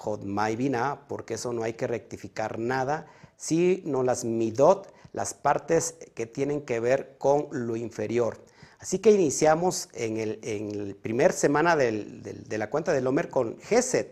porque 1.08 1.36
eso 1.36 1.54
no 1.54 1.64
hay 1.64 1.74
que 1.74 1.88
rectificar 1.88 2.58
nada, 2.60 3.08
sino 3.38 4.04
las 4.04 4.26
Midot, 4.26 4.92
las 5.14 5.34
partes 5.34 5.96
que 6.16 6.26
tienen 6.26 6.62
que 6.62 6.80
ver 6.80 7.16
con 7.18 7.48
lo 7.52 7.76
inferior. 7.76 8.44
Así 8.80 8.98
que 8.98 9.12
iniciamos 9.12 9.90
en 9.94 10.18
el, 10.18 10.40
en 10.42 10.98
primer 11.02 11.34
semana 11.34 11.76
de 11.76 12.58
la 12.58 12.70
cuenta 12.72 12.94
del 12.94 13.06
Homer 13.06 13.30
con 13.30 13.60
Gesed. 13.60 14.08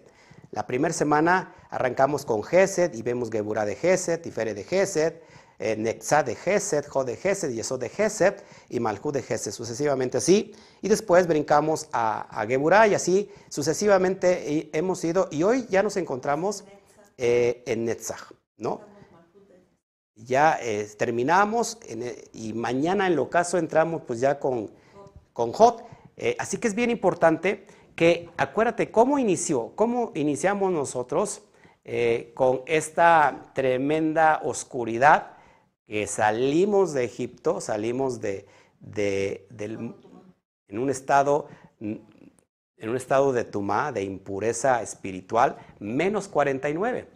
La 0.51 0.67
primera 0.67 0.93
semana 0.93 1.55
arrancamos 1.71 2.23
con 2.23 2.43
Gesed 2.43 2.93
y 2.93 3.01
vemos 3.01 3.31
Geburah 3.31 3.65
de 3.65 3.75
Gesed, 3.75 4.21
Tifere 4.21 4.53
de 4.53 4.63
Gesed, 4.63 5.13
eh, 5.59 5.75
de 5.75 6.35
Gesed, 6.35 6.85
Jod 6.87 7.05
de 7.05 7.15
Gesed, 7.15 7.51
Yesod 7.51 7.79
de 7.79 7.89
Gesed 7.89 8.35
y 8.69 8.79
Malhud 8.79 9.13
de 9.13 9.21
Gesed, 9.21 9.51
sucesivamente 9.51 10.17
así. 10.17 10.53
Y 10.81 10.87
después 10.87 11.27
brincamos 11.27 11.89
a, 11.91 12.41
a 12.41 12.47
Geburah 12.47 12.87
y 12.87 12.95
así 12.95 13.29
sucesivamente 13.49 14.69
hemos 14.73 15.03
ido. 15.03 15.27
Y 15.31 15.43
hoy 15.43 15.67
ya 15.69 15.83
nos 15.83 15.97
encontramos 15.97 16.63
eh, 17.21 17.63
en 17.65 17.83
Netzach, 17.83 18.31
¿no? 18.55 18.79
Ya 20.15 20.57
eh, 20.61 20.87
terminamos 20.97 21.77
y 22.31 22.53
mañana 22.53 23.07
en 23.07 23.17
lo 23.17 23.29
caso 23.29 23.57
entramos 23.57 24.03
pues 24.07 24.21
ya 24.21 24.39
con, 24.39 24.71
con. 25.33 25.51
Eh, 26.15 26.37
así 26.39 26.59
que 26.59 26.69
es 26.69 26.75
bien 26.75 26.89
importante 26.89 27.67
que 27.97 28.29
acuérdate 28.37 28.89
cómo 28.89 29.19
inició, 29.19 29.73
cómo 29.75 30.13
iniciamos 30.15 30.71
nosotros 30.71 31.41
con 32.35 32.61
esta 32.67 33.51
tremenda 33.53 34.39
oscuridad 34.43 35.33
que 35.89 36.05
salimos 36.05 36.93
de 36.93 37.03
Egipto, 37.03 37.59
salimos 37.59 38.21
de, 38.21 38.45
en 38.95 40.77
un 40.77 40.89
estado 40.91 41.47
en 41.79 42.89
un 42.89 42.95
estado 42.95 43.33
de 43.33 43.43
tumá, 43.43 43.91
de 43.91 44.03
impureza 44.03 44.83
espiritual, 44.83 45.57
menos 45.79 46.27
49. 46.27 47.07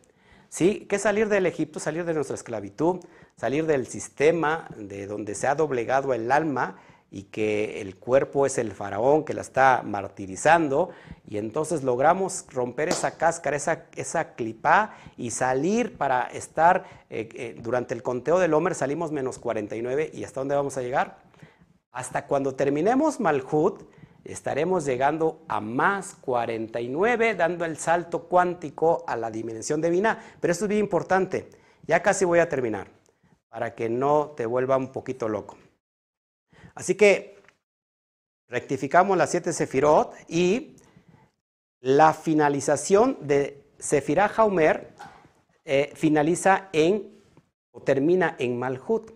¿Sí? 0.50 0.88
¿Qué 0.90 0.98
salir 0.98 1.30
del 1.30 1.46
Egipto? 1.46 1.80
Salir 1.80 2.04
de 2.04 2.16
nuestra 2.16 2.36
esclavitud, 2.36 3.00
salir 3.38 3.68
del 3.68 3.86
sistema 3.86 4.68
de 4.76 5.06
donde 5.06 5.36
se 5.36 5.48
ha 5.48 5.56
doblegado 5.56 6.14
el 6.14 6.32
alma 6.32 6.80
y 7.14 7.26
que 7.26 7.80
el 7.80 7.96
cuerpo 7.96 8.48
es 8.48 8.58
el 8.58 8.72
faraón 8.72 9.24
que 9.24 9.36
la 9.36 9.42
está 9.42 9.84
martirizando, 9.86 10.90
y 11.30 11.38
entonces 11.38 11.84
logramos 11.84 12.44
romper 12.52 12.90
esa 12.90 13.18
cáscara, 13.18 13.56
esa, 13.56 13.86
esa 13.96 14.34
clipá, 14.34 14.96
y 15.16 15.30
salir 15.30 15.96
para 15.96 16.24
estar, 16.24 16.86
eh, 17.12 17.30
eh, 17.36 17.56
durante 17.62 17.94
el 17.94 18.02
conteo 18.02 18.40
del 18.40 18.56
Homer 18.56 18.74
salimos 18.74 19.12
menos 19.12 19.38
49, 19.38 20.10
¿y 20.12 20.24
hasta 20.24 20.42
dónde 20.42 20.56
vamos 20.56 20.76
a 20.76 20.82
llegar? 20.82 21.20
Hasta 21.92 22.26
cuando 22.26 22.56
terminemos 22.56 23.20
Malhut, 23.20 23.84
estaremos 24.24 24.84
llegando 24.84 25.44
a 25.48 25.62
más 25.62 26.16
49, 26.20 27.36
dando 27.36 27.64
el 27.64 27.78
salto 27.78 28.24
cuántico 28.24 29.04
a 29.06 29.16
la 29.16 29.30
dimensión 29.30 29.84
divina, 29.84 30.18
pero 30.42 30.52
esto 30.52 30.66
es 30.66 30.70
bien 30.70 30.82
importante, 30.82 31.48
ya 31.86 32.02
casi 32.02 32.26
voy 32.26 32.40
a 32.40 32.50
terminar, 32.50 32.88
para 33.50 33.76
que 33.76 33.88
no 33.88 34.34
te 34.36 34.48
vuelva 34.48 34.78
un 34.78 34.92
poquito 34.92 35.30
loco. 35.30 35.58
Así 36.76 36.96
que 36.96 37.38
rectificamos 38.48 39.18
las 39.18 39.32
siete 39.32 39.54
Sefirot 39.54 40.14
y 40.28 40.76
la 41.80 42.14
finalización 42.14 43.18
de 43.22 43.64
Sefirah 43.78 44.32
Haumer 44.38 44.94
eh, 45.66 45.92
finaliza 45.96 46.70
en 46.72 47.22
o 47.72 47.82
termina 47.82 48.36
en 48.40 48.58
Malhut. 48.58 49.12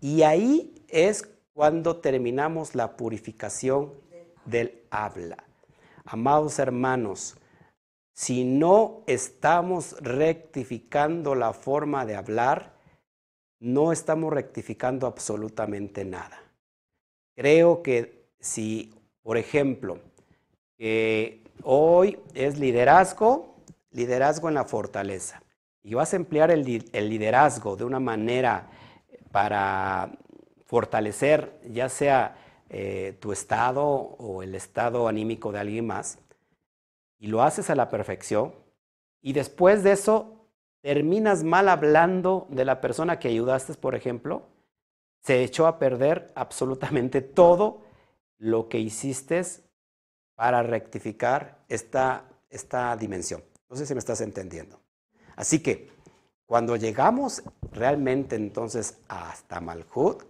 Y 0.00 0.22
ahí 0.22 0.84
es 0.88 1.28
cuando 1.52 1.96
terminamos 1.96 2.74
la 2.74 2.96
purificación 2.96 3.94
del 4.44 4.82
habla. 4.90 5.42
Amados 6.04 6.58
hermanos, 6.58 7.36
si 8.14 8.44
no 8.44 9.02
estamos 9.06 9.96
rectificando 10.00 11.34
la 11.34 11.52
forma 11.52 12.06
de 12.06 12.16
hablar, 12.16 12.74
no 13.60 13.92
estamos 13.92 14.32
rectificando 14.32 15.06
absolutamente 15.06 16.04
nada. 16.04 16.45
Creo 17.36 17.82
que 17.82 18.30
si, 18.40 18.94
por 19.22 19.36
ejemplo, 19.36 19.98
hoy 21.62 22.18
es 22.32 22.58
liderazgo, 22.58 23.56
liderazgo 23.90 24.48
en 24.48 24.54
la 24.54 24.64
fortaleza, 24.64 25.42
y 25.82 25.92
vas 25.92 26.14
a 26.14 26.16
emplear 26.16 26.50
el, 26.50 26.64
liderazgo 26.64 27.76
de 27.76 27.84
una 27.84 28.00
manera 28.00 28.70
para 29.32 30.16
fortalecer 30.64 31.60
ya 31.68 31.90
sea 31.90 32.36
eh, 32.70 33.16
tu 33.20 33.32
estado 33.32 33.84
o 33.84 34.42
el 34.42 34.54
estado 34.54 35.06
anímico 35.06 35.52
de 35.52 35.58
alguien 35.58 35.86
más, 35.86 36.18
y 37.18 37.26
lo 37.26 37.42
haces 37.42 37.68
a 37.68 37.74
la 37.74 37.90
perfección, 37.90 38.54
y 39.20 39.34
después 39.34 39.84
de 39.84 39.92
eso 39.92 40.48
terminas 40.80 41.44
mal 41.44 41.68
hablando 41.68 42.46
de 42.48 42.64
la 42.64 42.80
persona 42.80 43.18
que 43.18 43.28
ayudaste, 43.28 43.74
por 43.74 43.94
ejemplo, 43.94 44.55
se 45.26 45.42
echó 45.42 45.66
a 45.66 45.80
perder 45.80 46.30
absolutamente 46.36 47.20
todo 47.20 47.82
lo 48.38 48.68
que 48.68 48.78
hiciste 48.78 49.42
para 50.36 50.62
rectificar 50.62 51.64
esta, 51.68 52.28
esta 52.48 52.96
dimensión. 52.96 53.42
No 53.68 53.76
sé 53.76 53.86
si 53.86 53.94
me 53.94 53.98
estás 53.98 54.20
entendiendo. 54.20 54.80
Así 55.34 55.60
que 55.60 55.90
cuando 56.46 56.76
llegamos 56.76 57.42
realmente 57.72 58.36
entonces 58.36 58.98
hasta 59.08 59.60
Malhut, 59.60 60.22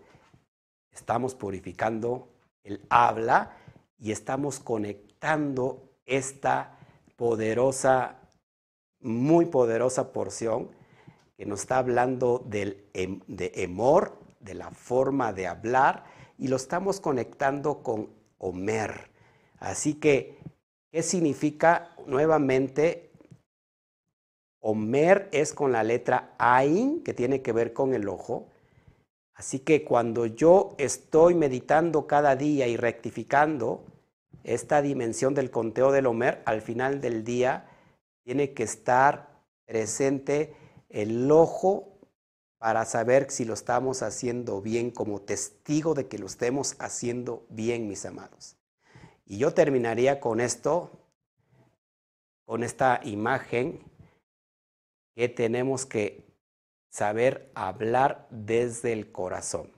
estamos 0.91 1.35
purificando 1.35 2.29
el 2.65 2.81
habla 2.89 3.55
y 3.99 4.13
estamos 4.13 4.61
conectando 4.61 5.91
esta 6.07 6.79
poderosa, 7.17 8.17
muy 9.01 9.45
poderosa 9.45 10.11
porción 10.13 10.71
que 11.37 11.45
nos 11.45 11.61
está 11.61 11.77
hablando 11.77 12.43
del, 12.47 12.89
em, 12.95 13.21
de 13.27 13.53
Emor, 13.57 14.26
de 14.47 14.55
la 14.55 14.71
forma 14.71 15.35
de 15.35 15.47
hablar 15.47 16.05
y 16.39 16.49
lo 16.49 16.57
estamos 16.57 17.01
conectando 17.01 17.83
con 17.83 18.09
Homer. 18.39 19.11
Así 19.59 19.95
que, 19.95 20.39
¿qué 20.91 21.03
significa 21.03 21.95
nuevamente? 22.07 23.11
Homer 24.61 25.29
es 25.33 25.53
con 25.53 25.73
la 25.73 25.85
letra 25.85 26.35
Ain, 26.39 27.03
que 27.03 27.15
tiene 27.15 27.43
que 27.43 27.53
ver 27.53 27.73
con 27.73 27.95
el 27.95 28.09
ojo. 28.09 28.49
Así 29.35 29.59
que 29.59 29.85
cuando 29.85 30.27
yo 30.27 30.75
estoy 30.79 31.35
meditando 31.35 32.07
cada 32.07 32.37
día 32.37 32.67
y 32.67 32.77
rectificando 32.77 33.85
esta 34.45 34.81
dimensión 34.81 35.35
del 35.35 35.51
conteo 35.51 35.93
del 35.93 36.07
Homer, 36.07 36.43
al 36.47 36.63
final 36.63 37.01
del 37.01 37.23
día 37.23 37.69
tiene 38.25 38.55
que 38.55 38.63
estar 38.63 39.29
presente 39.67 40.55
el 40.89 41.31
ojo 41.31 41.96
para 42.67 42.85
saber 42.85 43.31
si 43.31 43.45
lo 43.45 43.55
estamos 43.55 44.03
haciendo 44.03 44.61
bien 44.61 44.91
como 44.91 45.21
testigo 45.21 45.95
de 45.95 46.09
que 46.09 46.19
lo 46.19 46.27
estemos 46.27 46.75
haciendo 46.81 47.47
bien, 47.49 47.87
mis 47.87 48.05
amados. 48.05 48.57
Y 49.25 49.39
yo 49.39 49.55
terminaría 49.55 50.19
con 50.19 50.41
esto, 50.41 50.91
con 52.45 52.65
esta 52.65 53.01
imagen 53.05 53.85
que 55.15 55.29
tenemos 55.29 55.87
que 55.87 56.25
saber 56.91 57.53
hablar 57.55 58.27
desde 58.31 58.93
el 58.93 59.13
corazón. 59.13 59.71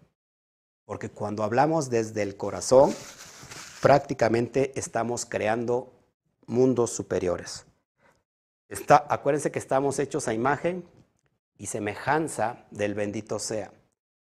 Porque 0.86 1.11
cuando 1.11 1.43
hablamos 1.43 1.91
desde 1.91 2.22
el 2.22 2.39
corazón, 2.39 2.95
prácticamente 3.82 4.72
estamos 4.80 5.26
creando 5.26 5.93
mundos 6.47 6.89
superiores. 6.89 7.66
Está, 8.66 9.05
acuérdense 9.11 9.51
que 9.51 9.59
estamos 9.59 9.99
hechos 9.99 10.26
a 10.26 10.32
imagen 10.32 10.89
y 11.59 11.66
semejanza 11.66 12.66
del 12.70 12.94
bendito 12.94 13.38
sea. 13.38 13.72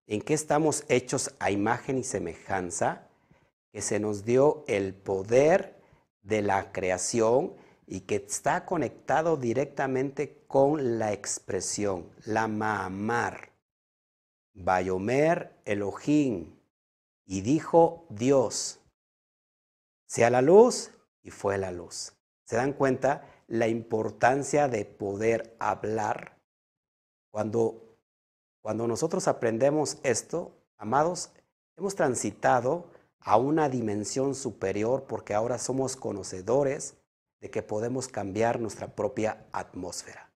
¿En 0.07 0.21
qué 0.21 0.33
estamos 0.33 0.83
hechos 0.89 1.33
a 1.39 1.51
imagen 1.51 1.99
y 1.99 2.03
semejanza? 2.03 3.07
Que 3.71 3.81
se 3.81 3.99
nos 3.99 4.25
dio 4.25 4.65
el 4.67 4.95
poder 4.95 5.79
de 6.23 6.41
la 6.41 6.71
creación 6.71 7.53
y 7.85 8.01
que 8.01 8.15
está 8.15 8.65
conectado 8.65 9.37
directamente 9.37 10.43
con 10.47 10.97
la 10.99 11.13
expresión, 11.13 12.09
la 12.25 12.47
Maamar. 12.47 13.51
Bayomer 14.53 15.61
Elohim. 15.65 16.55
Y 17.25 17.41
dijo 17.41 18.07
Dios, 18.09 18.79
sea 20.07 20.31
la 20.31 20.41
luz, 20.41 20.91
y 21.21 21.29
fue 21.29 21.59
la 21.59 21.71
luz. 21.71 22.13
¿Se 22.45 22.55
dan 22.55 22.73
cuenta 22.73 23.27
la 23.47 23.67
importancia 23.67 24.67
de 24.67 24.85
poder 24.85 25.55
hablar? 25.59 26.38
Cuando, 27.31 27.97
Cuando 28.61 28.87
nosotros 28.87 29.27
aprendemos 29.27 29.97
esto, 30.03 30.51
amados, 30.77 31.31
hemos 31.77 31.95
transitado 31.95 32.91
a 33.19 33.37
una 33.37 33.69
dimensión 33.69 34.35
superior 34.35 35.05
porque 35.07 35.33
ahora 35.33 35.57
somos 35.57 35.95
conocedores 35.95 36.95
de 37.41 37.49
que 37.49 37.63
podemos 37.63 38.07
cambiar 38.07 38.59
nuestra 38.59 38.87
propia 38.87 39.45
atmósfera. 39.51 40.31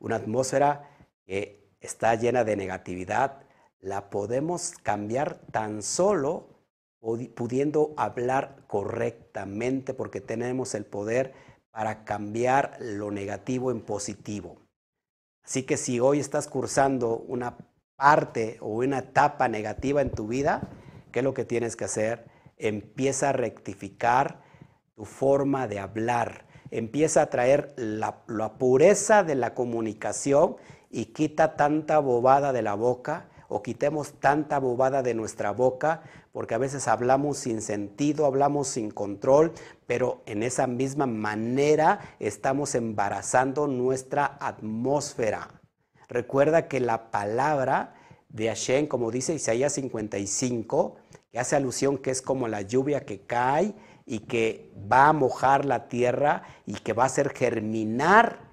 Una 0.00 0.16
atmósfera 0.16 0.90
que 1.24 1.72
está 1.80 2.14
llena 2.14 2.44
de 2.44 2.56
negatividad, 2.56 3.42
la 3.80 4.10
podemos 4.10 4.72
cambiar 4.82 5.40
tan 5.52 5.82
solo 5.82 6.48
pudiendo 7.00 7.94
hablar 7.96 8.64
correctamente 8.66 9.94
porque 9.94 10.20
tenemos 10.20 10.74
el 10.74 10.84
poder 10.84 11.32
para 11.70 12.04
cambiar 12.04 12.76
lo 12.80 13.10
negativo 13.12 13.70
en 13.70 13.80
positivo. 13.80 14.56
Así 15.48 15.62
que 15.62 15.78
si 15.78 15.98
hoy 15.98 16.20
estás 16.20 16.46
cursando 16.46 17.24
una 17.26 17.56
parte 17.96 18.58
o 18.60 18.66
una 18.66 18.98
etapa 18.98 19.48
negativa 19.48 20.02
en 20.02 20.10
tu 20.10 20.26
vida, 20.26 20.68
¿qué 21.10 21.20
es 21.20 21.24
lo 21.24 21.32
que 21.32 21.46
tienes 21.46 21.74
que 21.74 21.86
hacer? 21.86 22.26
Empieza 22.58 23.30
a 23.30 23.32
rectificar 23.32 24.42
tu 24.94 25.06
forma 25.06 25.66
de 25.66 25.78
hablar. 25.78 26.44
Empieza 26.70 27.22
a 27.22 27.30
traer 27.30 27.72
la, 27.78 28.24
la 28.26 28.58
pureza 28.58 29.24
de 29.24 29.36
la 29.36 29.54
comunicación 29.54 30.56
y 30.90 31.06
quita 31.14 31.56
tanta 31.56 31.98
bobada 31.98 32.52
de 32.52 32.60
la 32.60 32.74
boca 32.74 33.30
o 33.48 33.62
quitemos 33.62 34.20
tanta 34.20 34.58
bobada 34.58 35.02
de 35.02 35.14
nuestra 35.14 35.52
boca, 35.52 36.02
porque 36.38 36.54
a 36.54 36.58
veces 36.58 36.86
hablamos 36.86 37.36
sin 37.36 37.60
sentido, 37.60 38.24
hablamos 38.24 38.68
sin 38.68 38.92
control, 38.92 39.50
pero 39.88 40.22
en 40.24 40.44
esa 40.44 40.68
misma 40.68 41.04
manera 41.04 41.98
estamos 42.20 42.76
embarazando 42.76 43.66
nuestra 43.66 44.38
atmósfera. 44.40 45.60
Recuerda 46.08 46.68
que 46.68 46.78
la 46.78 47.10
palabra 47.10 47.96
de 48.28 48.46
Hashem, 48.46 48.86
como 48.86 49.10
dice 49.10 49.34
Isaías 49.34 49.72
55, 49.72 50.94
que 51.32 51.40
hace 51.40 51.56
alusión 51.56 51.98
que 51.98 52.12
es 52.12 52.22
como 52.22 52.46
la 52.46 52.62
lluvia 52.62 53.04
que 53.04 53.22
cae 53.22 53.74
y 54.06 54.20
que 54.20 54.72
va 54.92 55.08
a 55.08 55.12
mojar 55.12 55.64
la 55.64 55.88
tierra 55.88 56.44
y 56.66 56.74
que 56.74 56.92
va 56.92 57.02
a 57.02 57.06
hacer 57.06 57.30
germinar 57.30 58.47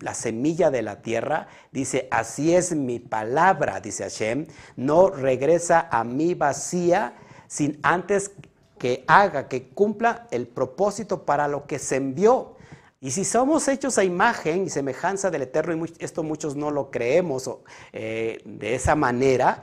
la 0.00 0.14
semilla 0.14 0.70
de 0.70 0.82
la 0.82 1.02
tierra, 1.02 1.48
dice, 1.72 2.08
así 2.10 2.54
es 2.54 2.74
mi 2.74 2.98
palabra, 2.98 3.80
dice 3.80 4.04
Hashem, 4.04 4.46
no 4.76 5.10
regresa 5.10 5.88
a 5.90 6.04
mí 6.04 6.34
vacía 6.34 7.14
sin 7.46 7.78
antes 7.82 8.32
que 8.78 9.04
haga, 9.06 9.48
que 9.48 9.68
cumpla 9.68 10.26
el 10.30 10.46
propósito 10.46 11.24
para 11.24 11.48
lo 11.48 11.66
que 11.66 11.78
se 11.78 11.96
envió. 11.96 12.56
Y 13.00 13.12
si 13.12 13.24
somos 13.24 13.66
hechos 13.68 13.98
a 13.98 14.04
imagen 14.04 14.64
y 14.64 14.70
semejanza 14.70 15.30
del 15.30 15.42
Eterno, 15.42 15.86
y 15.86 15.92
esto 15.98 16.22
muchos 16.22 16.56
no 16.56 16.70
lo 16.70 16.90
creemos 16.90 17.50
eh, 17.92 18.42
de 18.44 18.74
esa 18.74 18.94
manera, 18.94 19.62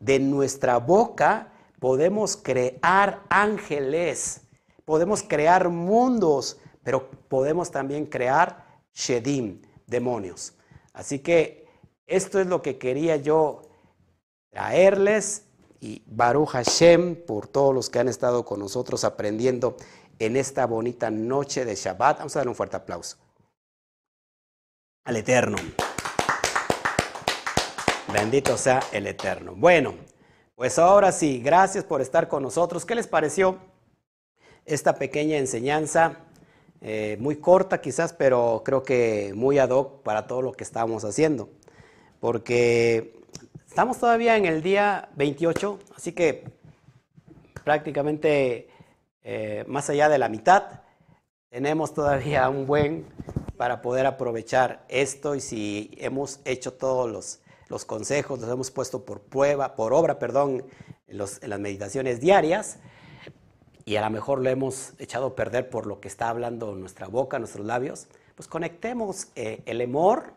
de 0.00 0.18
nuestra 0.18 0.78
boca 0.78 1.52
podemos 1.80 2.36
crear 2.36 3.22
ángeles, 3.28 4.40
podemos 4.84 5.22
crear 5.22 5.68
mundos, 5.68 6.58
pero 6.82 7.10
podemos 7.28 7.70
también 7.70 8.06
crear 8.06 8.63
Shedim, 8.94 9.62
demonios. 9.86 10.54
Así 10.92 11.18
que 11.18 11.66
esto 12.06 12.40
es 12.40 12.46
lo 12.46 12.62
que 12.62 12.78
quería 12.78 13.16
yo 13.16 13.62
traerles 14.50 15.44
y 15.80 16.02
Baruch 16.06 16.50
Hashem 16.50 17.26
por 17.26 17.48
todos 17.48 17.74
los 17.74 17.90
que 17.90 17.98
han 17.98 18.08
estado 18.08 18.44
con 18.44 18.60
nosotros 18.60 19.04
aprendiendo 19.04 19.76
en 20.18 20.36
esta 20.36 20.66
bonita 20.66 21.10
noche 21.10 21.64
de 21.64 21.74
Shabbat. 21.74 22.18
Vamos 22.18 22.36
a 22.36 22.38
darle 22.38 22.50
un 22.50 22.56
fuerte 22.56 22.76
aplauso 22.76 23.18
al 25.04 25.16
Eterno. 25.16 25.56
Bendito 28.12 28.56
sea 28.56 28.80
el 28.92 29.06
Eterno. 29.06 29.54
Bueno, 29.56 29.94
pues 30.54 30.78
ahora 30.78 31.10
sí, 31.10 31.40
gracias 31.40 31.84
por 31.84 32.00
estar 32.00 32.28
con 32.28 32.42
nosotros. 32.42 32.86
¿Qué 32.86 32.94
les 32.94 33.06
pareció 33.06 33.58
esta 34.64 34.94
pequeña 34.94 35.36
enseñanza? 35.36 36.23
Eh, 36.86 37.16
muy 37.18 37.36
corta 37.36 37.80
quizás, 37.80 38.12
pero 38.12 38.60
creo 38.62 38.82
que 38.82 39.32
muy 39.34 39.58
ad 39.58 39.70
hoc 39.70 40.02
para 40.02 40.26
todo 40.26 40.42
lo 40.42 40.52
que 40.52 40.64
estamos 40.64 41.02
haciendo. 41.06 41.48
Porque 42.20 43.18
estamos 43.66 43.98
todavía 43.98 44.36
en 44.36 44.44
el 44.44 44.62
día 44.62 45.08
28, 45.16 45.78
así 45.96 46.12
que 46.12 46.44
prácticamente 47.64 48.68
eh, 49.22 49.64
más 49.66 49.88
allá 49.88 50.10
de 50.10 50.18
la 50.18 50.28
mitad, 50.28 50.82
tenemos 51.48 51.94
todavía 51.94 52.50
un 52.50 52.66
buen 52.66 53.06
para 53.56 53.80
poder 53.80 54.04
aprovechar 54.04 54.84
esto 54.88 55.34
y 55.34 55.40
si 55.40 55.90
hemos 55.96 56.40
hecho 56.44 56.74
todos 56.74 57.10
los, 57.10 57.40
los 57.70 57.86
consejos, 57.86 58.40
los 58.40 58.50
hemos 58.50 58.70
puesto 58.70 59.06
por 59.06 59.22
prueba, 59.22 59.74
por 59.74 59.94
obra, 59.94 60.18
perdón, 60.18 60.66
en, 61.06 61.18
en 61.18 61.50
las 61.50 61.60
meditaciones 61.60 62.20
diarias, 62.20 62.78
y 63.84 63.96
a 63.96 64.00
lo 64.02 64.10
mejor 64.10 64.42
lo 64.42 64.48
hemos 64.48 64.94
echado 64.98 65.26
a 65.26 65.36
perder 65.36 65.68
por 65.68 65.86
lo 65.86 66.00
que 66.00 66.08
está 66.08 66.28
hablando 66.28 66.74
nuestra 66.74 67.06
boca, 67.06 67.38
nuestros 67.38 67.66
labios, 67.66 68.08
pues 68.34 68.48
conectemos 68.48 69.28
eh, 69.34 69.62
el 69.66 69.80
emor, 69.80 70.32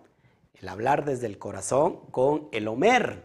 el 0.55 0.67
hablar 0.67 1.05
desde 1.05 1.27
el 1.27 1.37
corazón, 1.37 2.01
con 2.11 2.49
el 2.51 2.67
omer. 2.67 3.23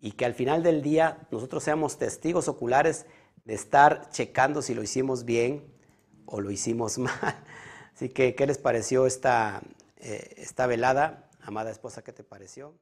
Y 0.00 0.12
que 0.12 0.24
al 0.24 0.34
final 0.34 0.62
del 0.62 0.82
día 0.82 1.26
nosotros 1.30 1.62
seamos 1.62 1.98
testigos 1.98 2.48
oculares 2.48 3.06
de 3.44 3.54
estar 3.54 4.10
checando 4.10 4.62
si 4.62 4.74
lo 4.74 4.82
hicimos 4.82 5.24
bien 5.24 5.72
o 6.26 6.40
lo 6.40 6.50
hicimos 6.50 6.98
mal. 6.98 7.44
Así 7.94 8.08
que, 8.08 8.34
¿qué 8.34 8.46
les 8.46 8.58
pareció 8.58 9.06
esta, 9.06 9.62
eh, 9.96 10.34
esta 10.36 10.66
velada? 10.66 11.28
Amada 11.40 11.70
esposa, 11.70 12.02
¿qué 12.02 12.12
te 12.12 12.22
pareció? 12.22 12.74